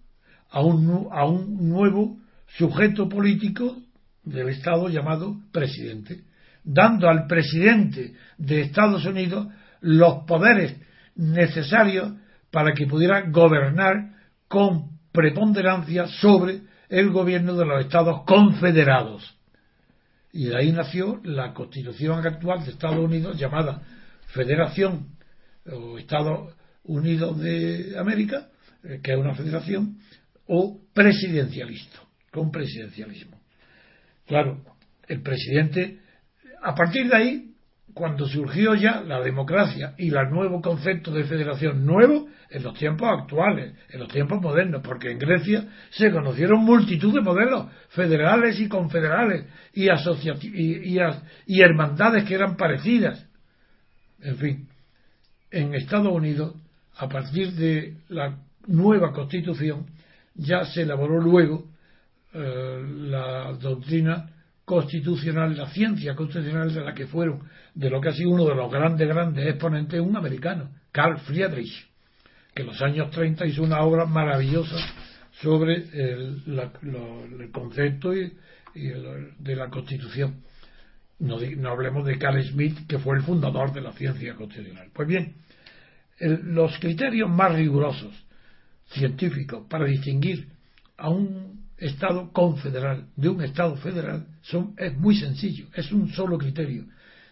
a 0.54 0.60
un, 0.62 1.08
a 1.10 1.24
un 1.26 1.68
nuevo 1.68 2.16
sujeto 2.56 3.08
político 3.08 3.76
del 4.22 4.48
estado 4.48 4.88
llamado 4.88 5.36
presidente 5.52 6.22
dando 6.64 7.08
al 7.08 7.26
presidente 7.26 8.14
de 8.38 8.62
Estados 8.62 9.04
Unidos 9.04 9.46
los 9.80 10.24
poderes 10.24 10.74
necesarios 11.14 12.12
para 12.50 12.72
que 12.72 12.86
pudiera 12.86 13.28
gobernar 13.30 14.14
con 14.48 14.98
preponderancia 15.12 16.06
sobre 16.06 16.62
el 16.88 17.10
gobierno 17.10 17.54
de 17.54 17.66
los 17.66 17.84
Estados 17.84 18.22
confederados. 18.26 19.36
Y 20.32 20.46
de 20.46 20.56
ahí 20.56 20.72
nació 20.72 21.20
la 21.22 21.52
constitución 21.52 22.26
actual 22.26 22.64
de 22.64 22.72
Estados 22.72 22.98
Unidos 22.98 23.38
llamada 23.38 23.82
Federación 24.28 25.08
o 25.70 25.98
Estados 25.98 26.54
Unidos 26.84 27.38
de 27.38 27.96
América, 27.98 28.48
eh, 28.82 29.00
que 29.02 29.12
es 29.12 29.18
una 29.18 29.34
federación, 29.34 29.98
o 30.46 30.80
presidencialista, 30.92 32.00
con 32.30 32.50
presidencialismo. 32.50 33.40
Claro, 34.26 34.64
el 35.06 35.22
presidente 35.22 36.00
a 36.64 36.74
partir 36.74 37.08
de 37.08 37.16
ahí, 37.16 37.50
cuando 37.92 38.26
surgió 38.26 38.74
ya 38.74 39.02
la 39.02 39.20
democracia 39.20 39.94
y 39.98 40.08
el 40.08 40.30
nuevo 40.30 40.60
concepto 40.60 41.12
de 41.12 41.24
federación 41.24 41.84
nuevo 41.84 42.26
en 42.50 42.62
los 42.62 42.76
tiempos 42.76 43.08
actuales, 43.20 43.74
en 43.90 44.00
los 44.00 44.08
tiempos 44.08 44.40
modernos, 44.40 44.82
porque 44.82 45.10
en 45.10 45.18
Grecia 45.18 45.68
se 45.90 46.10
conocieron 46.10 46.64
multitud 46.64 47.12
de 47.14 47.20
modelos 47.20 47.66
federales 47.90 48.58
y 48.58 48.68
confederales 48.68 49.44
y, 49.74 49.88
y, 49.88 50.98
y 51.46 51.60
hermandades 51.60 52.24
que 52.24 52.34
eran 52.34 52.56
parecidas. 52.56 53.28
En 54.20 54.36
fin, 54.38 54.68
en 55.50 55.74
Estados 55.74 56.12
Unidos, 56.12 56.56
a 56.96 57.08
partir 57.08 57.52
de 57.52 57.98
la 58.08 58.38
nueva 58.66 59.12
constitución, 59.12 59.86
ya 60.34 60.64
se 60.64 60.82
elaboró 60.82 61.20
luego 61.20 61.68
eh, 62.32 62.82
la 63.08 63.52
doctrina 63.52 64.30
constitucional, 64.64 65.56
la 65.56 65.68
ciencia 65.68 66.14
constitucional 66.14 66.72
de 66.72 66.80
la 66.80 66.94
que 66.94 67.06
fueron, 67.06 67.42
de 67.74 67.90
lo 67.90 68.00
que 68.00 68.08
ha 68.08 68.12
sido 68.12 68.30
uno 68.30 68.46
de 68.46 68.54
los 68.54 68.72
grandes, 68.72 69.06
grandes 69.06 69.46
exponentes, 69.46 70.00
un 70.00 70.16
americano, 70.16 70.70
Carl 70.90 71.18
Friedrich, 71.18 71.86
que 72.54 72.62
en 72.62 72.68
los 72.68 72.80
años 72.82 73.10
30 73.10 73.46
hizo 73.46 73.62
una 73.62 73.80
obra 73.80 74.06
maravillosa 74.06 74.76
sobre 75.42 75.84
el, 75.92 77.50
concepto 77.52 78.14
y, 78.14 78.32
de 78.74 79.56
la 79.56 79.68
constitución. 79.68 80.42
No, 81.18 81.38
hablemos 81.68 82.06
de 82.06 82.18
Carl 82.18 82.42
Smith, 82.44 82.86
que 82.88 82.98
fue 82.98 83.16
el 83.16 83.22
fundador 83.22 83.72
de 83.72 83.80
la 83.80 83.92
ciencia 83.92 84.34
constitucional. 84.34 84.88
Pues 84.92 85.06
bien, 85.06 85.34
los 86.18 86.78
criterios 86.78 87.30
más 87.30 87.54
rigurosos 87.54 88.23
científicos 88.94 89.66
para 89.68 89.84
distinguir 89.86 90.48
a 90.96 91.10
un 91.10 91.64
Estado 91.76 92.30
confederal 92.32 93.08
de 93.16 93.28
un 93.28 93.42
Estado 93.42 93.76
federal 93.76 94.26
son, 94.42 94.74
es 94.78 94.96
muy 94.96 95.16
sencillo, 95.16 95.66
es 95.74 95.90
un 95.92 96.08
solo 96.10 96.38
criterio. 96.38 96.84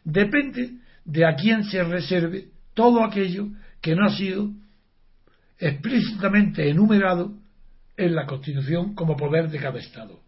Depende 0.04 0.78
de 1.04 1.24
a 1.24 1.36
quién 1.36 1.64
se 1.64 1.82
reserve 1.84 2.48
todo 2.74 3.04
aquello 3.04 3.48
que 3.80 3.94
no 3.94 4.04
ha 4.04 4.16
sido 4.16 4.50
explícitamente 5.58 6.68
enumerado 6.68 7.32
en 7.96 8.14
la 8.14 8.26
Constitución 8.26 8.94
como 8.94 9.16
poder 9.16 9.48
de 9.48 9.58
cada 9.58 9.78
Estado. 9.78 10.20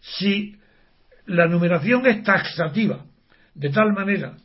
Si 0.00 0.56
la 1.26 1.46
numeración 1.48 2.06
es 2.06 2.22
taxativa, 2.22 3.06
de 3.54 3.70
tal 3.70 3.94
manera 3.94 4.36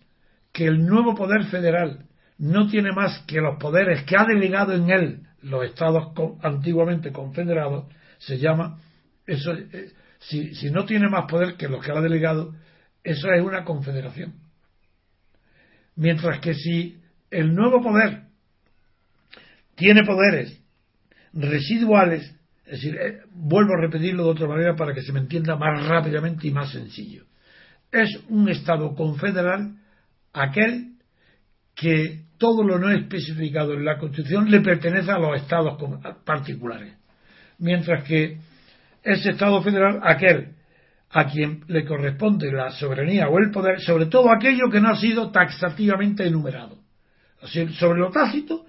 que 0.53 0.65
el 0.65 0.85
nuevo 0.85 1.13
poder 1.13 1.43
federal 1.45 2.05
no 2.37 2.67
tiene 2.67 2.93
más 2.93 3.19
que 3.27 3.41
los 3.41 3.57
poderes 3.59 4.03
que 4.03 4.15
ha 4.15 4.23
delegado 4.23 4.73
en 4.73 4.89
él 4.89 5.28
los 5.41 5.65
estados 5.65 6.13
antiguamente 6.41 7.11
confederados, 7.11 7.85
se 8.17 8.37
llama, 8.37 8.79
eso, 9.25 9.53
eh, 9.53 9.91
si, 10.19 10.53
si 10.55 10.71
no 10.71 10.85
tiene 10.85 11.09
más 11.09 11.25
poder 11.29 11.55
que 11.55 11.69
los 11.69 11.83
que 11.83 11.91
ha 11.91 12.01
delegado, 12.01 12.53
eso 13.03 13.31
es 13.31 13.41
una 13.41 13.63
confederación. 13.63 14.33
Mientras 15.95 16.39
que 16.39 16.53
si 16.53 16.99
el 17.31 17.53
nuevo 17.53 17.81
poder 17.81 18.23
tiene 19.75 20.03
poderes 20.03 20.61
residuales, 21.33 22.35
es 22.65 22.71
decir, 22.71 22.95
eh, 22.99 23.21
vuelvo 23.31 23.73
a 23.73 23.81
repetirlo 23.81 24.25
de 24.25 24.29
otra 24.31 24.47
manera 24.47 24.75
para 24.75 24.93
que 24.93 25.01
se 25.01 25.11
me 25.11 25.19
entienda 25.19 25.55
más 25.55 25.87
rápidamente 25.87 26.47
y 26.47 26.51
más 26.51 26.71
sencillo. 26.71 27.25
Es 27.91 28.09
un 28.27 28.49
Estado 28.49 28.93
confederal 28.95 29.77
aquel 30.33 30.97
que 31.75 32.25
todo 32.39 32.63
lo 32.63 32.79
no 32.79 32.89
especificado 32.89 33.73
en 33.73 33.85
la 33.85 33.99
Constitución 33.99 34.49
le 34.49 34.61
pertenece 34.61 35.11
a 35.11 35.19
los 35.19 35.39
estados 35.39 35.77
particulares. 36.25 36.95
Mientras 37.59 38.03
que 38.05 38.37
ese 39.03 39.31
Estado 39.31 39.61
federal, 39.61 39.99
aquel 40.01 40.55
a 41.11 41.25
quien 41.25 41.63
le 41.67 41.85
corresponde 41.85 42.51
la 42.51 42.71
soberanía 42.71 43.27
o 43.27 43.39
el 43.39 43.51
poder 43.51 43.81
sobre 43.81 44.05
todo 44.05 44.31
aquello 44.31 44.69
que 44.71 44.79
no 44.79 44.89
ha 44.89 44.95
sido 44.95 45.31
taxativamente 45.31 46.25
enumerado. 46.25 46.77
sobre 47.79 47.99
lo 47.99 48.11
tácito, 48.11 48.65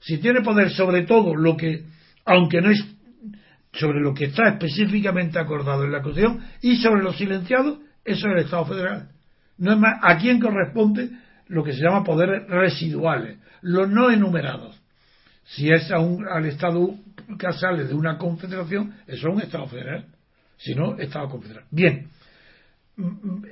si 0.00 0.18
tiene 0.18 0.42
poder 0.42 0.70
sobre 0.70 1.02
todo 1.02 1.34
lo 1.34 1.56
que, 1.56 1.84
aunque 2.24 2.60
no 2.60 2.70
es 2.70 2.84
sobre 3.72 4.00
lo 4.00 4.14
que 4.14 4.26
está 4.26 4.48
específicamente 4.50 5.38
acordado 5.38 5.84
en 5.84 5.92
la 5.92 6.02
Constitución, 6.02 6.44
y 6.60 6.76
sobre 6.76 7.02
lo 7.02 7.12
silenciado, 7.12 7.80
eso 8.04 8.26
es 8.28 8.32
el 8.32 8.38
Estado 8.44 8.66
federal. 8.66 9.08
No 9.58 9.72
es 9.72 9.78
más, 9.78 9.98
a 10.02 10.18
quién 10.18 10.40
corresponde 10.40 11.10
lo 11.48 11.62
que 11.62 11.72
se 11.72 11.82
llama 11.82 12.04
poderes 12.04 12.46
residuales, 12.48 13.38
los 13.62 13.88
no 13.88 14.10
enumerados. 14.10 14.80
Si 15.44 15.70
es 15.70 15.90
a 15.90 15.98
un, 15.98 16.26
al 16.26 16.46
Estado 16.46 16.94
que 17.38 17.52
sale 17.52 17.84
de 17.84 17.94
una 17.94 18.16
confederación, 18.16 18.94
eso 19.06 19.28
es 19.28 19.34
un 19.34 19.40
Estado 19.40 19.66
federal. 19.66 20.06
Si 20.56 20.74
no, 20.74 20.96
Estado 20.98 21.28
confederal. 21.28 21.64
Bien, 21.70 22.08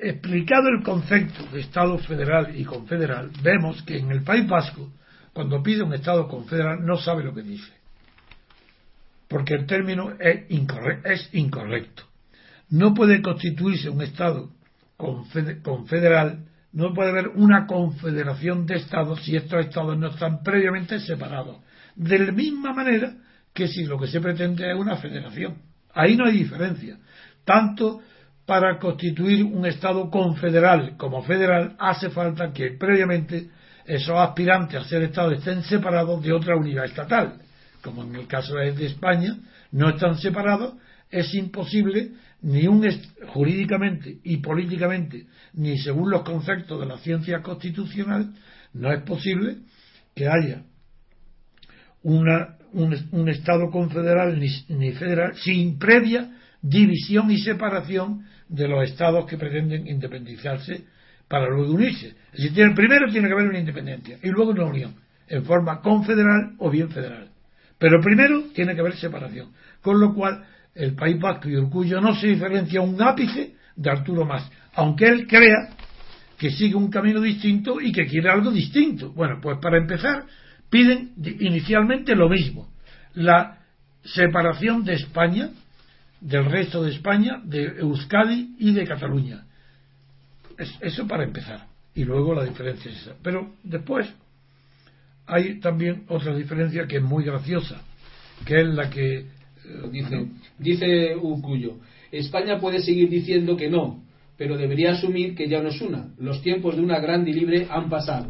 explicado 0.00 0.68
el 0.68 0.82
concepto 0.82 1.44
de 1.52 1.60
Estado 1.60 1.98
federal 1.98 2.58
y 2.58 2.64
confederal, 2.64 3.30
vemos 3.42 3.82
que 3.82 3.98
en 3.98 4.10
el 4.10 4.22
País 4.22 4.48
Vasco, 4.48 4.90
cuando 5.32 5.62
pide 5.62 5.82
un 5.82 5.92
Estado 5.92 6.28
confederal, 6.28 6.84
no 6.84 6.96
sabe 6.96 7.24
lo 7.24 7.34
que 7.34 7.42
dice. 7.42 7.72
Porque 9.28 9.54
el 9.54 9.66
término 9.66 10.12
es 10.18 10.50
incorrecto. 10.50 11.08
Es 11.08 11.28
incorrecto. 11.32 12.04
No 12.68 12.94
puede 12.94 13.20
constituirse 13.20 13.88
un 13.88 14.02
Estado 14.02 14.50
confederal 15.62 16.46
no 16.72 16.94
puede 16.94 17.10
haber 17.10 17.28
una 17.28 17.66
confederación 17.66 18.66
de 18.66 18.76
estados 18.76 19.22
si 19.22 19.36
estos 19.36 19.66
estados 19.66 19.96
no 19.98 20.08
están 20.08 20.42
previamente 20.42 20.98
separados. 21.00 21.58
De 21.94 22.18
la 22.18 22.32
misma 22.32 22.72
manera 22.72 23.14
que 23.52 23.68
si 23.68 23.84
lo 23.84 23.98
que 23.98 24.06
se 24.06 24.20
pretende 24.20 24.70
es 24.70 24.78
una 24.78 24.96
federación. 24.96 25.56
Ahí 25.94 26.16
no 26.16 26.26
hay 26.26 26.38
diferencia. 26.38 26.96
Tanto 27.44 28.00
para 28.46 28.78
constituir 28.78 29.44
un 29.44 29.66
estado 29.66 30.10
confederal 30.10 30.96
como 30.96 31.22
federal 31.22 31.76
hace 31.78 32.10
falta 32.10 32.52
que 32.52 32.72
previamente 32.72 33.50
esos 33.84 34.16
aspirantes 34.16 34.80
a 34.80 34.84
ser 34.84 35.02
estados 35.02 35.34
estén 35.34 35.62
separados 35.64 36.22
de 36.22 36.32
otra 36.32 36.56
unidad 36.56 36.86
estatal. 36.86 37.34
Como 37.82 38.04
en 38.04 38.14
el 38.14 38.26
caso 38.26 38.54
de 38.54 38.86
España, 38.86 39.36
no 39.72 39.90
están 39.90 40.16
separados, 40.18 40.74
es 41.10 41.34
imposible 41.34 42.12
ni 42.42 42.66
un 42.66 42.84
jurídicamente 43.28 44.18
y 44.24 44.38
políticamente, 44.38 45.26
ni 45.54 45.78
según 45.78 46.10
los 46.10 46.22
conceptos 46.22 46.80
de 46.80 46.86
la 46.86 46.98
ciencia 46.98 47.40
constitucional, 47.40 48.34
no 48.74 48.92
es 48.92 49.02
posible 49.02 49.58
que 50.14 50.28
haya 50.28 50.64
una, 52.02 52.56
un, 52.72 53.28
Estado 53.28 53.70
confederal 53.70 54.38
ni, 54.40 54.92
federal 54.92 55.34
sin 55.36 55.78
previa 55.78 56.36
división 56.60 57.30
y 57.30 57.38
separación 57.38 58.24
de 58.48 58.68
los 58.68 58.88
Estados 58.88 59.26
que 59.26 59.38
pretenden 59.38 59.86
independizarse 59.86 60.84
para 61.28 61.48
luego 61.48 61.72
unirse. 61.72 62.14
Es 62.32 62.52
primero 62.74 63.10
tiene 63.10 63.28
que 63.28 63.34
haber 63.34 63.48
una 63.48 63.60
independencia 63.60 64.18
y 64.22 64.28
luego 64.28 64.50
una 64.50 64.64
unión, 64.64 64.94
en 65.28 65.44
forma 65.44 65.80
confederal 65.80 66.54
o 66.58 66.70
bien 66.70 66.90
federal. 66.90 67.28
Pero 67.78 68.00
primero 68.00 68.44
tiene 68.54 68.74
que 68.74 68.80
haber 68.80 68.96
separación. 68.96 69.52
Con 69.80 69.98
lo 69.98 70.14
cual, 70.14 70.44
el 70.74 70.94
País 70.94 71.18
Vasco 71.20 71.48
y 71.48 71.56
Orgullo 71.56 72.00
no 72.00 72.14
se 72.14 72.28
diferencia 72.28 72.80
un 72.80 73.00
ápice 73.00 73.54
de 73.76 73.90
Arturo 73.90 74.24
Más, 74.24 74.50
aunque 74.74 75.06
él 75.06 75.26
crea 75.26 75.70
que 76.38 76.50
sigue 76.50 76.74
un 76.74 76.90
camino 76.90 77.20
distinto 77.20 77.80
y 77.80 77.92
que 77.92 78.06
quiere 78.06 78.28
algo 78.28 78.50
distinto. 78.50 79.12
Bueno, 79.12 79.38
pues 79.40 79.58
para 79.58 79.78
empezar, 79.78 80.24
piden 80.68 81.12
inicialmente 81.40 82.16
lo 82.16 82.28
mismo, 82.28 82.68
la 83.14 83.58
separación 84.02 84.84
de 84.84 84.94
España, 84.94 85.50
del 86.20 86.46
resto 86.46 86.82
de 86.82 86.90
España, 86.90 87.40
de 87.44 87.78
Euskadi 87.78 88.56
y 88.58 88.72
de 88.72 88.86
Cataluña. 88.86 89.44
eso 90.80 91.06
para 91.06 91.24
empezar. 91.24 91.66
Y 91.94 92.04
luego 92.04 92.34
la 92.34 92.44
diferencia 92.44 92.90
es 92.90 93.02
esa. 93.02 93.14
Pero 93.22 93.54
después 93.62 94.12
hay 95.26 95.60
también 95.60 96.04
otra 96.08 96.34
diferencia 96.34 96.86
que 96.86 96.96
es 96.96 97.02
muy 97.02 97.24
graciosa, 97.24 97.82
que 98.44 98.62
es 98.62 98.66
la 98.66 98.90
que 98.90 99.26
Dice, 99.90 100.26
dice 100.58 101.16
Ucuyo, 101.16 101.76
España 102.10 102.58
puede 102.58 102.80
seguir 102.80 103.08
diciendo 103.08 103.56
que 103.56 103.70
no, 103.70 104.02
pero 104.36 104.56
debería 104.56 104.92
asumir 104.92 105.34
que 105.34 105.48
ya 105.48 105.62
no 105.62 105.68
es 105.68 105.80
una. 105.80 106.08
Los 106.18 106.42
tiempos 106.42 106.76
de 106.76 106.82
una 106.82 106.98
grande 106.98 107.30
y 107.30 107.34
libre 107.34 107.68
han 107.70 107.88
pasado. 107.88 108.28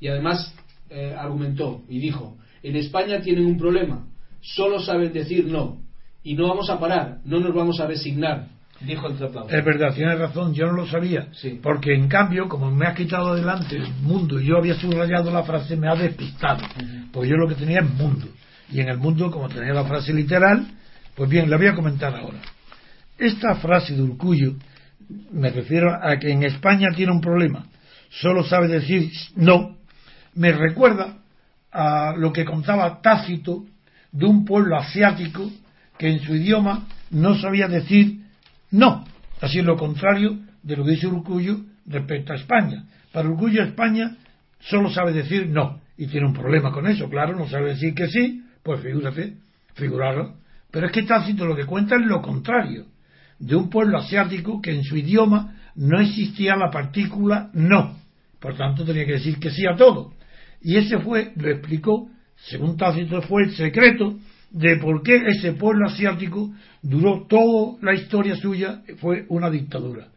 Y 0.00 0.08
además 0.08 0.54
eh, 0.90 1.14
argumentó 1.16 1.82
y 1.88 2.00
dijo, 2.00 2.36
en 2.62 2.76
España 2.76 3.20
tienen 3.20 3.46
un 3.46 3.56
problema, 3.56 4.06
solo 4.40 4.80
saben 4.80 5.12
decir 5.12 5.46
no. 5.46 5.82
Y 6.22 6.34
no 6.34 6.48
vamos 6.48 6.70
a 6.70 6.80
parar, 6.80 7.18
no 7.24 7.38
nos 7.38 7.54
vamos 7.54 7.78
a 7.80 7.86
resignar, 7.86 8.48
dijo 8.80 9.06
el 9.06 9.16
tratado. 9.16 9.48
Es 9.50 9.64
verdad, 9.64 9.94
tienes 9.94 10.18
razón, 10.18 10.54
yo 10.54 10.66
no 10.66 10.72
lo 10.72 10.86
sabía. 10.86 11.28
Porque 11.62 11.94
en 11.94 12.08
cambio, 12.08 12.48
como 12.48 12.70
me 12.70 12.86
ha 12.86 12.94
quitado 12.94 13.28
adelante 13.28 13.76
el 13.76 13.92
mundo 14.02 14.40
y 14.40 14.46
yo 14.46 14.56
había 14.56 14.74
subrayado 14.74 15.30
la 15.30 15.44
frase, 15.44 15.76
me 15.76 15.88
ha 15.88 15.94
despistado. 15.94 16.62
Porque 17.12 17.28
yo 17.28 17.36
lo 17.36 17.46
que 17.46 17.54
tenía 17.54 17.80
es 17.80 17.90
mundo 17.90 18.26
y 18.70 18.80
en 18.80 18.88
el 18.88 18.98
mundo, 18.98 19.30
como 19.30 19.48
tenía 19.48 19.72
la 19.72 19.84
frase 19.84 20.12
literal, 20.12 20.66
pues 21.14 21.30
bien, 21.30 21.48
la 21.50 21.56
voy 21.56 21.66
a 21.66 21.74
comentar 21.74 22.14
ahora. 22.14 22.38
Esta 23.18 23.54
frase 23.56 23.94
de 23.94 24.02
Urcullo, 24.02 24.54
me 25.32 25.50
refiero 25.50 25.94
a 25.94 26.18
que 26.18 26.30
en 26.30 26.42
España 26.42 26.88
tiene 26.94 27.12
un 27.12 27.20
problema, 27.20 27.66
solo 28.10 28.44
sabe 28.44 28.68
decir 28.68 29.10
no, 29.36 29.76
me 30.34 30.52
recuerda 30.52 31.18
a 31.70 32.14
lo 32.16 32.32
que 32.32 32.44
contaba 32.44 33.00
Tácito 33.00 33.64
de 34.12 34.26
un 34.26 34.44
pueblo 34.44 34.76
asiático 34.76 35.50
que 35.98 36.08
en 36.08 36.20
su 36.20 36.34
idioma 36.34 36.86
no 37.10 37.36
sabía 37.36 37.68
decir 37.68 38.20
no, 38.70 39.04
así 39.40 39.60
es 39.60 39.64
lo 39.64 39.76
contrario 39.76 40.38
de 40.62 40.76
lo 40.76 40.84
que 40.84 40.92
dice 40.92 41.06
Urcullo 41.06 41.60
respecto 41.86 42.32
a 42.32 42.36
España. 42.36 42.84
para 43.12 43.28
orgullo 43.28 43.62
España 43.62 44.16
solo 44.60 44.90
sabe 44.90 45.12
decir 45.12 45.48
no. 45.48 45.80
Y 45.96 46.08
tiene 46.08 46.26
un 46.26 46.32
problema 46.32 46.72
con 46.72 46.88
eso, 46.88 47.08
claro, 47.08 47.36
no 47.36 47.48
sabe 47.48 47.70
decir 47.70 47.94
que 47.94 48.08
sí, 48.08 48.43
pues 48.64 48.80
figúrate, 48.80 49.34
figurarlo. 49.74 50.34
Pero 50.72 50.86
es 50.86 50.92
que 50.92 51.04
Tácito 51.04 51.46
lo 51.46 51.54
que 51.54 51.66
cuenta 51.66 51.94
es 51.94 52.04
lo 52.04 52.20
contrario, 52.20 52.86
de 53.38 53.54
un 53.54 53.70
pueblo 53.70 53.98
asiático 53.98 54.60
que 54.60 54.72
en 54.72 54.82
su 54.82 54.96
idioma 54.96 55.56
no 55.76 56.00
existía 56.00 56.56
la 56.56 56.70
partícula 56.70 57.50
no. 57.52 57.96
Por 58.40 58.56
tanto, 58.56 58.84
tenía 58.84 59.06
que 59.06 59.12
decir 59.12 59.38
que 59.38 59.50
sí 59.50 59.62
a 59.66 59.76
todo. 59.76 60.14
Y 60.62 60.76
ese 60.76 60.98
fue, 60.98 61.32
lo 61.36 61.50
explicó, 61.50 62.10
según 62.36 62.76
Tácito, 62.76 63.22
fue 63.22 63.44
el 63.44 63.52
secreto 63.52 64.18
de 64.50 64.76
por 64.76 65.02
qué 65.02 65.20
ese 65.26 65.52
pueblo 65.52 65.86
asiático 65.86 66.52
duró 66.80 67.26
toda 67.28 67.76
la 67.82 67.94
historia 67.94 68.36
suya, 68.36 68.82
fue 68.98 69.26
una 69.28 69.50
dictadura. 69.50 70.08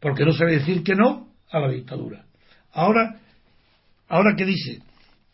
Porque 0.00 0.24
no 0.24 0.32
sabe 0.32 0.58
decir 0.58 0.82
que 0.82 0.94
no 0.94 1.28
a 1.50 1.60
la 1.60 1.70
dictadura. 1.70 2.24
Ahora, 2.72 3.16
ahora 4.08 4.34
que 4.36 4.44
dice 4.44 4.82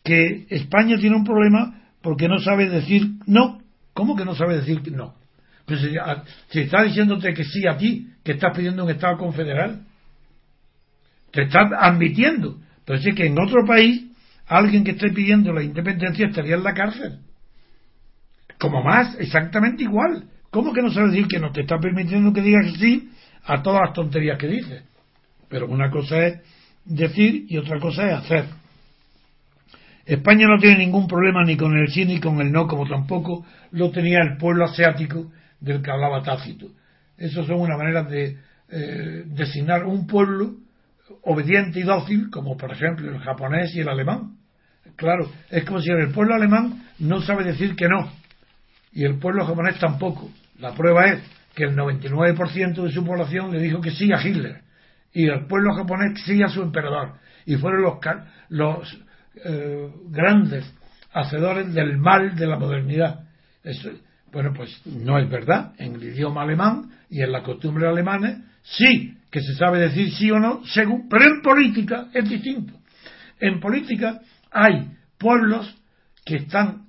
que 0.03 0.45
España 0.49 0.97
tiene 0.97 1.15
un 1.15 1.23
problema 1.23 1.86
porque 2.07 2.29
no 2.29 2.39
sabe 2.39 2.69
decir 2.69 3.05
no. 3.25 3.61
¿Cómo 3.93 4.15
que 4.15 4.23
no 4.23 4.33
sabe 4.33 4.55
decir 4.55 4.81
no? 4.93 5.15
Pues 5.65 5.81
si, 6.51 6.59
está 6.61 6.83
diciéndote 6.83 7.33
que 7.33 7.43
sí 7.43 7.67
a 7.67 7.75
ti, 7.75 8.13
que 8.23 8.31
estás 8.31 8.55
pidiendo 8.55 8.85
un 8.85 8.91
Estado 8.91 9.17
confederal, 9.17 9.81
te 11.31 11.41
estás 11.41 11.69
admitiendo. 11.77 12.61
Pero 12.85 12.97
es 12.97 13.13
que 13.13 13.25
en 13.25 13.37
otro 13.37 13.65
país, 13.67 14.05
alguien 14.45 14.85
que 14.85 14.91
esté 14.91 15.09
pidiendo 15.09 15.51
la 15.51 15.63
independencia 15.63 16.27
estaría 16.27 16.55
en 16.55 16.63
la 16.63 16.73
cárcel. 16.73 17.19
Como 18.57 18.81
más, 18.81 19.19
exactamente 19.19 19.83
igual. 19.83 20.29
¿Cómo 20.49 20.71
que 20.71 20.81
no 20.81 20.91
sabe 20.91 21.09
decir 21.09 21.27
que 21.27 21.39
no 21.39 21.51
te 21.51 21.63
está 21.63 21.77
permitiendo 21.77 22.31
que 22.31 22.41
digas 22.41 22.71
sí 22.79 23.09
a 23.43 23.61
todas 23.61 23.81
las 23.81 23.93
tonterías 23.93 24.37
que 24.37 24.47
dices? 24.47 24.81
Pero 25.49 25.67
una 25.67 25.91
cosa 25.91 26.25
es 26.25 26.39
decir 26.85 27.47
y 27.49 27.57
otra 27.57 27.81
cosa 27.81 28.07
es 28.07 28.13
hacer. 28.13 28.45
España 30.07 30.47
no 30.47 30.57
tiene 30.57 30.77
ningún 30.77 31.05
problema 31.05 31.43
ni 31.43 31.57
con 31.57 31.77
el 31.77 31.89
sí 31.89 32.05
ni 32.05 32.21
con 32.21 32.39
el 32.39 32.49
no, 32.49 32.65
como 32.65 32.87
tampoco 32.87 33.45
lo 33.71 33.91
tenía 33.91 34.21
el 34.21 34.37
pueblo 34.37 34.63
asiático 34.63 35.31
del 35.59 35.81
que 35.81 35.91
hablaba 35.91 36.23
Tácito. 36.23 36.67
Eso 37.17 37.43
son 37.43 37.59
una 37.59 37.77
manera 37.77 38.03
de 38.03 38.37
eh, 38.69 39.23
designar 39.25 39.83
un 39.83 40.07
pueblo 40.07 40.55
obediente 41.23 41.81
y 41.81 41.83
dócil, 41.83 42.29
como 42.29 42.55
por 42.55 42.71
ejemplo 42.71 43.11
el 43.11 43.19
japonés 43.19 43.75
y 43.75 43.81
el 43.81 43.89
alemán. 43.89 44.37
Claro, 44.95 45.29
es 45.49 45.65
como 45.65 45.81
si 45.81 45.91
el 45.91 46.11
pueblo 46.11 46.35
alemán 46.35 46.85
no 46.99 47.21
sabe 47.21 47.43
decir 47.43 47.75
que 47.75 47.89
no, 47.89 48.09
y 48.93 49.03
el 49.03 49.19
pueblo 49.19 49.45
japonés 49.45 49.77
tampoco. 49.77 50.31
La 50.59 50.73
prueba 50.73 51.05
es 51.05 51.21
que 51.53 51.65
el 51.65 51.75
99% 51.75 52.81
de 52.81 52.91
su 52.91 53.03
población 53.03 53.51
le 53.51 53.59
dijo 53.59 53.81
que 53.81 53.91
sí 53.91 54.11
a 54.13 54.25
Hitler 54.25 54.61
y 55.11 55.27
el 55.27 55.47
pueblo 55.47 55.73
japonés 55.73 56.21
sí 56.25 56.41
a 56.43 56.47
su 56.47 56.61
emperador 56.61 57.15
y 57.45 57.55
fueron 57.57 57.81
los, 57.81 57.97
los 58.49 59.06
eh, 59.43 59.89
grandes 60.09 60.71
hacedores 61.13 61.73
del 61.73 61.97
mal 61.97 62.35
de 62.35 62.47
la 62.47 62.57
modernidad. 62.57 63.25
bueno, 64.31 64.53
pues 64.55 64.81
no 64.85 65.17
es 65.17 65.29
verdad. 65.29 65.73
En 65.77 65.95
el 65.95 66.03
idioma 66.03 66.43
alemán 66.43 66.91
y 67.09 67.21
en 67.21 67.31
la 67.31 67.43
costumbre 67.43 67.87
alemana 67.87 68.45
sí 68.61 69.17
que 69.31 69.41
se 69.41 69.55
sabe 69.55 69.79
decir 69.79 70.11
sí 70.11 70.31
o 70.31 70.39
no, 70.39 70.63
según, 70.65 71.07
pero 71.09 71.25
en 71.25 71.41
política 71.41 72.07
es 72.13 72.29
distinto. 72.29 72.73
En 73.39 73.59
política 73.59 74.21
hay 74.51 74.91
pueblos 75.17 75.75
que 76.25 76.37
están 76.37 76.85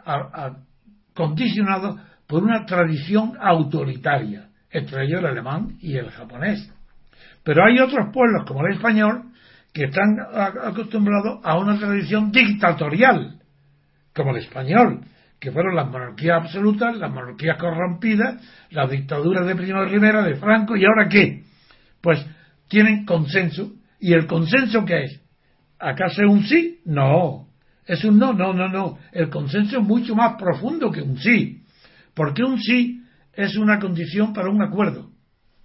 condicionados 1.14 2.01
por 2.26 2.42
una 2.42 2.64
tradición 2.64 3.34
autoritaria, 3.40 4.49
entre 4.70 5.05
ellos 5.05 5.20
el 5.20 5.26
alemán 5.26 5.76
y 5.80 5.96
el 5.96 6.11
japonés. 6.11 6.72
Pero 7.42 7.64
hay 7.64 7.78
otros 7.80 8.09
pueblos, 8.12 8.44
como 8.46 8.66
el 8.66 8.74
español, 8.74 9.27
que 9.72 9.84
están 9.84 10.16
acostumbrados 10.64 11.40
a 11.44 11.58
una 11.58 11.78
tradición 11.78 12.32
dictatorial, 12.32 13.40
como 14.14 14.30
el 14.30 14.38
español, 14.38 15.04
que 15.38 15.52
fueron 15.52 15.76
las 15.76 15.88
monarquías 15.88 16.42
absolutas, 16.42 16.96
las 16.96 17.10
monarquías 17.10 17.58
corrompidas, 17.58 18.42
las 18.70 18.90
dictaduras 18.90 19.46
de 19.46 19.54
Primo 19.54 19.80
de 19.80 19.88
Rivera, 19.88 20.22
de 20.22 20.34
Franco, 20.36 20.76
y 20.76 20.84
ahora 20.84 21.08
qué? 21.08 21.44
Pues 22.00 22.24
tienen 22.68 23.04
consenso. 23.04 23.72
¿Y 24.00 24.12
el 24.12 24.26
consenso 24.26 24.84
qué 24.84 25.04
es? 25.04 25.20
¿Acaso 25.78 26.22
es 26.22 26.28
un 26.28 26.44
sí? 26.44 26.80
No. 26.84 27.48
¿Es 27.86 28.04
un 28.04 28.18
no? 28.18 28.32
No, 28.32 28.52
no, 28.52 28.68
no. 28.68 28.98
El 29.12 29.30
consenso 29.30 29.78
es 29.78 29.84
mucho 29.84 30.14
más 30.14 30.34
profundo 30.36 30.90
que 30.90 31.02
un 31.02 31.18
sí. 31.18 31.62
Porque 32.14 32.42
un 32.42 32.60
sí 32.60 33.02
es 33.32 33.56
una 33.56 33.78
condición 33.78 34.32
para 34.32 34.50
un 34.50 34.60
acuerdo. 34.60 35.10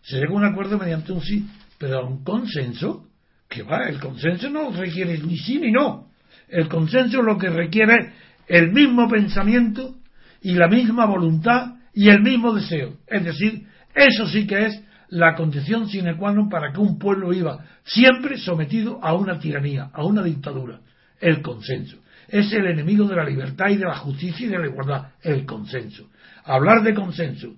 Se 0.01 0.18
llega 0.18 0.32
a 0.32 0.36
un 0.36 0.45
acuerdo 0.45 0.78
mediante 0.78 1.12
un 1.12 1.22
sí, 1.22 1.47
pero 1.78 2.06
un 2.08 2.24
consenso, 2.24 3.08
que 3.54 3.62
va, 3.62 3.88
el 3.88 3.99
consenso 3.99 4.49
no 4.49 4.72
requiere 4.72 5.20
ni 5.20 5.38
sí 5.38 5.60
ni 5.60 5.72
no. 5.72 6.08
El 6.49 6.68
consenso 6.68 7.22
lo 7.22 7.38
que 7.38 7.49
requiere 7.49 8.12
el 8.47 8.72
mismo 8.72 9.08
pensamiento 9.08 9.95
y 10.41 10.54
la 10.54 10.68
misma 10.68 11.06
voluntad 11.06 11.76
y 11.93 12.10
el 12.10 12.22
mismo 12.22 12.54
deseo. 12.54 12.97
Es 13.08 13.24
decir, 13.24 13.68
eso 13.93 14.28
sí 14.28 14.47
que 14.47 14.66
es 14.66 14.84
la 15.10 15.36
condición 15.36 15.88
sine 15.88 16.18
qua 16.18 16.34
non 16.34 16.49
para 16.49 16.74
que 16.74 16.82
un 16.82 16.97
pueblo 16.97 17.30
iba 17.34 17.62
siempre 17.86 18.38
sometido 18.38 18.97
a 19.04 19.14
una 19.14 19.38
tiranía, 19.38 19.91
a 19.93 20.04
una 20.04 20.24
dictadura. 20.24 20.82
El 21.22 21.41
consenso. 21.41 21.97
Es 22.28 22.51
el 22.51 22.66
enemigo 22.66 23.06
de 23.06 23.16
la 23.16 23.24
libertad 23.24 23.70
y 23.70 23.78
de 23.78 23.86
la 23.86 23.97
justicia 23.97 24.47
y 24.47 24.49
de 24.49 24.58
la 24.58 24.66
igualdad. 24.66 25.12
El 25.22 25.45
consenso. 25.45 26.10
Hablar 26.45 26.82
de 26.82 26.95
consenso. 26.95 27.54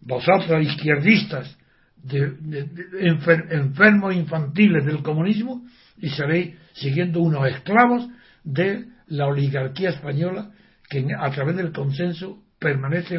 Vosotros, 0.00 0.62
izquierdistas, 0.62 1.57
de, 2.02 2.68
enfermos 3.50 4.14
infantiles 4.14 4.84
del 4.84 5.02
comunismo, 5.02 5.64
y 5.98 6.08
seréis 6.10 6.54
siguiendo 6.74 7.20
unos 7.20 7.46
esclavos 7.48 8.08
de 8.44 8.86
la 9.08 9.26
oligarquía 9.26 9.90
española 9.90 10.50
que 10.88 11.06
a 11.18 11.30
través 11.30 11.56
del 11.56 11.72
consenso 11.72 12.42
permanece 12.58 13.18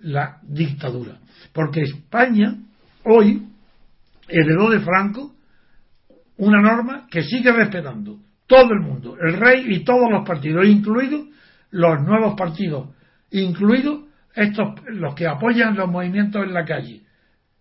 la 0.00 0.38
dictadura. 0.42 1.18
Porque 1.52 1.82
España 1.82 2.56
hoy 3.04 3.48
heredó 4.28 4.70
de 4.70 4.80
Franco 4.80 5.34
una 6.36 6.60
norma 6.60 7.06
que 7.10 7.22
sigue 7.22 7.52
respetando 7.52 8.18
todo 8.46 8.72
el 8.72 8.80
mundo, 8.80 9.16
el 9.20 9.34
rey 9.34 9.64
y 9.68 9.84
todos 9.84 10.10
los 10.10 10.26
partidos, 10.26 10.66
incluidos 10.66 11.26
los 11.70 12.02
nuevos 12.02 12.34
partidos, 12.36 12.88
incluidos 13.30 14.04
estos 14.34 14.74
los 14.86 15.14
que 15.14 15.26
apoyan 15.26 15.76
los 15.76 15.88
movimientos 15.88 16.42
en 16.44 16.54
la 16.54 16.64
calle, 16.64 17.02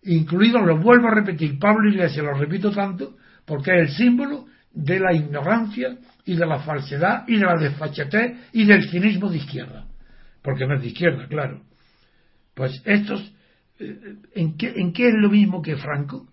incluidos, 0.04 0.66
los 0.66 0.82
vuelvo 0.82 1.08
a 1.08 1.16
repetir, 1.16 1.60
Pablo 1.60 1.90
Iglesias, 1.90 2.26
lo 2.26 2.34
repito 2.34 2.72
tanto, 2.72 3.16
porque 3.46 3.72
es 3.72 3.90
el 3.90 3.96
símbolo 3.96 4.46
de 4.72 5.00
la 5.00 5.14
ignorancia 5.14 5.98
y 6.26 6.36
de 6.36 6.46
la 6.46 6.60
falsedad 6.60 7.28
y 7.28 7.38
de 7.38 7.46
la 7.46 7.58
desfachatez 7.58 8.38
y 8.54 8.66
del 8.66 8.90
cinismo 8.90 9.30
de 9.30 9.38
izquierda. 9.38 9.86
Porque 10.42 10.66
no 10.66 10.76
es 10.76 10.82
de 10.82 10.88
izquierda, 10.88 11.28
claro. 11.28 11.62
Pues 12.54 12.82
estos 12.86 13.34
¿en 14.36 14.58
qué, 14.58 14.74
¿en 14.76 14.94
qué 14.94 15.08
es 15.08 15.16
lo 15.16 15.30
mismo 15.30 15.62
que 15.62 15.78
Franco? 15.78 16.28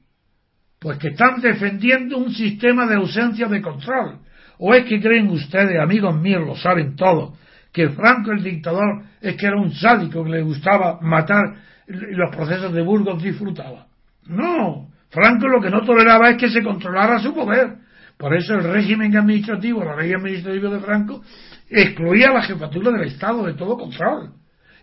Pues 0.78 0.98
que 0.98 1.08
están 1.08 1.40
defendiendo 1.40 2.18
un 2.18 2.32
sistema 2.32 2.86
de 2.86 2.96
ausencia 2.96 3.46
de 3.46 3.62
control. 3.62 4.18
¿O 4.58 4.74
es 4.74 4.84
que 4.84 5.00
creen 5.00 5.28
ustedes, 5.28 5.78
amigos 5.80 6.18
míos, 6.20 6.42
lo 6.46 6.56
saben 6.56 6.96
todos, 6.96 7.38
que 7.72 7.90
Franco 7.90 8.32
el 8.32 8.42
dictador 8.42 9.04
es 9.20 9.36
que 9.36 9.46
era 9.46 9.60
un 9.60 9.72
sádico 9.72 10.24
que 10.24 10.30
le 10.30 10.42
gustaba 10.42 10.98
matar 11.00 11.56
los 11.86 12.34
procesos 12.34 12.72
de 12.72 12.82
Burgos 12.82 13.22
disfrutaba? 13.22 13.86
No, 14.26 14.88
Franco 15.10 15.48
lo 15.48 15.60
que 15.60 15.70
no 15.70 15.82
toleraba 15.82 16.30
es 16.30 16.36
que 16.36 16.48
se 16.48 16.62
controlara 16.62 17.18
su 17.20 17.34
poder. 17.34 17.76
Por 18.16 18.34
eso 18.34 18.54
el 18.54 18.64
régimen 18.64 19.16
administrativo, 19.16 19.84
la 19.84 19.96
ley 19.96 20.12
administrativa 20.12 20.70
de 20.70 20.80
Franco, 20.80 21.22
excluía 21.68 22.30
la 22.30 22.42
jefatura 22.42 22.90
del 22.92 23.08
Estado 23.08 23.44
de 23.44 23.54
todo 23.54 23.76
control. 23.76 24.32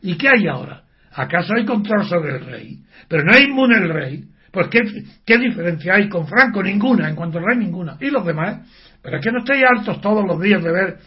¿Y 0.01 0.17
qué 0.17 0.29
hay 0.29 0.47
ahora? 0.47 0.83
¿Acaso 1.13 1.53
hay 1.55 1.65
control 1.65 2.05
sobre 2.05 2.37
el 2.37 2.45
rey? 2.45 2.79
Pero 3.07 3.23
no 3.23 3.31
es 3.31 3.41
inmune 3.41 3.77
el 3.77 3.89
rey. 3.89 4.23
Pues 4.51 4.67
¿qué, 4.67 5.37
diferencia 5.39 5.95
hay 5.95 6.09
con 6.09 6.27
Franco? 6.27 6.61
Ninguna, 6.61 7.09
en 7.09 7.15
cuanto 7.15 7.39
al 7.39 7.45
rey 7.45 7.57
ninguna. 7.57 7.97
¿Y 7.99 8.11
los 8.11 8.23
demás? 8.23 8.67
Pero 9.01 9.17
es 9.17 9.23
que 9.23 9.31
no 9.31 9.39
estáis 9.39 9.63
hartos 9.63 9.99
todos 9.99 10.25
los 10.25 10.39
días 10.39 10.63
de 10.63 10.71
ver 10.71 10.97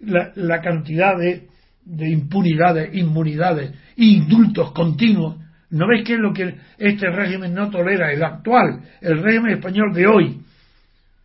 la, 0.00 0.60
cantidad 0.60 1.16
de, 1.18 1.48
de, 1.84 2.10
impunidades, 2.10 2.94
inmunidades 2.94 3.72
indultos 3.96 4.72
continuos. 4.72 5.36
¿No 5.70 5.86
veis 5.88 6.04
que 6.04 6.14
es 6.14 6.18
lo 6.18 6.32
que 6.32 6.56
este 6.78 7.10
régimen 7.10 7.54
no 7.54 7.70
tolera, 7.70 8.12
el 8.12 8.22
actual, 8.22 8.82
el 9.00 9.22
régimen 9.22 9.54
español 9.54 9.92
de 9.94 10.06
hoy? 10.06 10.40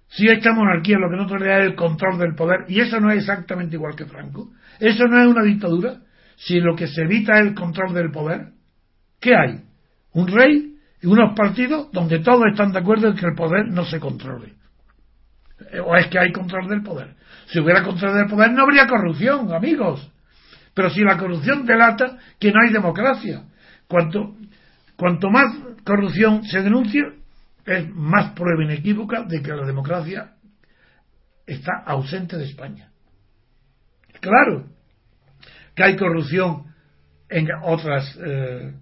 Si 0.10 0.26
esta 0.28 0.54
monarquía 0.54 0.98
lo 0.98 1.10
que 1.10 1.18
no 1.18 1.28
tolera 1.28 1.60
es 1.60 1.68
el 1.68 1.76
control 1.76 2.18
del 2.18 2.34
poder, 2.34 2.60
y 2.70 2.80
eso 2.80 3.00
no 3.00 3.12
es 3.12 3.20
exactamente 3.20 3.76
igual 3.76 3.96
que 3.96 4.06
Franco, 4.06 4.52
eso 4.80 5.06
no 5.06 5.22
es 5.22 5.28
una 5.28 5.44
dictadura, 5.44 5.98
si 6.38 6.60
lo 6.62 6.76
que 6.76 6.88
se 6.88 7.02
evita 7.02 7.34
es 7.40 7.48
el 7.48 7.56
control 7.56 7.94
del 7.94 8.12
poder, 8.12 8.52
¿qué 9.20 9.36
hay? 9.36 9.64
Un 10.14 10.28
rey 10.28 10.76
y 11.02 11.08
unos 11.08 11.36
partidos 11.36 11.92
donde 11.92 12.20
todos 12.20 12.46
están 12.50 12.72
de 12.72 12.80
acuerdo 12.80 13.10
en 13.10 13.16
que 13.16 13.26
el 13.26 13.36
poder 13.36 13.68
no 13.68 13.84
se 13.86 14.00
controle. 14.00 14.54
¿O 15.86 15.96
es 15.96 16.08
que 16.08 16.20
hay 16.20 16.32
control 16.32 16.70
del 16.70 16.84
poder? 16.84 17.16
Si 17.48 17.60
hubiera 17.60 17.84
control 17.84 18.16
del 18.16 18.28
poder 18.28 18.52
no 18.52 18.64
habría 18.64 18.88
corrupción, 18.88 19.52
amigos. 19.54 20.10
Pero 20.78 20.92
si 20.92 21.02
la 21.02 21.18
corrupción 21.18 21.66
delata 21.66 22.20
que 22.40 22.52
no 22.52 22.62
hay 22.62 22.72
democracia. 22.72 23.46
Cuanto, 23.88 24.36
cuanto 24.96 25.32
más 25.32 25.48
corrupción 25.84 26.44
se 26.44 26.62
denuncia, 26.62 27.02
es 27.66 27.90
más 27.90 28.34
prueba 28.34 28.64
inequívoca 28.64 29.24
de 29.24 29.42
que 29.42 29.56
la 29.56 29.66
democracia 29.66 30.36
está 31.48 31.82
ausente 31.84 32.38
de 32.38 32.46
España. 32.46 32.92
Claro 34.22 34.68
que 35.74 35.84
hay 35.84 35.96
corrupción 35.96 36.66
en 37.28 37.48
otras 37.64 38.16
eh, 38.24 38.76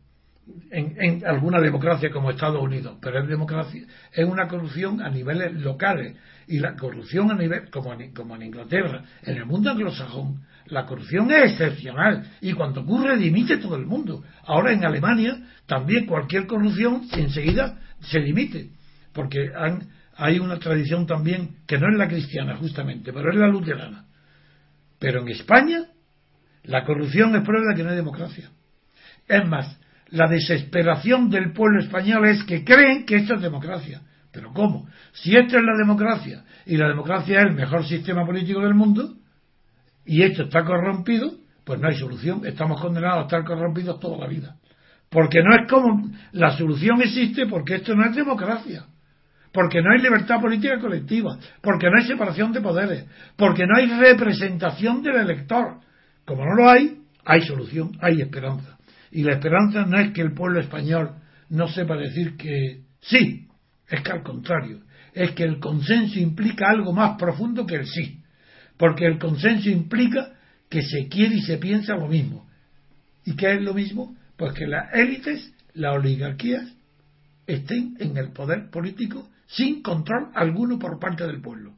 en, 0.72 1.02
en, 1.02 1.26
alguna 1.26 1.62
democracia 1.62 2.12
como 2.12 2.30
Estados 2.30 2.62
Unidos, 2.62 2.98
pero 3.02 3.22
es 3.22 3.28
democracia, 3.30 3.86
es 4.12 4.26
una 4.26 4.50
corrupción 4.50 5.02
a 5.02 5.10
niveles 5.10 5.54
locales 5.54 6.18
y 6.46 6.60
la 6.60 6.76
corrupción 6.76 7.32
a 7.32 7.36
nivel 7.36 7.70
como 7.70 7.94
en, 7.94 8.14
como 8.14 8.36
en 8.36 8.42
Inglaterra, 8.42 9.06
en 9.24 9.38
el 9.38 9.46
mundo 9.46 9.72
anglosajón, 9.72 10.44
la 10.68 10.86
corrupción 10.86 11.32
es 11.32 11.52
excepcional 11.52 12.32
y 12.42 12.54
cuando 12.54 12.82
ocurre 12.82 13.18
dimite 13.18 13.58
todo 13.58 13.76
el 13.76 13.86
mundo. 13.86 14.24
Ahora 14.46 14.72
en 14.72 14.86
Alemania 14.86 15.38
también 15.66 16.06
cualquier 16.06 16.48
corrupción 16.48 17.08
enseguida 17.14 17.80
se 18.02 18.20
dimite, 18.20 18.72
porque 19.14 19.52
han, 19.56 19.90
hay 20.16 20.40
una 20.40 20.58
tradición 20.58 21.06
también 21.06 21.58
que 21.68 21.78
no 21.78 21.88
es 21.92 21.98
la 21.98 22.08
cristiana 22.08 22.56
justamente, 22.58 23.14
pero 23.14 23.32
es 23.32 23.38
la 23.38 23.48
luterana. 23.48 24.06
Pero 25.00 25.22
en 25.22 25.30
España 25.30 25.86
la 26.64 26.84
corrupción 26.84 27.36
es 27.36 27.44
prueba 27.44 27.72
de 27.72 27.76
que 27.76 27.84
no 27.84 27.90
hay 27.92 27.96
democracia. 27.96 28.50
Es 29.28 29.48
más, 29.48 29.80
la 30.10 30.28
desesperación 30.28 31.30
del 31.30 31.52
pueblo 31.52 31.82
español 31.82 32.26
es 32.28 32.44
que 32.44 32.64
creen 32.64 33.06
que 33.06 33.18
esto 33.18 33.36
es 33.36 33.42
democracia. 33.42 34.02
Pero 34.32 34.52
¿cómo? 34.52 34.88
Si 35.14 35.36
esto 35.36 35.58
es 35.58 35.64
la 35.64 35.78
democracia 35.78 36.44
y 36.66 36.78
la 36.78 36.90
democracia 36.90 37.40
es 37.40 37.46
el 37.46 37.54
mejor 37.54 37.86
sistema 37.86 38.26
político 38.26 38.62
del 38.62 38.74
mundo 38.74 39.16
y 40.06 40.24
esto 40.24 40.44
está 40.44 40.64
corrompido, 40.64 41.32
pues 41.64 41.80
no 41.80 41.88
hay 41.88 41.96
solución. 41.96 42.46
Estamos 42.46 42.80
condenados 42.80 43.20
a 43.20 43.22
estar 43.24 43.44
corrompidos 43.44 44.00
toda 44.00 44.18
la 44.18 44.28
vida. 44.28 44.56
Porque 45.10 45.42
no 45.44 45.56
es 45.56 45.70
como 45.70 46.10
la 46.32 46.56
solución 46.58 47.02
existe 47.02 47.48
porque 47.48 47.76
esto 47.76 47.96
no 47.96 48.06
es 48.06 48.16
democracia. 48.16 48.86
Porque 49.52 49.82
no 49.82 49.92
hay 49.92 50.02
libertad 50.02 50.42
política 50.42 50.78
colectiva, 50.80 51.38
porque 51.62 51.88
no 51.90 51.98
hay 51.98 52.06
separación 52.06 52.52
de 52.52 52.60
poderes, 52.60 53.06
porque 53.38 53.66
no 53.66 53.78
hay 53.78 53.88
representación 53.88 55.02
del 55.02 55.16
elector. 55.16 55.80
Como 56.26 56.44
no 56.44 56.56
lo 56.56 56.70
hay, 56.70 57.00
hay 57.24 57.42
solución, 57.44 57.92
hay 58.02 58.22
esperanza. 58.22 58.78
Y 59.12 59.24
la 59.24 59.34
esperanza 59.34 59.86
no 59.86 59.98
es 59.98 60.12
que 60.12 60.22
el 60.22 60.34
pueblo 60.34 60.60
español 60.60 61.12
no 61.50 61.70
sepa 61.70 61.96
decir 61.96 62.36
que 62.36 62.82
sí, 63.00 63.48
es 63.88 64.02
que 64.02 64.12
al 64.12 64.24
contrario, 64.24 64.82
es 65.14 65.32
que 65.32 65.44
el 65.44 65.60
consenso 65.60 66.20
implica 66.20 66.70
algo 66.70 66.92
más 66.92 67.18
profundo 67.18 67.66
que 67.66 67.76
el 67.76 67.86
sí, 67.86 68.25
porque 68.78 69.06
el 69.06 69.20
consenso 69.20 69.70
implica 69.70 70.34
que 70.70 70.82
se 70.82 71.08
quiere 71.08 71.36
y 71.36 71.42
se 71.42 71.58
piensa 71.58 71.96
lo 71.96 72.08
mismo. 72.08 72.48
¿Y 73.26 73.36
qué 73.36 73.54
es 73.54 73.62
lo 73.62 73.74
mismo? 73.74 74.16
Pues 74.38 74.54
que 74.54 74.68
las 74.68 74.94
élites, 74.94 75.54
las 75.74 75.96
oligarquías, 75.96 76.74
estén 77.48 77.96
en 78.00 78.18
el 78.18 78.32
poder 78.32 78.70
político 78.70 79.30
sin 79.48 79.82
control 79.82 80.30
alguno 80.34 80.80
por 80.80 81.00
parte 81.00 81.26
del 81.26 81.42
pueblo. 81.42 81.74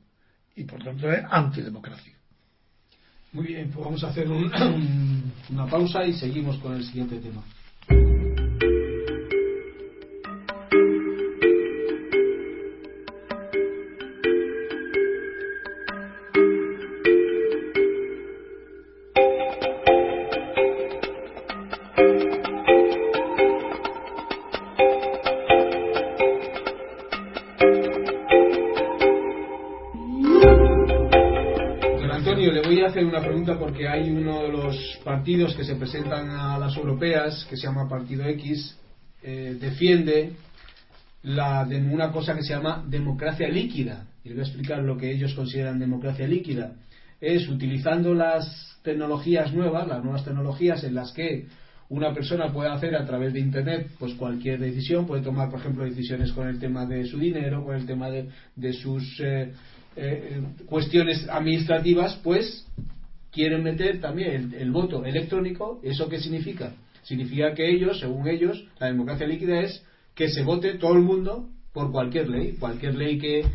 Y 0.55 0.63
por 0.63 0.83
tanto 0.83 1.11
es 1.11 1.23
antidemocracia. 1.29 2.13
Muy 3.33 3.47
bien, 3.47 3.69
pues 3.69 3.85
vamos 3.85 4.03
a 4.03 4.07
hacer 4.07 4.27
un, 4.29 4.51
una 5.49 5.67
pausa 5.67 6.05
y 6.05 6.13
seguimos 6.13 6.57
con 6.57 6.75
el 6.75 6.83
siguiente 6.83 7.19
tema. 7.19 7.43
Porque 33.77 33.89
hay 33.89 34.09
uno 34.09 34.41
de 34.41 34.49
los 34.49 34.99
partidos 35.03 35.53
que 35.53 35.63
se 35.63 35.75
presentan 35.75 36.31
a 36.31 36.57
las 36.57 36.75
europeas, 36.75 37.45
que 37.47 37.55
se 37.55 37.67
llama 37.67 37.87
Partido 37.87 38.25
X, 38.25 38.75
eh, 39.21 39.55
defiende 39.61 40.31
la, 41.21 41.63
de 41.63 41.77
una 41.77 42.11
cosa 42.11 42.33
que 42.33 42.41
se 42.41 42.55
llama 42.55 42.83
democracia 42.87 43.47
líquida. 43.47 44.07
Y 44.23 44.29
le 44.29 44.33
voy 44.33 44.43
a 44.43 44.47
explicar 44.47 44.79
lo 44.79 44.97
que 44.97 45.11
ellos 45.11 45.35
consideran 45.35 45.77
democracia 45.77 46.27
líquida. 46.27 46.73
Es 47.21 47.47
utilizando 47.47 48.15
las 48.15 48.79
tecnologías 48.81 49.53
nuevas, 49.53 49.87
las 49.87 50.03
nuevas 50.03 50.25
tecnologías 50.25 50.83
en 50.83 50.95
las 50.95 51.11
que 51.11 51.45
una 51.89 52.15
persona 52.15 52.51
puede 52.51 52.71
hacer 52.71 52.95
a 52.95 53.05
través 53.05 53.31
de 53.31 53.41
Internet 53.41 53.91
pues 53.99 54.15
cualquier 54.15 54.59
decisión, 54.59 55.05
puede 55.05 55.21
tomar, 55.21 55.51
por 55.51 55.59
ejemplo, 55.59 55.83
decisiones 55.83 56.31
con 56.31 56.47
el 56.47 56.57
tema 56.57 56.87
de 56.87 57.05
su 57.05 57.19
dinero, 57.19 57.63
con 57.63 57.75
el 57.75 57.85
tema 57.85 58.09
de, 58.09 58.27
de 58.55 58.73
sus 58.73 59.19
eh, 59.19 59.53
eh, 59.95 60.41
cuestiones 60.65 61.29
administrativas, 61.29 62.19
pues 62.23 62.65
quieren 63.31 63.63
meter 63.63 63.99
también 63.99 64.53
el, 64.57 64.71
voto 64.71 65.05
electrónico. 65.05 65.79
¿Eso 65.83 66.09
qué 66.09 66.19
significa? 66.19 66.73
Significa 67.03 67.53
que 67.53 67.69
ellos, 67.69 67.99
según 67.99 68.27
ellos, 68.27 68.65
la 68.79 68.87
democracia 68.87 69.27
líquida 69.27 69.61
es 69.61 69.83
que 70.15 70.29
se 70.29 70.43
vote 70.43 70.75
todo 70.75 70.93
el 70.93 71.03
mundo 71.03 71.49
por 71.73 71.91
cualquier 71.91 72.29
ley, 72.29 72.55
cualquier 72.59 72.95
ley 72.95 73.17
que, 73.19 73.45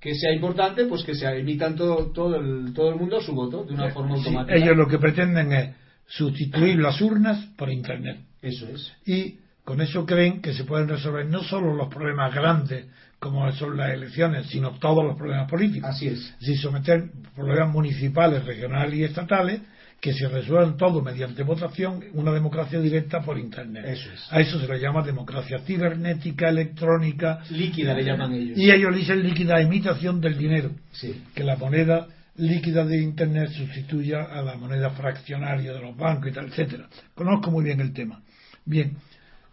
que 0.00 0.14
sea 0.14 0.32
importante, 0.32 0.86
pues 0.86 1.04
que 1.04 1.14
se 1.14 1.26
emitan 1.26 1.76
todo, 1.76 2.12
todo, 2.12 2.36
el, 2.36 2.72
todo 2.72 2.90
el 2.90 2.96
mundo 2.96 3.20
su 3.20 3.34
voto 3.34 3.64
de 3.64 3.74
una 3.74 3.90
forma 3.90 4.14
automática. 4.14 4.56
ellos 4.56 4.76
lo 4.76 4.86
que 4.86 4.98
pretenden 4.98 5.52
es 5.52 5.74
sustituir 6.06 6.78
las 6.78 7.00
urnas 7.00 7.44
por 7.56 7.70
Internet. 7.70 8.20
Eso 8.40 8.68
es. 8.68 8.92
Y 9.06 9.38
con 9.64 9.80
eso 9.80 10.04
creen 10.06 10.40
que 10.40 10.52
se 10.52 10.64
pueden 10.64 10.88
resolver 10.88 11.26
no 11.26 11.42
solo 11.42 11.74
los 11.74 11.88
problemas 11.88 12.34
grandes 12.34 12.86
como 13.22 13.50
son 13.52 13.76
las 13.76 13.92
elecciones, 13.92 14.48
sino 14.48 14.72
todos 14.80 15.04
los 15.04 15.16
problemas 15.16 15.48
políticos. 15.48 15.88
Así 15.88 16.08
es. 16.08 16.34
Si 16.40 16.56
someter 16.56 17.04
problemas 17.36 17.72
municipales, 17.72 18.44
regionales 18.44 18.98
y 18.98 19.04
estatales 19.04 19.60
que 20.00 20.12
se 20.12 20.26
resuelvan 20.26 20.76
todos 20.76 21.04
mediante 21.04 21.44
votación, 21.44 22.02
una 22.14 22.32
democracia 22.32 22.80
directa 22.80 23.22
por 23.22 23.38
Internet. 23.38 23.84
Eso 23.86 24.10
es. 24.12 24.26
A 24.32 24.40
eso 24.40 24.58
se 24.58 24.66
le 24.66 24.80
llama 24.80 25.02
democracia 25.02 25.60
cibernética, 25.60 26.48
electrónica. 26.48 27.44
Líquida 27.50 27.94
le 27.94 28.02
llaman 28.02 28.32
ellos. 28.32 28.58
Y 28.58 28.72
ellos 28.72 28.92
dicen 28.92 29.22
líquida 29.22 29.62
imitación 29.62 30.20
del 30.20 30.36
dinero. 30.36 30.72
Sí. 30.90 31.22
Que 31.32 31.44
la 31.44 31.54
moneda 31.54 32.08
líquida 32.34 32.84
de 32.84 33.00
Internet 33.00 33.50
sustituya 33.50 34.24
a 34.24 34.42
la 34.42 34.56
moneda 34.56 34.90
fraccionaria 34.90 35.72
de 35.72 35.80
los 35.80 35.96
bancos 35.96 36.32
y 36.32 36.32
tal, 36.32 36.46
etcétera. 36.46 36.88
Conozco 37.14 37.52
muy 37.52 37.62
bien 37.62 37.78
el 37.78 37.92
tema. 37.92 38.20
Bien, 38.64 38.96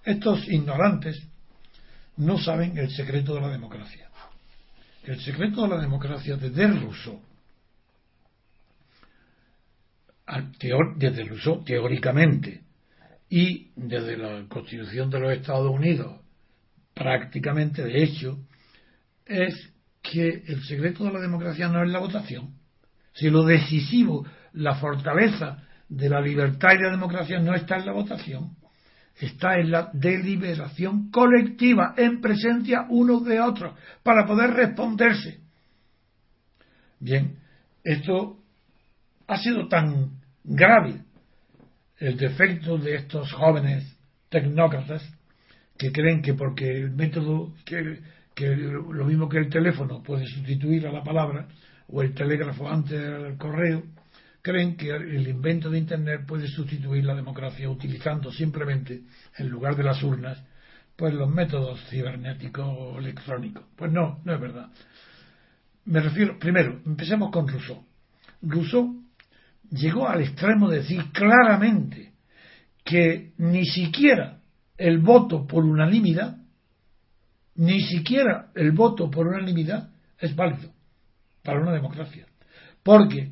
estos 0.03 0.47
ignorantes 0.47 1.28
no 2.19 2.37
saben 2.37 2.77
el 2.77 2.91
secreto 2.91 3.33
de 3.35 3.41
la 3.41 3.49
democracia. 3.49 4.09
El 5.03 5.19
secreto 5.21 5.63
de 5.63 5.69
la 5.69 5.81
democracia 5.81 6.35
desde 6.35 6.67
Rousseau, 6.67 7.21
desde 10.97 11.23
Rousseau 11.23 11.63
teóricamente 11.63 12.61
y 13.29 13.71
desde 13.75 14.17
la 14.17 14.45
Constitución 14.47 15.09
de 15.09 15.19
los 15.19 15.31
Estados 15.31 15.71
Unidos 15.71 16.21
prácticamente 16.93 17.83
de 17.83 18.03
hecho 18.03 18.37
es 19.25 19.55
que 20.01 20.43
el 20.45 20.61
secreto 20.63 21.05
de 21.05 21.13
la 21.13 21.21
democracia 21.21 21.69
no 21.69 21.83
es 21.83 21.89
la 21.89 21.99
votación. 21.99 22.53
Si 23.13 23.29
lo 23.29 23.43
decisivo, 23.43 24.25
la 24.53 24.75
fortaleza 24.75 25.63
de 25.87 26.09
la 26.09 26.19
libertad 26.19 26.69
y 26.73 26.83
la 26.83 26.91
democracia 26.91 27.39
no 27.39 27.55
está 27.55 27.77
en 27.77 27.85
la 27.85 27.93
votación, 27.93 28.57
está 29.19 29.59
en 29.59 29.71
la 29.71 29.89
deliberación 29.93 31.11
colectiva, 31.11 31.93
en 31.97 32.21
presencia 32.21 32.85
unos 32.89 33.25
de 33.25 33.39
otros, 33.39 33.77
para 34.03 34.25
poder 34.25 34.51
responderse. 34.51 35.39
Bien, 36.99 37.37
esto 37.83 38.37
ha 39.27 39.37
sido 39.37 39.67
tan 39.67 40.19
grave 40.43 41.03
el 41.97 42.17
defecto 42.17 42.77
de 42.77 42.95
estos 42.95 43.31
jóvenes 43.33 43.97
tecnócratas 44.29 45.03
que 45.77 45.91
creen 45.91 46.21
que 46.21 46.33
porque 46.33 46.69
el 46.69 46.91
método, 46.91 47.53
que, 47.65 47.99
lo 48.45 49.05
mismo 49.05 49.27
que 49.27 49.37
el 49.37 49.49
teléfono 49.49 50.01
puede 50.01 50.25
sustituir 50.27 50.87
a 50.87 50.91
la 50.91 51.03
palabra, 51.03 51.47
o 51.87 52.01
el 52.01 52.13
telégrafo 52.13 52.69
antes 52.69 52.99
del 52.99 53.37
correo, 53.37 53.83
creen 54.49 54.75
que 54.75 54.89
el 54.89 55.27
invento 55.27 55.69
de 55.69 55.77
Internet 55.77 56.25
puede 56.25 56.47
sustituir 56.47 57.05
la 57.05 57.13
democracia 57.13 57.69
utilizando 57.69 58.31
simplemente, 58.31 59.03
en 59.37 59.47
lugar 59.47 59.75
de 59.75 59.83
las 59.83 60.01
urnas, 60.01 60.43
pues 60.95 61.13
los 61.13 61.29
métodos 61.29 61.79
cibernéticos 61.87 62.65
o 62.67 62.97
electrónicos. 62.97 63.63
Pues 63.75 63.91
no, 63.91 64.19
no 64.23 64.33
es 64.33 64.41
verdad. 64.41 64.71
Me 65.85 65.99
refiero, 65.99 66.39
primero, 66.39 66.81
empecemos 66.83 67.29
con 67.29 67.47
Rousseau. 67.47 67.85
Rousseau 68.41 69.03
llegó 69.69 70.09
al 70.09 70.21
extremo 70.21 70.67
de 70.67 70.77
decir 70.79 71.11
claramente 71.13 72.13
que 72.83 73.33
ni 73.37 73.67
siquiera 73.67 74.39
el 74.77 74.97
voto 74.97 75.45
por 75.45 75.63
unanimidad, 75.63 76.37
ni 77.53 77.81
siquiera 77.81 78.49
el 78.55 78.71
voto 78.71 79.11
por 79.11 79.27
unanimidad 79.27 79.91
es 80.17 80.35
válido 80.35 80.71
para 81.43 81.61
una 81.61 81.71
democracia. 81.71 82.25
Porque 82.81 83.31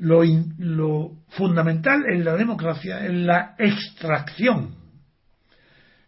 lo, 0.00 1.12
fundamental 1.28 2.02
en 2.12 2.24
la 2.24 2.36
democracia 2.36 3.04
es 3.04 3.12
la 3.12 3.54
extracción 3.58 4.74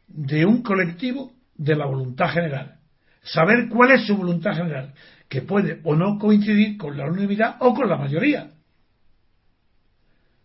de 0.09 0.45
un 0.45 0.63
colectivo 0.63 1.33
de 1.55 1.77
la 1.77 1.87
voluntad 1.87 2.31
general. 2.31 2.79
saber 3.25 3.69
cuál 3.69 3.93
es 3.93 4.05
su 4.05 4.17
voluntad 4.17 4.53
general, 4.55 4.95
que 5.29 5.43
puede 5.43 5.81
o 5.85 5.95
no 5.95 6.19
coincidir 6.19 6.77
con 6.77 6.97
la 6.97 7.05
unanimidad 7.05 7.57
o 7.61 7.73
con 7.73 7.89
la 7.89 7.97
mayoría. 7.97 8.51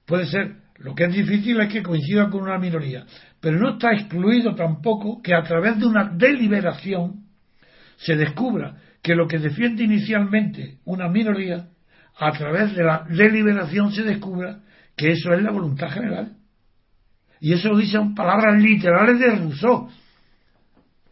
Puede 0.06 0.28
ser, 0.28 0.58
lo 0.78 0.93
que 0.93 1.06
es 1.06 1.14
difícil 1.14 1.60
es 1.60 1.74
que 1.74 1.82
coincida 1.82 2.30
con 2.30 2.43
una 2.43 2.60
minoría, 2.60 3.06
pero 3.41 3.58
no 3.58 3.72
está 3.72 3.93
excluido 3.93 4.54
tampoco 4.54 5.22
que 5.24 5.34
a 5.34 5.41
través 5.41 5.80
de 5.80 5.88
una 5.88 6.06
deliberación 6.06 7.26
se 7.98 8.16
descubra 8.16 8.78
que 9.02 9.16
lo 9.16 9.28
que 9.28 9.39
defiende 9.39 9.84
inicialmente 9.84 10.78
una 10.86 11.10
minoría, 11.10 11.68
a 12.20 12.32
través 12.32 12.76
de 12.76 12.84
la 12.84 13.05
deliberación 13.09 13.91
se 13.91 14.03
descubra 14.03 14.59
que 14.95 15.11
eso 15.11 15.34
es 15.34 15.41
la 15.41 15.51
voluntad 15.51 15.89
general. 15.89 16.36
Y 17.39 17.53
eso 17.53 17.70
lo 17.70 17.78
dicen 17.78 18.15
palabras 18.15 18.61
literales 18.61 19.20
de 19.20 19.36
Rousseau, 19.36 19.89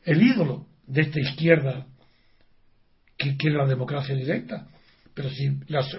el 0.03 0.21
ídolo 0.21 0.65
de 0.87 1.01
esta 1.01 1.19
izquierda 1.19 1.85
que, 3.17 3.35
es 3.37 3.53
la 3.53 3.65
democracia 3.65 4.15
directa. 4.15 4.67
Pero 5.13 5.29
si 5.29 5.45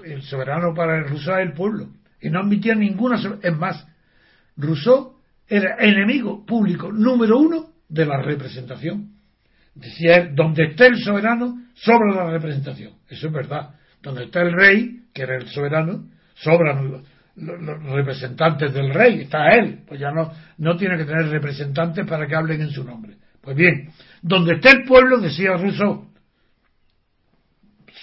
el 0.04 0.22
soberano 0.22 0.74
para 0.74 0.98
el 0.98 1.08
Rousseau 1.08 1.38
es 1.38 1.46
el 1.46 1.52
pueblo, 1.52 1.88
y 2.20 2.30
no 2.30 2.40
admitía 2.40 2.74
ninguna. 2.74 3.20
Es 3.42 3.56
más, 3.56 3.86
Rousseau 4.56 5.16
era 5.46 5.76
enemigo 5.78 6.44
público 6.44 6.90
número 6.90 7.38
uno 7.38 7.72
de 7.88 8.04
la 8.04 8.20
representación. 8.20 9.12
Decía 9.74 10.30
donde 10.34 10.64
esté 10.64 10.86
el 10.86 10.98
soberano, 10.98 11.62
sobra 11.74 12.14
la 12.14 12.30
representación. 12.30 12.94
Eso 13.08 13.28
es 13.28 13.32
verdad. 13.32 13.74
Donde 14.06 14.26
está 14.26 14.40
el 14.42 14.52
rey, 14.52 15.00
que 15.12 15.22
era 15.22 15.34
el 15.34 15.48
soberano, 15.48 16.08
sobran 16.34 17.02
los, 17.34 17.82
representantes 17.92 18.72
del 18.72 18.94
rey. 18.94 19.22
Está 19.22 19.48
él. 19.48 19.80
Pues 19.84 19.98
ya 19.98 20.12
no, 20.12 20.30
no 20.58 20.76
tiene 20.76 20.96
que 20.96 21.04
tener 21.04 21.26
representantes 21.26 22.06
para 22.06 22.28
que 22.28 22.36
hablen 22.36 22.60
en 22.60 22.70
su 22.70 22.84
nombre. 22.84 23.16
Pues 23.40 23.56
bien, 23.56 23.90
donde 24.22 24.54
esté 24.54 24.70
el 24.70 24.84
pueblo, 24.84 25.18
decía 25.18 25.56
Rousseau, 25.56 26.06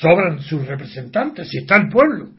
sobran 0.02 0.42
sus 0.42 0.68
representantes, 0.68 1.48
si 1.48 1.60
está 1.60 1.78
el 1.78 1.88
pueblo. 1.88 2.32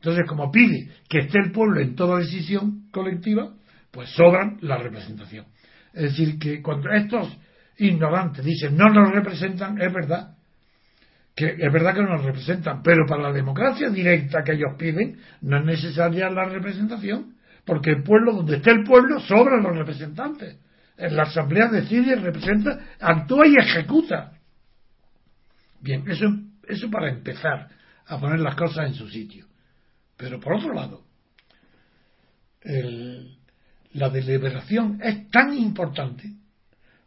Entonces, 0.00 0.24
como 0.26 0.50
pide 0.50 0.88
que 1.08 1.18
esté 1.20 1.38
el 1.38 1.52
pueblo 1.52 1.80
en 1.80 1.94
toda 1.94 2.18
decisión 2.18 2.88
colectiva, 2.90 3.54
pues 3.92 4.10
sobran 4.10 4.58
la 4.62 4.78
representación. 4.78 5.46
Es 5.92 6.02
decir, 6.10 6.40
que 6.40 6.60
cuando 6.60 6.90
estos 6.90 7.38
ignorantes 7.78 8.44
dicen 8.44 8.76
no 8.76 8.88
nos 8.88 9.12
representan, 9.12 9.80
es 9.80 9.92
verdad. 9.92 10.34
Que 11.34 11.46
es 11.46 11.72
verdad 11.72 11.94
que 11.94 12.02
no 12.02 12.16
nos 12.16 12.24
representan, 12.24 12.82
pero 12.82 13.06
para 13.06 13.22
la 13.22 13.32
democracia 13.32 13.88
directa 13.88 14.42
que 14.44 14.52
ellos 14.52 14.74
piden, 14.78 15.18
no 15.40 15.58
es 15.58 15.64
necesaria 15.64 16.28
la 16.28 16.44
representación, 16.44 17.36
porque 17.64 17.90
el 17.90 18.02
pueblo, 18.02 18.34
donde 18.34 18.56
esté 18.56 18.70
el 18.70 18.84
pueblo, 18.84 19.18
sobran 19.20 19.62
los 19.62 19.76
representantes. 19.76 20.58
En 20.96 21.16
la 21.16 21.22
asamblea 21.22 21.68
decide, 21.68 22.16
representa, 22.16 22.78
actúa 23.00 23.46
y 23.46 23.56
ejecuta. 23.56 24.32
Bien, 25.80 26.04
eso, 26.08 26.26
eso 26.68 26.90
para 26.90 27.10
empezar 27.10 27.68
a 28.06 28.18
poner 28.20 28.40
las 28.40 28.54
cosas 28.54 28.88
en 28.88 28.94
su 28.94 29.08
sitio. 29.08 29.46
Pero 30.16 30.38
por 30.38 30.54
otro 30.54 30.74
lado, 30.74 31.02
la 33.92 34.08
deliberación 34.10 35.00
es 35.02 35.30
tan 35.30 35.54
importante 35.54 36.30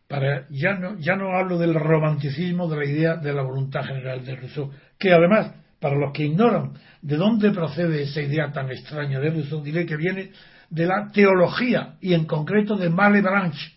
para 0.07 0.47
ya 0.49 0.73
no 0.73 0.97
ya 0.99 1.15
no 1.15 1.35
hablo 1.35 1.57
del 1.57 1.73
romanticismo 1.73 2.67
de 2.67 2.77
la 2.77 2.85
idea 2.85 3.15
de 3.15 3.33
la 3.33 3.41
voluntad 3.41 3.83
general 3.85 4.23
de 4.23 4.35
Rousseau 4.35 4.71
que 4.99 5.11
además 5.11 5.53
para 5.79 5.95
los 5.95 6.13
que 6.13 6.25
ignoran 6.25 6.73
de 7.01 7.17
dónde 7.17 7.51
procede 7.51 8.03
esa 8.03 8.21
idea 8.21 8.51
tan 8.51 8.71
extraña 8.71 9.19
de 9.19 9.29
Rousseau 9.29 9.63
diré 9.63 9.85
que 9.85 9.97
viene 9.97 10.31
de 10.69 10.85
la 10.85 11.09
teología 11.11 11.95
y 12.01 12.13
en 12.13 12.25
concreto 12.25 12.75
de 12.75 12.89
Malebranche 12.89 13.73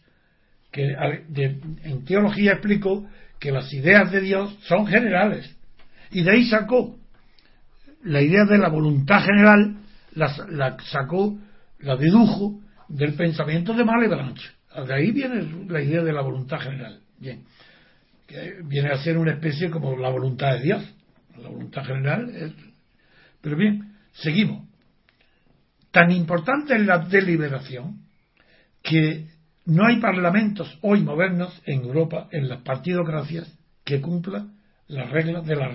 que 0.71 0.95
en 1.85 2.05
teología 2.05 2.53
explicó 2.53 3.07
que 3.41 3.53
las 3.53 3.73
ideas 3.73 4.11
de 4.11 4.21
Dios 4.21 4.57
son 4.63 4.87
generales 4.87 5.57
y 6.11 6.23
de 6.23 6.31
ahí 6.31 6.45
sacó 6.45 6.99
la 8.05 8.21
idea 8.23 8.45
de 8.45 8.59
la 8.59 8.69
voluntad 8.69 9.23
general 9.25 9.77
la, 10.15 10.77
sacó, 10.91 11.39
la 11.81 11.97
dedujo 11.97 12.61
del 12.89 13.15
pensamiento 13.15 13.75
de 13.75 13.85
Malebranche. 13.85 14.51
De 14.85 14.95
ahí 14.95 15.11
viene 15.13 15.67
la 15.69 15.83
idea 15.83 16.03
de 16.03 16.13
la 16.13 16.23
voluntad 16.23 16.59
general. 16.61 17.01
Bien. 17.19 17.45
Que 18.27 18.57
viene 18.65 18.91
a 18.91 18.99
ser 18.99 19.17
una 19.17 19.33
especie 19.33 19.71
como 19.71 19.97
la 19.97 20.11
voluntad 20.11 20.55
de 20.55 20.63
Dios. 20.63 20.95
La 21.41 21.49
voluntad 21.49 21.85
general. 21.85 22.55
Pero 23.41 23.57
bien, 23.57 23.95
seguimos. 24.13 24.67
Tan 25.91 26.11
importante 26.11 26.75
es 26.75 26.85
la 26.85 26.99
deliberación 26.99 28.03
que 28.83 29.27
no 29.65 29.87
hay 29.87 30.01
parlamentos 30.01 30.79
hoy 30.83 31.03
modernos 31.03 31.63
en 31.67 31.83
Europa, 31.83 32.29
en 32.31 32.49
las 32.49 32.63
partidocracias, 32.63 33.53
que 33.85 34.01
cumplan 34.01 34.55
las 34.87 35.11
reglas 35.11 35.47
de 35.47 35.57
la, 35.57 35.75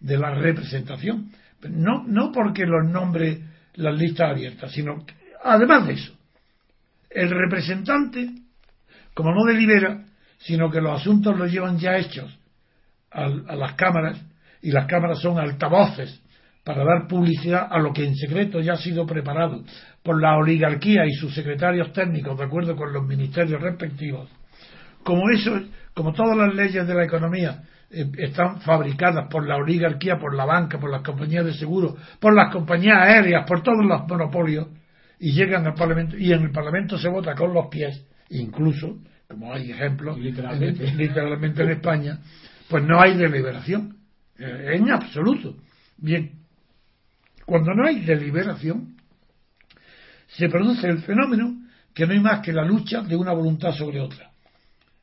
de 0.00 0.18
la 0.18 0.34
representación. 0.34 1.30
No, 1.68 2.04
no 2.06 2.32
porque 2.32 2.66
los 2.66 2.88
nombre 2.88 3.42
las 3.74 3.96
listas 3.96 4.30
abiertas, 4.30 4.72
sino 4.72 5.04
además 5.42 5.86
de 5.86 5.92
eso, 5.94 6.17
el 7.10 7.30
representante, 7.30 8.28
como 9.14 9.34
no 9.34 9.44
delibera, 9.44 10.04
sino 10.38 10.70
que 10.70 10.80
los 10.80 11.00
asuntos 11.00 11.36
los 11.36 11.50
llevan 11.50 11.78
ya 11.78 11.96
hechos 11.96 12.38
a, 13.10 13.24
a 13.24 13.56
las 13.56 13.74
cámaras, 13.74 14.20
y 14.60 14.70
las 14.70 14.86
cámaras 14.86 15.20
son 15.20 15.38
altavoces 15.38 16.20
para 16.64 16.84
dar 16.84 17.06
publicidad 17.08 17.66
a 17.70 17.78
lo 17.78 17.92
que 17.92 18.04
en 18.04 18.14
secreto 18.14 18.60
ya 18.60 18.74
ha 18.74 18.76
sido 18.76 19.06
preparado 19.06 19.64
por 20.02 20.20
la 20.20 20.36
oligarquía 20.36 21.06
y 21.06 21.12
sus 21.12 21.34
secretarios 21.34 21.92
técnicos, 21.92 22.36
de 22.36 22.44
acuerdo 22.44 22.76
con 22.76 22.92
los 22.92 23.06
ministerios 23.06 23.60
respectivos. 23.62 24.28
Como 25.02 25.30
eso, 25.30 25.58
como 25.94 26.12
todas 26.12 26.36
las 26.36 26.54
leyes 26.54 26.86
de 26.86 26.94
la 26.94 27.04
economía 27.04 27.62
eh, 27.90 28.04
están 28.18 28.60
fabricadas 28.60 29.28
por 29.30 29.46
la 29.48 29.56
oligarquía, 29.56 30.18
por 30.18 30.34
la 30.34 30.44
banca, 30.44 30.78
por 30.78 30.90
las 30.90 31.02
compañías 31.02 31.46
de 31.46 31.54
seguro, 31.54 31.96
por 32.20 32.34
las 32.34 32.52
compañías 32.52 32.98
aéreas, 32.98 33.46
por 33.46 33.62
todos 33.62 33.84
los 33.84 34.06
monopolios, 34.06 34.68
y 35.18 35.32
llegan 35.32 35.66
al 35.66 35.74
Parlamento, 35.74 36.16
y 36.16 36.32
en 36.32 36.42
el 36.42 36.50
Parlamento 36.50 36.98
se 36.98 37.08
vota 37.08 37.34
con 37.34 37.52
los 37.52 37.66
pies, 37.68 38.04
incluso, 38.30 38.98
como 39.26 39.52
hay 39.52 39.70
ejemplos, 39.70 40.18
literalmente, 40.18 40.86
en, 40.88 40.96
literalmente 40.96 41.62
en 41.62 41.70
España, 41.70 42.18
pues 42.68 42.84
no 42.84 43.00
hay 43.00 43.16
deliberación, 43.16 43.96
eh, 44.38 44.74
en 44.74 44.90
absoluto. 44.90 45.56
Bien, 45.96 46.32
cuando 47.44 47.74
no 47.74 47.86
hay 47.86 48.00
deliberación, 48.00 48.96
se 50.28 50.48
produce 50.48 50.86
el 50.86 51.00
fenómeno 51.00 51.62
que 51.94 52.06
no 52.06 52.12
hay 52.12 52.20
más 52.20 52.40
que 52.40 52.52
la 52.52 52.64
lucha 52.64 53.02
de 53.02 53.16
una 53.16 53.32
voluntad 53.32 53.72
sobre 53.72 54.00
otra. 54.00 54.30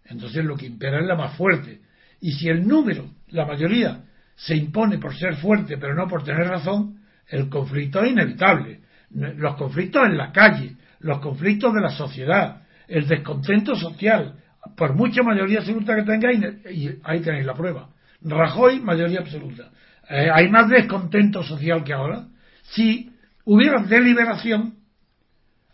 Entonces 0.06 0.46
lo 0.46 0.56
que 0.56 0.68
impera 0.68 1.00
es 1.00 1.08
la 1.08 1.16
más 1.16 1.36
fuerte, 1.36 1.82
y 2.22 2.32
si 2.32 2.48
el 2.48 2.66
número, 2.68 3.10
la 3.30 3.46
mayoría, 3.46 4.04
se 4.36 4.56
impone 4.56 4.98
por 4.98 5.16
ser 5.16 5.36
fuerte 5.38 5.78
pero 5.78 5.96
no 5.96 6.08
por 6.08 6.24
tener 6.24 6.48
razón, 6.48 7.02
el 7.28 7.50
conflicto 7.50 8.04
es 8.04 8.12
inevitable. 8.12 8.82
Los 9.12 9.56
conflictos 9.56 10.06
en 10.06 10.18
la 10.18 10.32
calle, 10.32 10.76
los 11.00 11.20
conflictos 11.20 11.74
de 11.74 11.82
la 11.82 11.90
sociedad, 11.90 12.64
el 12.88 13.08
descontento 13.08 13.76
social, 13.76 14.36
por 14.76 14.96
mucha 14.96 15.22
mayoría 15.24 15.60
absoluta 15.60 15.96
que 15.96 16.04
tengáis, 16.04 16.40
y 16.72 16.90
ahí 17.04 17.22
tenéis 17.22 17.46
la 17.46 17.54
prueba. 17.54 17.90
Rajoy, 18.22 18.80
mayoría 18.80 19.20
absoluta. 19.20 19.70
Eh, 20.10 20.30
hay 20.34 20.50
más 20.50 20.70
descontento 20.70 21.44
social 21.44 21.84
que 21.84 21.94
ahora. 21.94 22.28
Si 22.64 23.12
hubiera 23.46 23.84
deliberación 23.84 24.76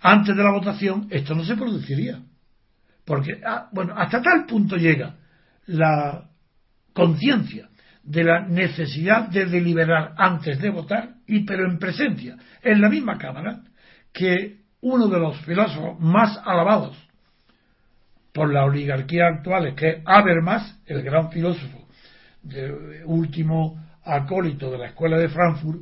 antes 0.01 0.35
de 0.35 0.43
la 0.43 0.51
votación, 0.51 1.07
esto 1.09 1.35
no 1.35 1.43
se 1.43 1.55
produciría. 1.55 2.19
Porque, 3.05 3.39
ah, 3.45 3.69
bueno, 3.71 3.93
hasta 3.97 4.21
tal 4.21 4.45
punto 4.45 4.75
llega 4.75 5.15
la 5.67 6.25
conciencia 6.93 7.69
de 8.11 8.25
la 8.25 8.41
necesidad 8.41 9.29
de 9.29 9.45
deliberar 9.45 10.13
antes 10.17 10.59
de 10.59 10.69
votar, 10.69 11.11
y 11.27 11.45
pero 11.45 11.65
en 11.65 11.79
presencia, 11.79 12.35
en 12.61 12.81
la 12.81 12.89
misma 12.89 13.17
Cámara, 13.17 13.61
que 14.11 14.57
uno 14.81 15.07
de 15.07 15.17
los 15.17 15.37
filósofos 15.45 15.97
más 15.99 16.37
alabados 16.43 16.97
por 18.33 18.51
la 18.51 18.65
oligarquía 18.65 19.27
actual, 19.27 19.75
que 19.75 19.89
es 19.89 19.97
Habermas, 20.05 20.77
el 20.87 21.03
gran 21.03 21.31
filósofo, 21.31 21.87
de, 22.43 23.05
último 23.05 23.81
acólito 24.03 24.69
de 24.71 24.77
la 24.77 24.87
Escuela 24.87 25.17
de 25.17 25.29
Frankfurt, 25.29 25.79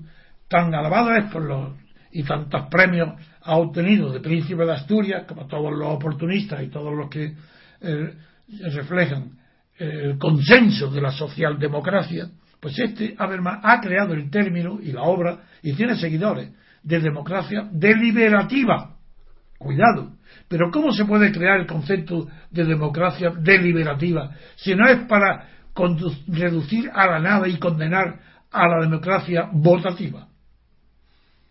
tan 0.47 0.75
alabado 0.75 1.15
es 1.15 1.25
por 1.31 1.43
los 1.43 1.73
y 2.11 2.23
tantos 2.23 2.67
premios 2.69 3.09
ha 3.41 3.55
obtenido 3.55 4.11
de 4.11 4.19
príncipe 4.19 4.65
de 4.65 4.73
Asturias, 4.73 5.23
como 5.27 5.47
todos 5.47 5.71
los 5.71 5.87
oportunistas 5.87 6.61
y 6.61 6.67
todos 6.67 6.93
los 6.93 7.09
que 7.09 7.33
eh, 7.81 8.13
reflejan 8.71 9.38
el 9.79 10.17
consenso 10.17 10.91
de 10.91 11.01
la 11.01 11.11
socialdemocracia, 11.11 12.29
pues 12.59 12.77
este 12.77 13.15
Habermas 13.17 13.59
ha 13.63 13.79
creado 13.79 14.13
el 14.13 14.29
término 14.29 14.79
y 14.81 14.91
la 14.91 15.03
obra 15.03 15.39
y 15.63 15.73
tiene 15.73 15.95
seguidores 15.95 16.51
de 16.83 16.99
democracia 16.99 17.67
deliberativa. 17.71 18.95
Cuidado. 19.57 20.13
Pero 20.47 20.69
¿cómo 20.71 20.91
se 20.91 21.05
puede 21.05 21.31
crear 21.31 21.59
el 21.59 21.67
concepto 21.67 22.27
de 22.51 22.65
democracia 22.65 23.31
deliberativa 23.37 24.31
si 24.55 24.75
no 24.75 24.87
es 24.87 24.99
para 25.07 25.47
reducir 26.27 26.89
a 26.93 27.07
la 27.07 27.19
nada 27.19 27.47
y 27.47 27.57
condenar 27.57 28.19
a 28.51 28.67
la 28.67 28.81
democracia 28.81 29.49
votativa? 29.51 30.27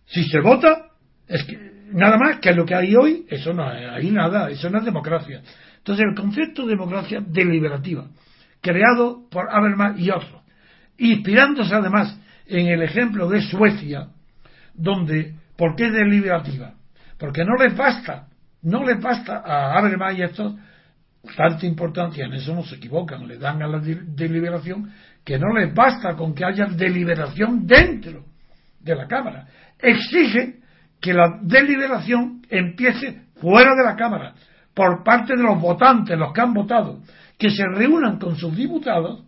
Si 0.06 0.24
se 0.24 0.40
vota, 0.40 0.90
es 1.26 1.44
que 1.44 1.58
nada 1.92 2.16
más 2.18 2.40
que 2.40 2.52
lo 2.52 2.64
que 2.64 2.74
hay 2.74 2.94
hoy, 2.94 3.26
eso 3.28 3.52
no 3.52 3.68
hay 3.68 4.10
nada, 4.10 4.50
eso 4.50 4.68
no 4.70 4.78
es 4.78 4.84
democracia. 4.84 5.42
Entonces, 5.88 6.06
el 6.06 6.14
concepto 6.14 6.66
de 6.66 6.72
democracia 6.72 7.22
deliberativa, 7.26 8.08
creado 8.60 9.26
por 9.30 9.48
Habermas 9.50 9.98
y 9.98 10.10
otros, 10.10 10.42
inspirándose 10.98 11.74
además 11.74 12.20
en 12.46 12.66
el 12.66 12.82
ejemplo 12.82 13.26
de 13.30 13.40
Suecia, 13.40 14.08
donde, 14.74 15.32
¿por 15.56 15.76
qué 15.76 15.90
deliberativa? 15.90 16.74
Porque 17.16 17.42
no 17.42 17.56
les 17.56 17.74
basta, 17.74 18.28
no 18.60 18.84
les 18.84 19.00
basta 19.00 19.38
a 19.42 19.78
Habermas 19.78 20.18
y 20.18 20.22
estos 20.24 20.56
tanta 21.34 21.64
importancia, 21.64 22.26
en 22.26 22.34
eso 22.34 22.54
no 22.54 22.64
se 22.64 22.74
equivocan, 22.74 23.26
le 23.26 23.38
dan 23.38 23.62
a 23.62 23.66
la 23.66 23.78
deliberación 23.78 24.92
que 25.24 25.38
no 25.38 25.54
les 25.58 25.74
basta 25.74 26.14
con 26.16 26.34
que 26.34 26.44
haya 26.44 26.66
deliberación 26.66 27.66
dentro 27.66 28.26
de 28.78 28.94
la 28.94 29.06
Cámara. 29.06 29.46
Exige 29.78 30.56
que 31.00 31.14
la 31.14 31.38
deliberación 31.40 32.42
empiece 32.50 33.22
fuera 33.40 33.74
de 33.74 33.84
la 33.84 33.96
Cámara, 33.96 34.34
por 34.78 35.02
parte 35.02 35.36
de 35.36 35.42
los 35.42 35.60
votantes, 35.60 36.16
los 36.16 36.32
que 36.32 36.40
han 36.40 36.54
votado, 36.54 37.00
que 37.36 37.50
se 37.50 37.64
reúnan 37.66 38.16
con 38.16 38.36
sus 38.36 38.56
diputados 38.56 39.24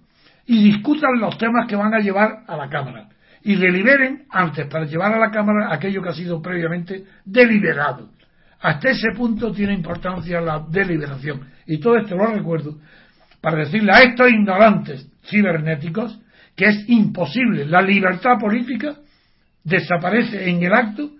y 0.46 0.62
discutan 0.62 1.18
los 1.18 1.36
temas 1.38 1.66
que 1.66 1.74
van 1.74 1.92
a 1.92 1.98
llevar 1.98 2.44
a 2.46 2.56
la 2.56 2.68
Cámara 2.68 3.08
y 3.42 3.56
deliberen 3.56 4.26
antes 4.30 4.68
para 4.68 4.84
llevar 4.84 5.12
a 5.12 5.18
la 5.18 5.32
Cámara 5.32 5.74
aquello 5.74 6.02
que 6.02 6.10
ha 6.10 6.14
sido 6.14 6.40
previamente 6.40 7.04
deliberado. 7.24 8.10
Hasta 8.60 8.90
ese 8.90 9.08
punto 9.16 9.50
tiene 9.50 9.72
importancia 9.72 10.40
la 10.40 10.64
deliberación. 10.70 11.48
Y 11.66 11.80
todo 11.80 11.96
esto 11.96 12.14
lo 12.14 12.26
recuerdo 12.26 12.78
para 13.40 13.56
decirle 13.56 13.90
a 13.90 14.02
estos 14.02 14.30
ignorantes 14.30 15.10
cibernéticos 15.24 16.16
que 16.54 16.66
es 16.66 16.88
imposible. 16.88 17.66
La 17.66 17.82
libertad 17.82 18.38
política 18.38 18.94
desaparece 19.64 20.48
en 20.48 20.62
el 20.62 20.72
acto 20.72 21.10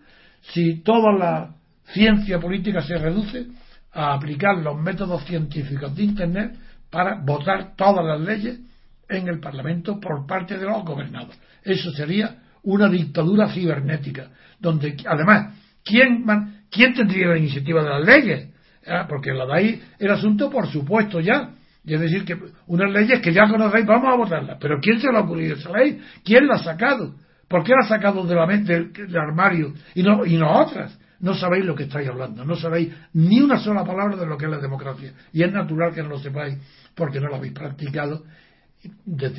si 0.53 0.83
toda 0.83 1.11
la 1.19 1.51
ciencia 1.87 2.39
política 2.39 2.81
se 2.81 2.97
reduce 2.97 3.49
a 3.93 4.15
aplicar 4.15 4.59
los 4.59 4.81
métodos 4.81 5.25
científicos 5.25 5.95
de 5.95 6.03
Internet 6.03 6.57
para 6.91 7.21
votar 7.21 7.75
todas 7.77 8.05
las 8.05 8.21
leyes 8.21 8.61
en 9.09 9.29
el 9.29 9.41
Parlamento 9.41 9.99
por 9.99 10.27
parte 10.27 10.57
de 10.57 10.65
los 10.65 10.85
gobernados. 10.85 11.37
Eso 11.63 11.91
sería 11.93 12.37
una 12.63 12.89
dictadura 12.89 13.49
cibernética, 13.49 14.29
donde 14.59 14.97
además, 15.07 15.55
¿quién, 15.85 16.25
¿quién 16.71 16.95
tendría 16.95 17.29
la 17.29 17.39
iniciativa 17.39 17.83
de 17.83 17.91
las 17.91 18.05
leyes? 18.05 18.49
Ah, 18.87 19.07
porque 19.09 19.33
la 19.33 19.45
ahí 19.55 19.83
el 19.99 20.11
asunto, 20.11 20.51
por 20.51 20.67
supuesto, 20.69 21.21
ya. 21.21 21.51
Es 21.85 22.01
decir, 22.01 22.25
que 22.25 22.37
unas 22.67 22.93
leyes 22.93 23.21
que 23.21 23.33
ya 23.33 23.49
conocéis, 23.49 23.87
vamos 23.87 24.13
a 24.13 24.17
votarlas. 24.17 24.59
Pero 24.61 24.79
¿quién 24.81 25.01
se 25.01 25.11
le 25.11 25.19
ha 25.19 25.23
ocurrido 25.23 25.57
esa 25.57 25.71
ley? 25.73 26.01
¿Quién 26.25 26.47
la 26.47 26.55
ha 26.55 26.63
sacado? 26.63 27.15
¿Por 27.49 27.65
qué 27.65 27.73
la 27.73 27.85
ha 27.85 27.89
sacado 27.89 28.25
de 28.25 28.35
la 28.35 28.47
mente 28.47 28.85
del, 28.85 29.17
armario 29.17 29.75
y 29.95 30.03
no, 30.03 30.25
y 30.25 30.37
no 30.37 30.61
otras? 30.61 30.97
No 31.21 31.35
sabéis 31.35 31.65
lo 31.65 31.75
que 31.75 31.85
estáis 31.85 32.09
hablando, 32.09 32.45
no 32.45 32.57
sabéis 32.57 32.93
ni 33.13 33.41
una 33.41 33.59
sola 33.59 33.85
palabra 33.85 34.17
de 34.17 34.27
lo 34.27 34.39
que 34.39 34.47
es 34.47 34.51
la 34.51 34.59
democracia. 34.59 35.13
Y 35.33 35.43
es 35.43 35.53
natural 35.53 35.95
que 35.95 36.03
no 36.03 36.09
lo 36.09 36.19
sepáis 36.19 36.59
porque 36.95 37.21
no 37.21 37.29
lo 37.29 37.37
habéis 37.37 37.53
practicado 37.53 38.25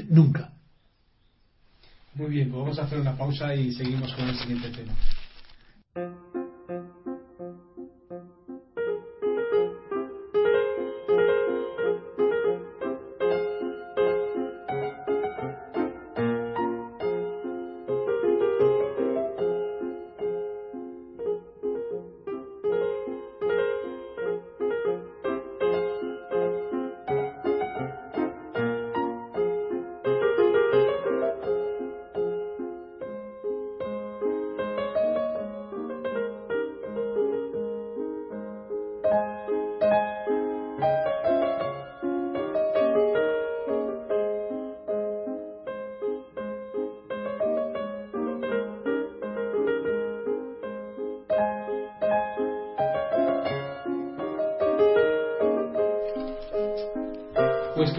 nunca. 0.10 0.52
Muy 2.14 2.30
bien, 2.30 2.52
pues 2.52 2.62
vamos 2.62 2.80
a 2.80 2.84
hacer 2.84 3.00
una 3.00 3.18
pausa 3.18 3.56
y 3.56 3.72
seguimos 3.72 4.14
con 4.14 4.28
el 4.28 4.36
siguiente 4.36 4.70
tema. 4.70 4.94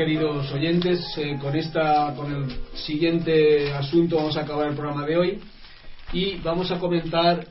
Queridos 0.05 0.51
oyentes, 0.51 0.99
eh, 1.17 1.39
con 1.41 1.55
esta, 1.55 2.13
con 2.17 2.35
el 2.35 2.51
siguiente 2.75 3.73
asunto 3.73 4.17
vamos 4.17 4.37
a 4.37 4.41
acabar 4.41 4.69
el 4.69 4.75
programa 4.75 5.07
de 5.07 5.17
hoy 5.17 5.39
y 6.13 6.39
vamos 6.39 6.73
a 6.73 6.81
comentar 6.81 7.47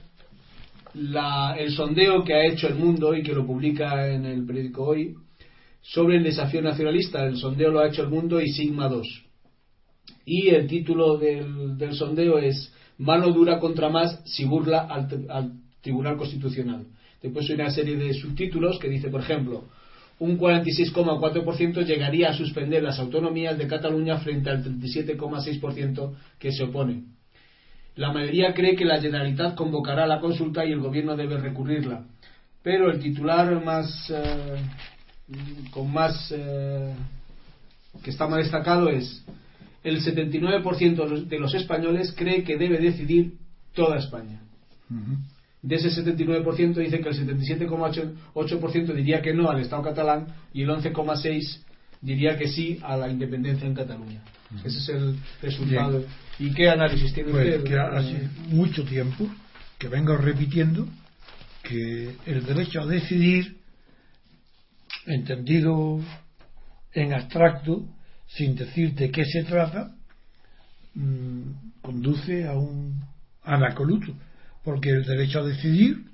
el 0.93 1.71
sondeo 1.71 2.25
que 2.25 2.33
ha 2.33 2.45
hecho 2.45 2.67
el 2.67 2.75
mundo 2.75 3.15
y 3.15 3.23
que 3.23 3.33
lo 3.33 3.47
publica 3.47 4.05
en 4.11 4.25
el 4.25 4.45
periódico 4.45 4.83
hoy 4.83 5.15
sobre 5.81 6.17
el 6.17 6.25
desafío 6.25 6.61
nacionalista. 6.61 7.25
El 7.25 7.37
sondeo 7.37 7.71
lo 7.71 7.79
ha 7.79 7.87
hecho 7.87 8.01
el 8.01 8.09
mundo 8.09 8.41
y 8.41 8.49
Sigma 8.49 8.89
2. 8.89 9.07
Y 10.25 10.49
el 10.49 10.67
título 10.67 11.17
del, 11.17 11.93
sondeo 11.93 12.37
es 12.37 12.73
Mano 12.97 13.29
dura 13.29 13.59
contra 13.59 13.87
más 13.87 14.21
si 14.25 14.43
burla 14.43 14.81
al, 14.89 15.07
al 15.29 15.53
Tribunal 15.79 16.17
Constitucional. 16.17 16.85
Después 17.23 17.49
hay 17.49 17.55
una 17.55 17.71
serie 17.71 17.95
de 17.95 18.13
subtítulos 18.13 18.77
que 18.77 18.89
dice, 18.89 19.07
por 19.07 19.21
ejemplo, 19.21 19.69
un 20.21 20.37
46,4% 20.37 21.83
llegaría 21.83 22.29
a 22.29 22.33
suspender 22.33 22.83
las 22.83 22.99
autonomías 22.99 23.57
de 23.57 23.65
Cataluña 23.65 24.19
frente 24.19 24.51
al 24.51 24.63
37,6% 24.63 26.13
que 26.37 26.51
se 26.51 26.63
opone. 26.63 27.05
La 27.95 28.13
mayoría 28.13 28.53
cree 28.53 28.75
que 28.75 28.85
la 28.85 29.01
Generalitat 29.01 29.55
convocará 29.55 30.05
la 30.05 30.19
consulta 30.19 30.63
y 30.63 30.73
el 30.73 30.79
gobierno 30.79 31.15
debe 31.15 31.37
recurrirla. 31.37 32.05
Pero 32.61 32.91
el 32.91 32.99
titular 32.99 33.65
más 33.65 34.11
eh, 34.11 34.57
con 35.71 35.91
más 35.91 36.31
eh, 36.37 36.93
que 38.03 38.11
está 38.11 38.27
más 38.27 38.43
destacado 38.43 38.89
es 38.89 39.25
el 39.83 40.01
79% 40.01 41.25
de 41.25 41.39
los 41.39 41.55
españoles 41.55 42.13
cree 42.15 42.43
que 42.43 42.57
debe 42.57 42.77
decidir 42.77 43.33
toda 43.73 43.97
España. 43.97 44.39
De 45.61 45.75
ese 45.75 45.89
79% 45.89 46.73
dice 46.75 46.99
que 47.01 47.09
el 47.09 47.27
77,8% 47.27 48.93
diría 48.93 49.21
que 49.21 49.33
no 49.33 49.49
al 49.49 49.59
Estado 49.61 49.83
catalán 49.83 50.27
y 50.53 50.63
el 50.63 50.69
11,6% 50.69 51.59
diría 52.01 52.35
que 52.35 52.47
sí 52.47 52.79
a 52.81 52.97
la 52.97 53.09
independencia 53.09 53.67
en 53.67 53.75
Cataluña. 53.75 54.23
Ese 54.65 54.79
es 54.79 54.89
el 54.89 55.15
resultado. 55.41 56.03
¿Y 56.39 56.51
qué 56.51 56.67
análisis 56.69 57.13
tiene 57.13 57.31
pues 57.31 57.57
usted? 57.57 57.63
Que 57.63 57.79
hace 57.79 58.27
mucho 58.49 58.83
tiempo 58.83 59.27
que 59.77 59.87
vengo 59.87 60.17
repitiendo 60.17 60.87
que 61.61 62.15
el 62.25 62.43
derecho 62.43 62.81
a 62.81 62.87
decidir, 62.87 63.57
entendido 65.05 66.01
en 66.93 67.13
abstracto, 67.13 67.85
sin 68.27 68.55
decir 68.55 68.95
de 68.95 69.11
qué 69.11 69.25
se 69.25 69.43
trata, 69.43 69.93
mm, 70.95 71.81
conduce 71.81 72.47
a 72.47 72.53
un 72.53 72.99
anacoluto 73.43 74.13
porque 74.63 74.89
el 74.89 75.05
derecho 75.05 75.39
a 75.39 75.43
decidir 75.43 76.05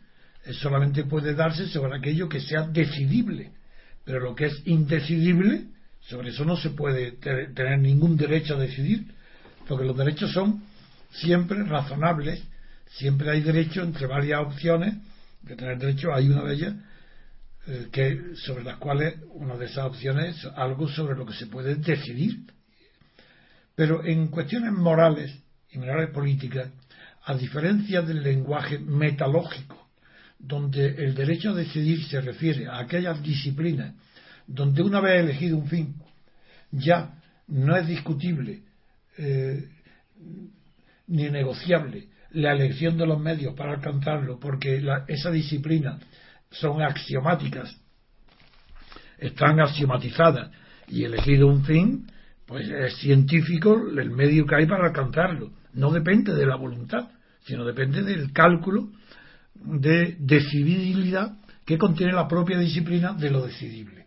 solamente 0.54 1.04
puede 1.04 1.34
darse 1.34 1.68
sobre 1.68 1.98
aquello 1.98 2.30
que 2.30 2.40
sea 2.40 2.68
decidible, 2.68 3.52
pero 4.06 4.20
lo 4.20 4.36
que 4.36 4.46
es 4.46 4.62
indecidible, 4.66 5.66
sobre 6.02 6.30
eso 6.30 6.46
no 6.46 6.56
se 6.56 6.70
puede 6.70 7.12
tener 7.12 7.80
ningún 7.80 8.16
derecho 8.16 8.56
a 8.56 8.60
decidir, 8.60 9.06
porque 9.68 9.86
los 9.86 9.98
derechos 9.98 10.32
son 10.32 10.64
siempre 11.12 11.64
razonables, 11.64 12.42
siempre 12.92 13.30
hay 13.30 13.42
derecho 13.42 13.84
entre 13.84 14.08
varias 14.08 14.42
opciones 14.42 14.96
de 15.42 15.56
tener 15.56 15.78
derecho, 15.78 16.14
hay 16.14 16.30
una 16.30 16.44
de 16.44 16.54
ellas 16.54 16.76
eh, 17.68 17.88
que 17.92 18.36
sobre 18.36 18.64
las 18.64 18.78
cuales 18.78 19.16
una 19.34 19.58
de 19.58 19.66
esas 19.66 19.86
opciones 19.86 20.38
es 20.38 20.46
algo 20.56 20.88
sobre 20.88 21.18
lo 21.18 21.26
que 21.26 21.34
se 21.34 21.48
puede 21.48 21.76
decidir. 21.76 22.46
Pero 23.76 24.06
en 24.06 24.28
cuestiones 24.30 24.72
morales 24.72 25.38
y 25.72 25.78
morales 25.78 26.10
políticas, 26.12 26.72
a 27.28 27.34
diferencia 27.34 28.02
del 28.02 28.24
lenguaje 28.24 28.80
metalógico, 28.80 29.90
donde 30.40 30.88
el 30.88 31.14
derecho 31.14 31.50
a 31.50 31.56
decidir 31.56 32.06
se 32.06 32.22
refiere 32.22 32.68
a 32.68 32.80
aquellas 32.80 33.22
disciplinas 33.22 33.94
donde 34.48 34.82
una 34.82 35.02
vez 35.02 35.26
elegido 35.26 35.58
un 35.58 35.68
fin 35.68 35.96
ya 36.72 37.20
no 37.50 37.76
es 37.76 37.86
discutible 37.86 38.62
eh, 39.18 39.68
ni 41.08 41.30
negociable 41.30 42.08
la 42.32 42.54
elección 42.54 42.98
de 42.98 43.06
los 43.06 43.20
medios 43.20 43.54
para 43.56 43.74
alcanzarlo, 43.74 44.40
porque 44.40 44.82
esa 45.10 45.30
disciplina 45.30 46.00
son 46.50 46.82
axiomáticas, 46.82 47.76
están 49.18 49.60
axiomatizadas 49.60 50.52
y 50.88 51.04
elegido 51.04 51.48
un 51.48 51.66
fin, 51.66 52.08
pues 52.46 52.70
es 52.70 52.96
científico 53.00 53.76
el 53.90 54.12
medio 54.12 54.46
que 54.46 54.56
hay 54.56 54.66
para 54.66 54.86
alcanzarlo, 54.88 55.52
no 55.74 55.92
depende 55.92 56.34
de 56.34 56.46
la 56.46 56.56
voluntad 56.56 57.10
sino 57.48 57.64
depende 57.64 58.04
del 58.04 58.34
cálculo 58.34 58.90
de 59.56 60.18
decidibilidad 60.20 61.38
que 61.66 61.78
contiene 61.78 62.12
la 62.12 62.28
propia 62.28 62.60
disciplina 62.60 63.14
de 63.14 63.30
lo 63.32 63.46
decidible. 63.46 64.06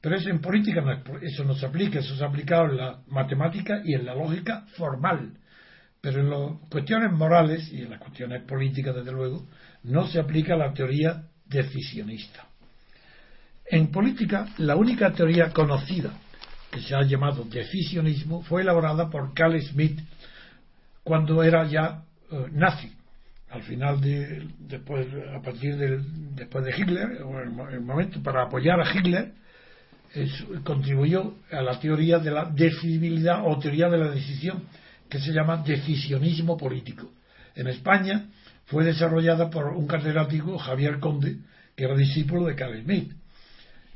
Pero 0.00 0.16
eso 0.16 0.30
en 0.30 0.40
política 0.40 0.80
no, 0.80 1.18
eso 1.20 1.44
no 1.44 1.54
se 1.54 1.66
aplica, 1.66 1.98
eso 1.98 2.14
se 2.16 2.24
ha 2.24 2.28
aplicado 2.28 2.66
en 2.66 2.76
la 2.76 3.00
matemática 3.08 3.82
y 3.84 3.94
en 3.94 4.04
la 4.04 4.14
lógica 4.14 4.66
formal. 4.76 5.32
Pero 6.00 6.20
en 6.20 6.30
las 6.30 6.68
cuestiones 6.70 7.12
morales 7.12 7.70
y 7.72 7.82
en 7.82 7.90
las 7.90 8.00
cuestiones 8.00 8.42
políticas, 8.44 8.94
desde 8.94 9.12
luego, 9.12 9.46
no 9.82 10.06
se 10.06 10.20
aplica 10.20 10.56
la 10.56 10.72
teoría 10.72 11.24
decisionista. 11.46 12.46
En 13.66 13.90
política, 13.90 14.48
la 14.58 14.76
única 14.76 15.12
teoría 15.12 15.50
conocida 15.50 16.12
que 16.70 16.80
se 16.80 16.94
ha 16.94 17.02
llamado 17.02 17.44
decisionismo 17.44 18.42
fue 18.42 18.62
elaborada 18.62 19.10
por 19.10 19.34
Carl 19.34 19.60
Smith 19.60 19.98
cuando 21.04 21.42
era 21.42 21.66
ya 21.66 22.04
eh, 22.30 22.46
nazi 22.52 22.92
al 23.50 23.62
final 23.62 24.00
de 24.00 24.46
después 24.58 25.08
a 25.34 25.42
partir 25.42 25.76
del 25.76 26.02
después 26.34 26.64
de 26.64 26.72
Hitler 26.76 27.22
o 27.22 27.40
el, 27.40 27.80
momento 27.80 28.22
para 28.22 28.44
apoyar 28.44 28.80
a 28.80 28.94
Hitler 28.94 29.32
contribuyó 30.64 31.34
a 31.50 31.62
la 31.62 31.78
teoría 31.78 32.18
de 32.18 32.30
la 32.30 32.44
decidibilidad 32.44 33.44
o 33.44 33.58
teoría 33.58 33.88
de 33.88 33.98
la 33.98 34.10
decisión 34.10 34.64
que 35.08 35.18
se 35.18 35.32
llama 35.32 35.58
decisionismo 35.58 36.56
político. 36.56 37.10
En 37.54 37.68
España 37.68 38.26
fue 38.66 38.84
desarrollada 38.84 39.50
por 39.50 39.66
un 39.66 39.86
catedrático 39.86 40.58
Javier 40.58 40.98
Conde 41.00 41.38
que 41.76 41.84
era 41.84 41.96
discípulo 41.96 42.46
de 42.46 42.54
Carl 42.54 42.80
Smith 42.82 43.12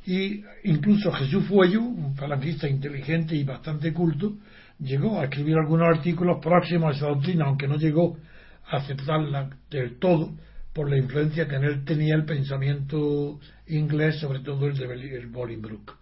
y 0.06 0.42
incluso 0.64 1.12
Jesús 1.12 1.46
Fuello 1.46 1.80
un 1.80 2.16
falangista 2.16 2.68
inteligente 2.68 3.36
y 3.36 3.44
bastante 3.44 3.92
culto 3.92 4.36
llegó 4.78 5.20
a 5.20 5.24
escribir 5.24 5.56
algunos 5.56 5.96
artículos 5.96 6.38
próximos 6.42 6.94
a 6.94 6.96
esa 6.96 7.06
doctrina 7.06 7.46
aunque 7.46 7.68
no 7.68 7.76
llegó 7.76 8.18
aceptarla 8.66 9.50
del 9.70 9.98
todo 9.98 10.32
por 10.72 10.90
la 10.90 10.98
influencia 10.98 11.46
que 11.46 11.54
en 11.54 11.64
él 11.64 11.84
tenía 11.84 12.16
el 12.16 12.24
pensamiento 12.24 13.38
inglés, 13.68 14.18
sobre 14.18 14.40
todo 14.40 14.66
el 14.66 14.76
de 14.76 15.26
Bolingbroke. 15.26 15.92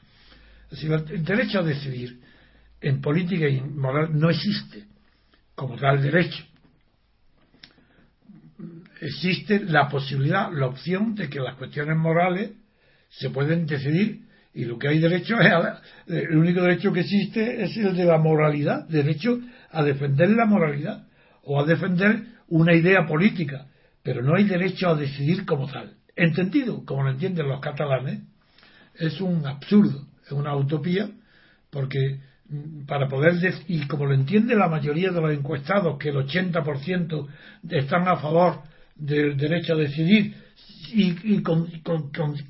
el 0.71 1.25
derecho 1.25 1.59
a 1.59 1.63
decidir 1.63 2.21
en 2.81 3.01
política 3.01 3.49
y 3.49 3.61
moral 3.61 4.19
no 4.19 4.31
existe 4.31 4.85
como 5.55 5.77
tal 5.77 6.03
derecho. 6.03 6.43
Existe 9.01 9.61
la 9.61 9.89
posibilidad, 9.89 10.51
la 10.53 10.67
opción 10.67 11.15
de 11.15 11.29
que 11.29 11.41
las 11.41 11.57
cuestiones 11.57 11.97
morales 11.97 12.53
se 13.11 13.31
pueden 13.31 13.67
decidir 13.67 14.23
y 14.55 14.65
lo 14.65 14.79
que 14.79 14.89
hay 14.89 14.99
derecho 14.99 15.41
es 15.41 15.53
el 16.07 16.37
único 16.37 16.63
derecho 16.63 16.93
que 16.93 17.01
existe 17.01 17.63
es 17.65 17.77
el 17.77 17.97
de 17.97 18.05
la 18.05 18.19
moralidad, 18.19 18.87
derecho 18.89 19.39
a 19.71 19.83
defender 19.83 20.31
la 20.31 20.45
moralidad 20.45 21.05
o 21.45 21.61
a 21.61 21.65
defender 21.65 22.23
una 22.49 22.75
idea 22.75 23.07
política, 23.07 23.67
pero 24.03 24.23
no 24.23 24.35
hay 24.35 24.45
derecho 24.45 24.91
a 24.91 24.95
decidir 24.95 25.47
como 25.47 25.71
tal. 25.71 25.95
Entendido, 26.15 26.85
como 26.85 27.05
lo 27.05 27.11
entienden 27.11 27.49
los 27.49 27.61
catalanes, 27.61 28.21
es 28.95 29.21
un 29.23 29.47
absurdo, 29.47 30.07
es 30.25 30.33
una 30.33 30.55
utopía, 30.55 31.09
porque 31.71 32.21
mm, 32.49 32.85
para 32.85 33.09
poder 33.09 33.35
y 33.69 33.87
como 33.87 34.05
lo 34.05 34.13
entiende 34.13 34.55
la 34.55 34.69
mayoría 34.69 35.11
de 35.11 35.21
los 35.21 35.33
encuestados, 35.33 35.99
que 35.99 36.11
el 36.11 36.17
80% 36.17 37.27
están 37.71 38.07
a 38.07 38.17
favor 38.17 38.61
del 38.95 39.39
derecho 39.39 39.73
a 39.73 39.77
decidir 39.77 40.35
y, 40.93 41.43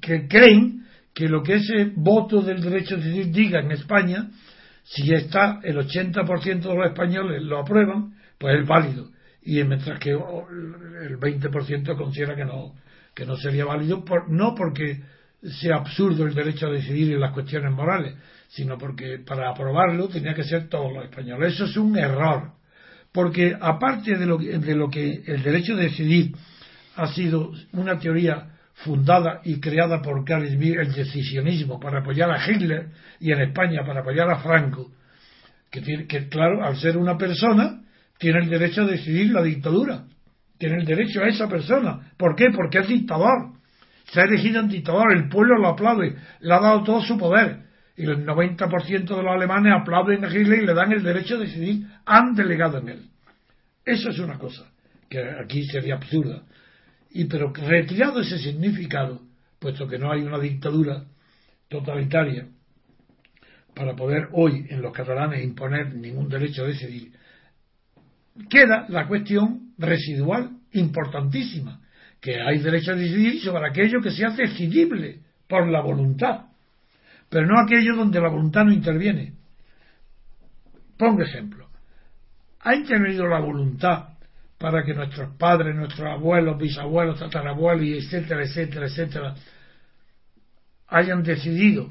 que 0.01 0.27
creen 0.27 0.83
que 1.15 1.29
lo 1.29 1.43
que 1.43 1.55
ese 1.55 1.93
voto 1.95 2.41
del 2.41 2.63
derecho 2.63 2.95
a 2.95 2.99
decidir 2.99 3.31
diga 3.31 3.61
en 3.61 3.73
España, 3.73 4.31
si 4.85 5.13
está 5.13 5.61
el 5.63 5.77
80% 5.77 6.61
de 6.61 6.75
los 6.75 6.87
españoles 6.87 7.43
lo 7.43 7.59
aprueban, 7.61 8.15
pues 8.39 8.61
es 8.61 8.67
válido. 8.67 9.11
Y 9.43 9.63
mientras 9.65 9.99
que 9.99 10.11
el 10.11 11.19
20% 11.19 11.97
considera 11.97 12.35
que 12.35 12.45
no 12.45 12.75
que 13.15 13.27
no 13.27 13.37
sería 13.37 13.67
válido 13.67 14.05
por, 14.05 14.31
no 14.31 14.55
porque 14.55 15.03
sea 15.43 15.77
absurdo 15.77 16.25
el 16.25 16.35
derecho 16.35 16.67
a 16.67 16.71
decidir 16.71 17.13
en 17.13 17.21
las 17.21 17.33
cuestiones 17.33 17.71
morales 17.73 18.15
sino 18.53 18.77
porque 18.77 19.19
para 19.19 19.51
aprobarlo 19.51 20.09
tenía 20.09 20.35
que 20.35 20.45
ser 20.45 20.69
todos 20.69 20.93
los 20.93 21.05
españoles. 21.05 21.55
Eso 21.55 21.65
es 21.65 21.77
un 21.77 21.97
error 21.97 22.53
porque 23.11 23.57
aparte 23.59 24.17
de 24.17 24.27
lo, 24.27 24.37
de 24.39 24.75
lo 24.75 24.91
que 24.91 25.23
el 25.27 25.43
derecho 25.43 25.73
a 25.75 25.77
decidir 25.77 26.35
ha 26.97 27.07
sido 27.09 27.53
una 27.73 27.99
teoría 27.99 28.52
fundada 28.75 29.41
y 29.45 29.61
creada 29.61 30.01
por 30.03 30.25
Carl 30.25 30.49
Smith 30.49 30.77
el 30.79 30.93
decisionismo 30.93 31.79
para 31.79 32.01
apoyar 32.01 32.31
a 32.31 32.51
Hitler 32.51 32.89
y 33.21 33.33
en 33.33 33.41
España 33.41 33.85
para 33.85 34.01
apoyar 34.01 34.31
a 34.31 34.39
Franco 34.39 34.91
que, 35.71 35.81
tiene, 35.81 36.07
que 36.07 36.29
claro 36.29 36.65
al 36.65 36.77
ser 36.77 36.97
una 36.97 37.17
persona 37.17 37.81
tiene 38.19 38.41
el 38.41 38.51
derecho 38.51 38.83
a 38.83 38.87
decidir 38.87 39.33
la 39.33 39.43
dictadura. 39.43 40.05
Tiene 40.59 40.77
el 40.77 40.85
derecho 40.85 41.23
a 41.23 41.29
esa 41.29 41.49
persona. 41.49 42.13
¿Por 42.17 42.37
qué? 42.37 42.51
Porque 42.55 42.79
es 42.79 42.87
dictador. 42.87 43.55
Se 44.13 44.21
ha 44.21 44.25
elegido 44.25 44.61
en 44.61 44.69
dictador, 44.69 45.13
el 45.13 45.29
pueblo 45.29 45.59
lo 45.59 45.69
aplaude, 45.69 46.15
le 46.41 46.55
ha 46.55 46.61
dado 46.61 46.85
todo 46.85 47.01
su 47.01 47.19
poder. 47.19 47.65
Y 47.97 48.05
el 48.05 48.25
90% 48.25 48.89
de 48.89 49.23
los 49.23 49.33
alemanes 49.33 49.73
aplauden 49.81 50.25
a 50.25 50.29
Hitler 50.29 50.63
y 50.63 50.67
le 50.67 50.75
dan 50.75 50.93
el 50.93 51.03
derecho 51.03 51.37
a 51.37 51.39
decidir, 51.39 51.87
han 52.05 52.35
delegado 52.35 52.79
en 52.79 52.89
él. 52.91 53.03
Eso 53.85 54.11
es 54.11 54.19
una 54.19 54.39
cosa 54.39 54.71
que 55.09 55.21
aquí 55.43 55.65
sería 55.65 55.97
absurda. 55.97 56.43
Y 57.15 57.27
pero 57.27 57.53
retirado 57.53 58.21
ese 58.21 58.39
significado, 58.39 59.21
puesto 59.59 59.87
que 59.87 59.99
no 59.99 60.11
hay 60.11 60.23
una 60.23 60.39
dictadura 60.39 61.05
totalitaria 61.69 62.49
para 63.75 63.95
poder 63.95 64.29
hoy 64.33 64.67
en 64.69 64.83
los 64.83 64.93
catalanes 64.93 65.45
imponer 65.45 65.95
ningún 65.95 66.29
derecho 66.29 66.65
a 66.65 66.69
decidir, 66.69 67.13
queda 68.49 68.87
la 68.89 69.07
cuestión 69.07 69.73
residual 69.79 70.51
importantísima, 70.73 71.81
que 72.21 72.41
hay 72.41 72.59
derecho 72.59 72.93
a 72.93 72.97
decidir 72.97 73.41
sobre 73.41 73.69
aquello 73.69 74.01
que 74.01 74.11
sea 74.11 74.31
decidible 74.31 75.21
por 75.49 75.69
la 75.69 75.81
voluntad, 75.81 76.47
pero 77.29 77.47
no 77.47 77.61
aquello 77.61 77.97
donde 77.97 78.21
la 78.21 78.29
voluntad 78.29 78.65
no 78.65 78.73
interviene. 78.73 79.35
Pongo 80.97 81.23
ejemplo. 81.23 81.69
¿Ha 82.61 82.75
intervenido 82.75 83.27
la 83.27 83.41
voluntad 83.41 84.12
para 84.63 84.85
que 84.85 84.95
nuestros 84.95 85.37
padres, 85.37 85.75
nuestros 85.75 86.09
abuelos, 86.09 86.57
bisabuelos, 86.57 87.19
tatarabuelos, 87.19 88.05
etcétera, 88.05 88.45
etcétera, 88.45 88.87
etcétera, 88.87 89.35
hayan 90.87 91.25
decidido? 91.25 91.91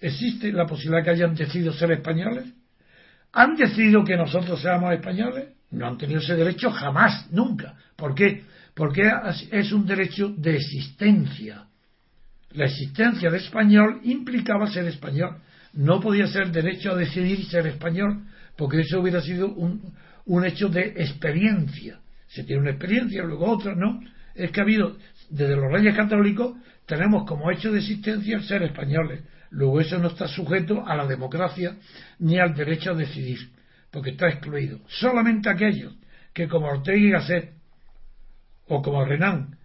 ¿Existe 0.00 0.52
la 0.52 0.66
posibilidad 0.66 1.02
que 1.02 1.10
hayan 1.10 1.34
decidido 1.34 1.72
ser 1.72 1.90
españoles? 1.90 2.44
¿Han 3.32 3.56
decidido 3.56 4.04
que 4.04 4.16
nosotros 4.16 4.62
seamos 4.62 4.94
españoles? 4.94 5.48
No 5.72 5.88
han 5.88 5.98
tenido 5.98 6.20
ese 6.20 6.36
derecho 6.36 6.70
jamás, 6.70 7.28
nunca. 7.32 7.74
¿Por 7.96 8.14
qué? 8.14 8.44
Porque 8.76 9.02
es 9.50 9.72
un 9.72 9.84
derecho 9.84 10.28
de 10.28 10.54
existencia. 10.54 11.64
La 12.52 12.66
existencia 12.66 13.30
de 13.30 13.38
español 13.38 14.00
implicaba 14.04 14.68
ser 14.68 14.86
español. 14.86 15.38
No 15.72 15.98
podía 16.00 16.28
ser 16.28 16.52
derecho 16.52 16.92
a 16.92 16.96
decidir 16.96 17.44
ser 17.46 17.66
español, 17.66 18.22
porque 18.56 18.82
eso 18.82 19.00
hubiera 19.00 19.20
sido 19.20 19.52
un, 19.52 19.92
un 20.26 20.44
hecho 20.44 20.68
de 20.68 20.86
experiencia. 20.96 22.00
Se 22.28 22.44
tiene 22.44 22.62
una 22.62 22.70
experiencia, 22.70 23.22
luego 23.22 23.46
otra, 23.46 23.74
¿no? 23.74 24.00
Es 24.34 24.50
que 24.50 24.60
ha 24.60 24.64
habido, 24.64 24.96
desde 25.30 25.56
los 25.56 25.70
reyes 25.70 25.94
católicos, 25.94 26.56
tenemos 26.86 27.24
como 27.26 27.50
hecho 27.50 27.70
de 27.70 27.78
existencia 27.78 28.40
ser 28.42 28.62
españoles. 28.62 29.22
Luego 29.50 29.80
eso 29.80 29.98
no 29.98 30.08
está 30.08 30.26
sujeto 30.26 30.84
a 30.86 30.96
la 30.96 31.06
democracia 31.06 31.76
ni 32.18 32.38
al 32.38 32.54
derecho 32.54 32.90
a 32.90 32.94
decidir, 32.94 33.38
porque 33.90 34.10
está 34.10 34.28
excluido. 34.28 34.80
Solamente 34.88 35.48
aquellos 35.48 35.94
que 36.32 36.48
como 36.48 36.66
Ortega 36.66 36.98
y 36.98 37.10
Gasset 37.10 37.52
o 38.66 38.82
como 38.82 39.04
Renan, 39.04 39.56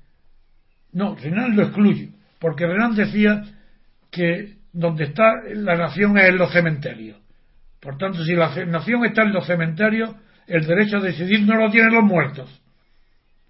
no, 0.91 1.15
Renan 1.15 1.55
lo 1.55 1.63
excluye, 1.63 2.11
porque 2.39 2.67
Renan 2.67 2.95
decía 2.95 3.43
que 4.11 4.57
donde 4.71 5.05
está 5.05 5.41
la 5.53 5.75
nación 5.75 6.17
es 6.17 6.29
en 6.29 6.37
los 6.37 6.51
cementerios. 6.51 7.17
Por 7.79 7.97
tanto, 7.97 8.23
si 8.23 8.33
la 8.35 8.53
nación 8.65 9.05
está 9.05 9.23
en 9.23 9.33
los 9.33 9.47
cementerios, 9.47 10.13
el 10.49 10.65
derecho 10.65 10.97
a 10.97 11.01
decidir 11.01 11.41
no 11.41 11.55
lo 11.55 11.69
tienen 11.69 11.93
los 11.93 12.03
muertos. 12.03 12.49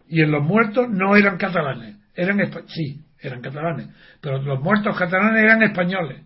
Y 0.07 0.21
en 0.21 0.31
los 0.31 0.43
muertos 0.43 0.89
no 0.89 1.15
eran 1.15 1.37
catalanes, 1.37 1.95
eran 2.15 2.39
sí, 2.67 3.01
eran 3.19 3.41
catalanes, 3.41 3.87
pero 4.21 4.41
los 4.41 4.59
muertos 4.61 4.97
catalanes 4.97 5.43
eran 5.43 5.63
españoles 5.63 6.21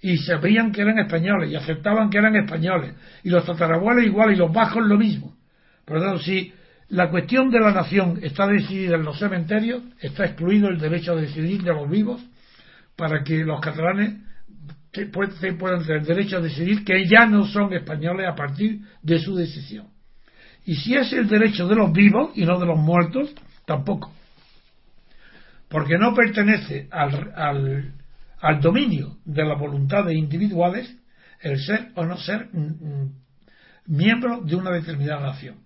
y 0.00 0.16
sabían 0.18 0.72
que 0.72 0.82
eran 0.82 0.98
españoles 0.98 1.50
y 1.50 1.56
aceptaban 1.56 2.10
que 2.10 2.18
eran 2.18 2.34
españoles 2.36 2.94
y 3.22 3.30
los 3.30 3.44
tatarabuelos 3.44 4.04
igual 4.04 4.32
y 4.32 4.36
los 4.36 4.52
bajos 4.52 4.84
lo 4.86 4.96
mismo. 4.96 5.36
Por 5.84 5.98
lo 5.98 6.04
tanto, 6.04 6.22
si 6.22 6.52
la 6.88 7.10
cuestión 7.10 7.50
de 7.50 7.60
la 7.60 7.72
nación 7.72 8.18
está 8.22 8.46
decidida 8.46 8.96
en 8.96 9.04
los 9.04 9.18
cementerios, 9.18 9.82
está 10.00 10.24
excluido 10.24 10.68
el 10.68 10.78
derecho 10.78 11.12
a 11.12 11.16
decidir 11.16 11.62
de 11.62 11.72
los 11.72 11.88
vivos 11.88 12.24
para 12.96 13.22
que 13.22 13.44
los 13.44 13.60
catalanes 13.60 14.14
puedan 15.12 15.84
tener 15.84 16.04
derecho 16.04 16.38
a 16.38 16.40
decidir 16.40 16.84
que 16.84 17.06
ya 17.06 17.26
no 17.26 17.46
son 17.46 17.72
españoles 17.74 18.26
a 18.28 18.34
partir 18.34 18.80
de 19.02 19.18
su 19.18 19.34
decisión. 19.34 19.95
Y 20.66 20.74
si 20.74 20.94
es 20.94 21.12
el 21.12 21.28
derecho 21.28 21.66
de 21.66 21.76
los 21.76 21.92
vivos 21.92 22.32
y 22.34 22.44
no 22.44 22.58
de 22.58 22.66
los 22.66 22.78
muertos, 22.78 23.32
tampoco. 23.64 24.12
Porque 25.68 25.96
no 25.98 26.14
pertenece 26.14 26.88
al 26.90 27.94
al 28.40 28.60
dominio 28.60 29.16
de 29.24 29.44
las 29.44 29.58
voluntades 29.58 30.16
individuales 30.16 30.94
el 31.40 31.58
ser 31.58 31.90
o 31.94 32.04
no 32.04 32.16
ser 32.16 32.48
mm, 32.52 32.58
mm, 32.58 33.14
miembro 33.86 34.40
de 34.42 34.56
una 34.56 34.70
determinada 34.70 35.20
nación. 35.20 35.56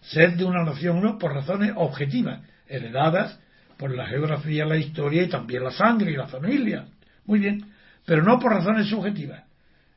Ser 0.00 0.36
de 0.36 0.44
una 0.44 0.64
nación 0.64 1.02
no 1.02 1.18
por 1.18 1.34
razones 1.34 1.72
objetivas, 1.76 2.40
heredadas 2.66 3.38
por 3.76 3.94
la 3.94 4.06
geografía, 4.06 4.64
la 4.64 4.76
historia 4.76 5.22
y 5.22 5.28
también 5.28 5.64
la 5.64 5.70
sangre 5.70 6.12
y 6.12 6.16
la 6.16 6.26
familia. 6.26 6.86
Muy 7.26 7.38
bien, 7.40 7.66
pero 8.06 8.22
no 8.22 8.38
por 8.38 8.52
razones 8.52 8.88
subjetivas. 8.88 9.44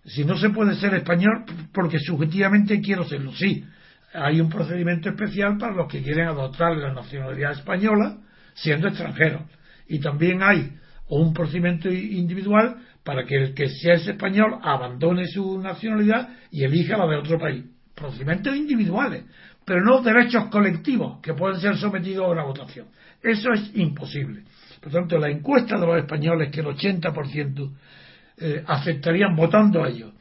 Si 0.05 0.25
no 0.25 0.37
se 0.37 0.49
puede 0.49 0.75
ser 0.75 0.93
español 0.95 1.45
porque 1.71 1.99
subjetivamente 1.99 2.81
quiero 2.81 3.05
serlo, 3.05 3.33
sí. 3.33 3.65
Hay 4.13 4.39
un 4.39 4.49
procedimiento 4.49 5.09
especial 5.09 5.57
para 5.57 5.73
los 5.73 5.87
que 5.87 6.01
quieren 6.01 6.27
adoptar 6.27 6.77
la 6.77 6.93
nacionalidad 6.93 7.53
española 7.53 8.17
siendo 8.53 8.87
extranjeros. 8.87 9.41
Y 9.87 9.99
también 9.99 10.43
hay 10.43 10.73
un 11.09 11.33
procedimiento 11.33 11.89
individual 11.91 12.77
para 13.03 13.25
que 13.25 13.35
el 13.35 13.53
que 13.53 13.69
sea 13.69 13.95
español 13.95 14.59
abandone 14.61 15.27
su 15.27 15.59
nacionalidad 15.59 16.29
y 16.51 16.63
elija 16.63 16.97
la 16.97 17.07
de 17.07 17.17
otro 17.17 17.37
país. 17.37 17.65
Procedimientos 17.95 18.55
individuales, 18.55 19.25
pero 19.65 19.81
no 19.81 20.01
derechos 20.01 20.45
colectivos 20.45 21.19
que 21.21 21.33
pueden 21.33 21.59
ser 21.59 21.77
sometidos 21.77 22.25
a 22.25 22.31
una 22.31 22.43
votación. 22.43 22.87
Eso 23.21 23.51
es 23.51 23.71
imposible. 23.75 24.43
Por 24.81 24.91
tanto, 24.91 25.17
la 25.17 25.29
encuesta 25.29 25.77
de 25.77 25.85
los 25.85 25.97
españoles 25.97 26.51
que 26.51 26.61
el 26.61 26.67
80% 26.67 27.71
eh, 28.37 28.63
aceptarían 28.65 29.35
votando 29.35 29.83
a 29.83 29.89
ellos 29.89 30.12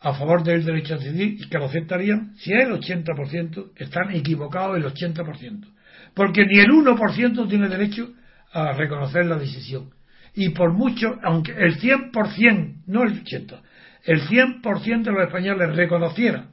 a 0.00 0.14
favor 0.14 0.42
del 0.42 0.64
derecho 0.64 0.94
a 0.94 0.98
decidir 0.98 1.36
y 1.40 1.48
que 1.48 1.58
lo 1.58 1.66
aceptarían, 1.66 2.34
si 2.36 2.52
el 2.52 2.70
80%, 2.70 3.72
están 3.76 4.10
equivocados 4.12 4.76
el 4.76 4.84
80%. 4.84 5.66
Porque 6.14 6.44
ni 6.46 6.58
el 6.58 6.70
1% 6.70 7.48
tiene 7.48 7.68
derecho 7.68 8.10
a 8.52 8.72
reconocer 8.72 9.26
la 9.26 9.36
decisión. 9.36 9.90
Y 10.34 10.50
por 10.50 10.72
mucho, 10.72 11.18
aunque 11.22 11.52
el 11.52 11.78
100%, 11.78 12.82
no 12.86 13.02
el 13.02 13.22
80%, 13.22 13.60
el 14.04 14.22
100% 14.22 15.02
de 15.02 15.12
los 15.12 15.26
españoles 15.26 15.76
reconociera 15.76 16.46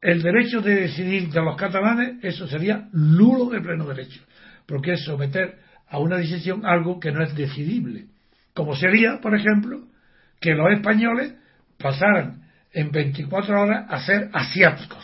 el 0.00 0.22
derecho 0.22 0.60
de 0.60 0.74
decidir 0.74 1.30
de 1.30 1.42
los 1.42 1.56
catalanes, 1.56 2.22
eso 2.22 2.46
sería 2.46 2.88
nulo 2.92 3.46
de 3.50 3.60
pleno 3.60 3.86
derecho. 3.86 4.20
Porque 4.66 4.92
es 4.92 5.04
someter 5.04 5.58
a 5.88 5.98
una 5.98 6.16
decisión 6.16 6.66
algo 6.66 7.00
que 7.00 7.12
no 7.12 7.22
es 7.22 7.34
decidible. 7.34 8.06
Como 8.54 8.74
sería, 8.74 9.20
por 9.20 9.34
ejemplo, 9.34 9.84
que 10.40 10.54
los 10.54 10.72
españoles 10.72 11.34
pasaran 11.78 12.45
en 12.76 12.90
24 12.90 13.58
horas 13.58 13.86
a 13.88 13.98
ser 14.00 14.28
asiáticos. 14.34 15.02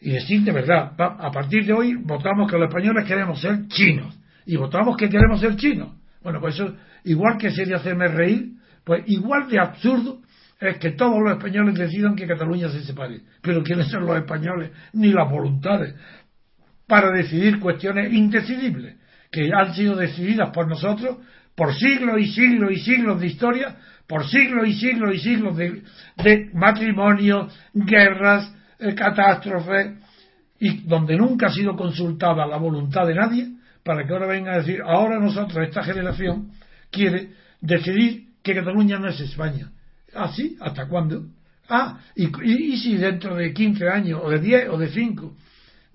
Y 0.00 0.10
decir 0.12 0.42
de 0.42 0.52
verdad, 0.52 0.92
a 0.96 1.30
partir 1.32 1.66
de 1.66 1.72
hoy 1.72 1.96
votamos 1.96 2.48
que 2.48 2.56
los 2.56 2.68
españoles 2.68 3.04
queremos 3.04 3.40
ser 3.40 3.66
chinos. 3.66 4.16
Y 4.46 4.56
votamos 4.56 4.96
que 4.96 5.08
queremos 5.08 5.40
ser 5.40 5.56
chinos. 5.56 5.96
Bueno, 6.22 6.40
pues 6.40 6.54
eso, 6.54 6.76
igual 7.02 7.36
que 7.36 7.50
sería 7.50 7.76
hacerme 7.76 8.06
reír, 8.06 8.52
pues 8.84 9.02
igual 9.06 9.48
de 9.48 9.58
absurdo 9.58 10.20
es 10.60 10.78
que 10.78 10.92
todos 10.92 11.20
los 11.20 11.32
españoles 11.32 11.74
decidan 11.74 12.14
que 12.14 12.28
Cataluña 12.28 12.68
se 12.68 12.84
separe. 12.84 13.22
Pero 13.40 13.64
¿quiénes 13.64 13.88
son 13.88 14.06
los 14.06 14.16
españoles? 14.16 14.70
Ni 14.92 15.12
las 15.12 15.28
voluntades 15.28 15.96
para 16.86 17.10
decidir 17.10 17.58
cuestiones 17.58 18.12
indecidibles, 18.12 18.96
que 19.32 19.50
han 19.52 19.74
sido 19.74 19.96
decididas 19.96 20.50
por 20.50 20.68
nosotros 20.68 21.16
por 21.54 21.74
siglos 21.74 22.20
y 22.20 22.26
siglos 22.32 22.72
y 22.72 22.80
siglos 22.80 23.20
de 23.20 23.26
historia, 23.26 23.76
por 24.06 24.26
siglos 24.26 24.66
y 24.68 24.74
siglos 24.74 25.14
y 25.14 25.18
siglos 25.18 25.56
de, 25.56 25.82
de 26.22 26.50
matrimonio, 26.54 27.48
guerras, 27.72 28.52
eh, 28.78 28.94
catástrofes, 28.94 29.92
y 30.58 30.78
donde 30.82 31.16
nunca 31.16 31.48
ha 31.48 31.52
sido 31.52 31.76
consultada 31.76 32.46
la 32.46 32.56
voluntad 32.56 33.06
de 33.06 33.14
nadie, 33.14 33.48
para 33.84 34.06
que 34.06 34.12
ahora 34.12 34.26
venga 34.26 34.52
a 34.52 34.58
decir, 34.58 34.80
ahora 34.84 35.18
nosotros, 35.18 35.66
esta 35.66 35.82
generación, 35.82 36.52
quiere 36.90 37.30
decidir 37.60 38.28
que 38.42 38.54
Cataluña 38.54 38.98
no 38.98 39.08
es 39.08 39.20
España. 39.20 39.70
¿Ah, 40.14 40.30
sí? 40.34 40.56
¿Hasta 40.60 40.86
cuándo? 40.86 41.26
Ah, 41.68 42.00
y, 42.14 42.26
y, 42.26 42.74
y 42.74 42.76
si 42.76 42.96
dentro 42.96 43.34
de 43.34 43.52
15 43.52 43.88
años, 43.88 44.20
o 44.22 44.30
de 44.30 44.38
10, 44.38 44.68
o 44.68 44.78
de 44.78 44.88
5, 44.88 45.36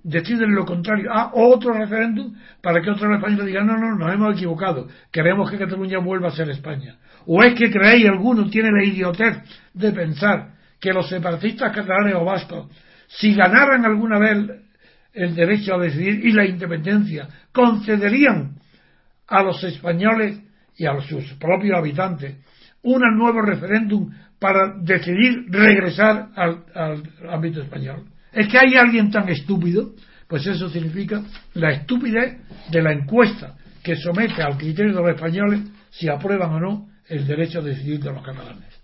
deciden 0.04 0.56
lo 0.56 0.66
contrario, 0.66 1.10
ah, 1.12 1.32
otro 1.34 1.74
referéndum 1.74 2.34
para 2.62 2.82
que 2.82 2.90
otros 2.90 3.12
españoles 3.14 3.46
digan, 3.46 3.68
no, 3.68 3.78
no, 3.78 3.96
nos 3.96 4.14
hemos 4.14 4.36
equivocado, 4.36 4.88
queremos 5.12 5.50
que 5.50 5.58
Cataluña 5.58 6.00
vuelva 6.00 6.30
a 6.30 6.32
ser 6.32 6.50
España. 6.50 6.98
¿O 7.26 7.44
es 7.44 7.56
que 7.56 7.70
creéis 7.70 8.08
alguno 8.08 8.50
tiene 8.50 8.72
la 8.72 8.84
idiotez 8.86 9.38
de 9.74 9.92
pensar 9.92 10.54
que 10.80 10.94
los 10.94 11.10
separatistas 11.10 11.76
catalanes 11.76 12.16
o 12.16 12.24
vascos, 12.24 12.68
si 13.08 13.34
ganaran 13.34 13.86
alguna 13.86 14.20
vez 14.20 14.38
el 15.14 15.36
derecho 15.36 15.76
a 15.76 15.80
decidir 15.80 16.26
y 16.26 16.32
la 16.32 16.46
independencia, 16.46 17.28
concederían 17.52 18.56
a 19.28 19.44
los 19.44 19.64
españoles 19.64 20.40
y 20.78 20.86
a 20.86 21.00
sus 21.02 21.34
propios 21.34 21.78
habitantes 21.78 22.38
un 22.84 23.02
nuevo 23.18 23.42
referéndum 23.42 24.12
para 24.40 24.76
decidir 24.80 25.46
regresar 25.50 26.30
al, 26.36 26.64
al 26.74 27.04
ámbito 27.30 27.62
español? 27.62 28.06
¿Es 28.38 28.48
que 28.48 28.58
hay 28.60 28.76
alguien 28.76 29.10
tan 29.10 29.28
estúpido? 29.30 29.94
Pues 30.28 30.46
eso 30.46 30.70
significa 30.70 31.24
la 31.56 31.72
estupidez 31.72 32.38
de 32.70 32.84
la 32.84 32.94
encuesta 32.94 33.56
que 33.82 33.96
somete 33.96 34.44
al 34.44 34.60
criterio 34.60 34.94
de 34.94 35.02
los 35.02 35.10
españoles 35.10 35.62
si 35.90 36.08
aprueban 36.08 36.54
o 36.54 36.60
no 36.60 36.88
el 37.08 37.26
derecho 37.26 37.58
a 37.60 37.64
decidir 37.64 38.00
de 38.00 38.14
los 38.14 38.24
catalanes. 38.24 38.80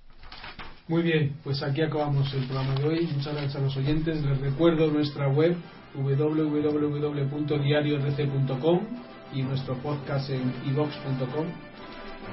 Muy 0.88 1.04
bien, 1.04 1.36
pues 1.44 1.62
aquí 1.62 1.84
acabamos 1.84 2.34
el 2.34 2.46
programa 2.46 2.74
de 2.74 2.84
hoy. 2.84 3.08
Muchas 3.16 3.34
gracias 3.34 3.58
a 3.58 3.60
los 3.60 3.78
oyentes. 3.78 4.26
Les 4.26 4.40
recuerdo 4.40 4.90
nuestra 4.90 5.28
web 5.28 5.56
www.diariorc.com 5.94 8.80
y 9.34 9.44
nuestro 9.44 9.76
podcast 9.76 10.32
en 10.32 10.52
ivox.com. 10.66 11.46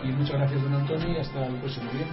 Y 0.05 0.09
muchas 0.13 0.39
gracias, 0.39 0.63
don 0.63 0.73
Antonio, 0.73 1.13
y 1.13 1.19
hasta 1.19 1.47
el 1.47 1.57
próximo 1.57 1.91
día. 1.93 2.07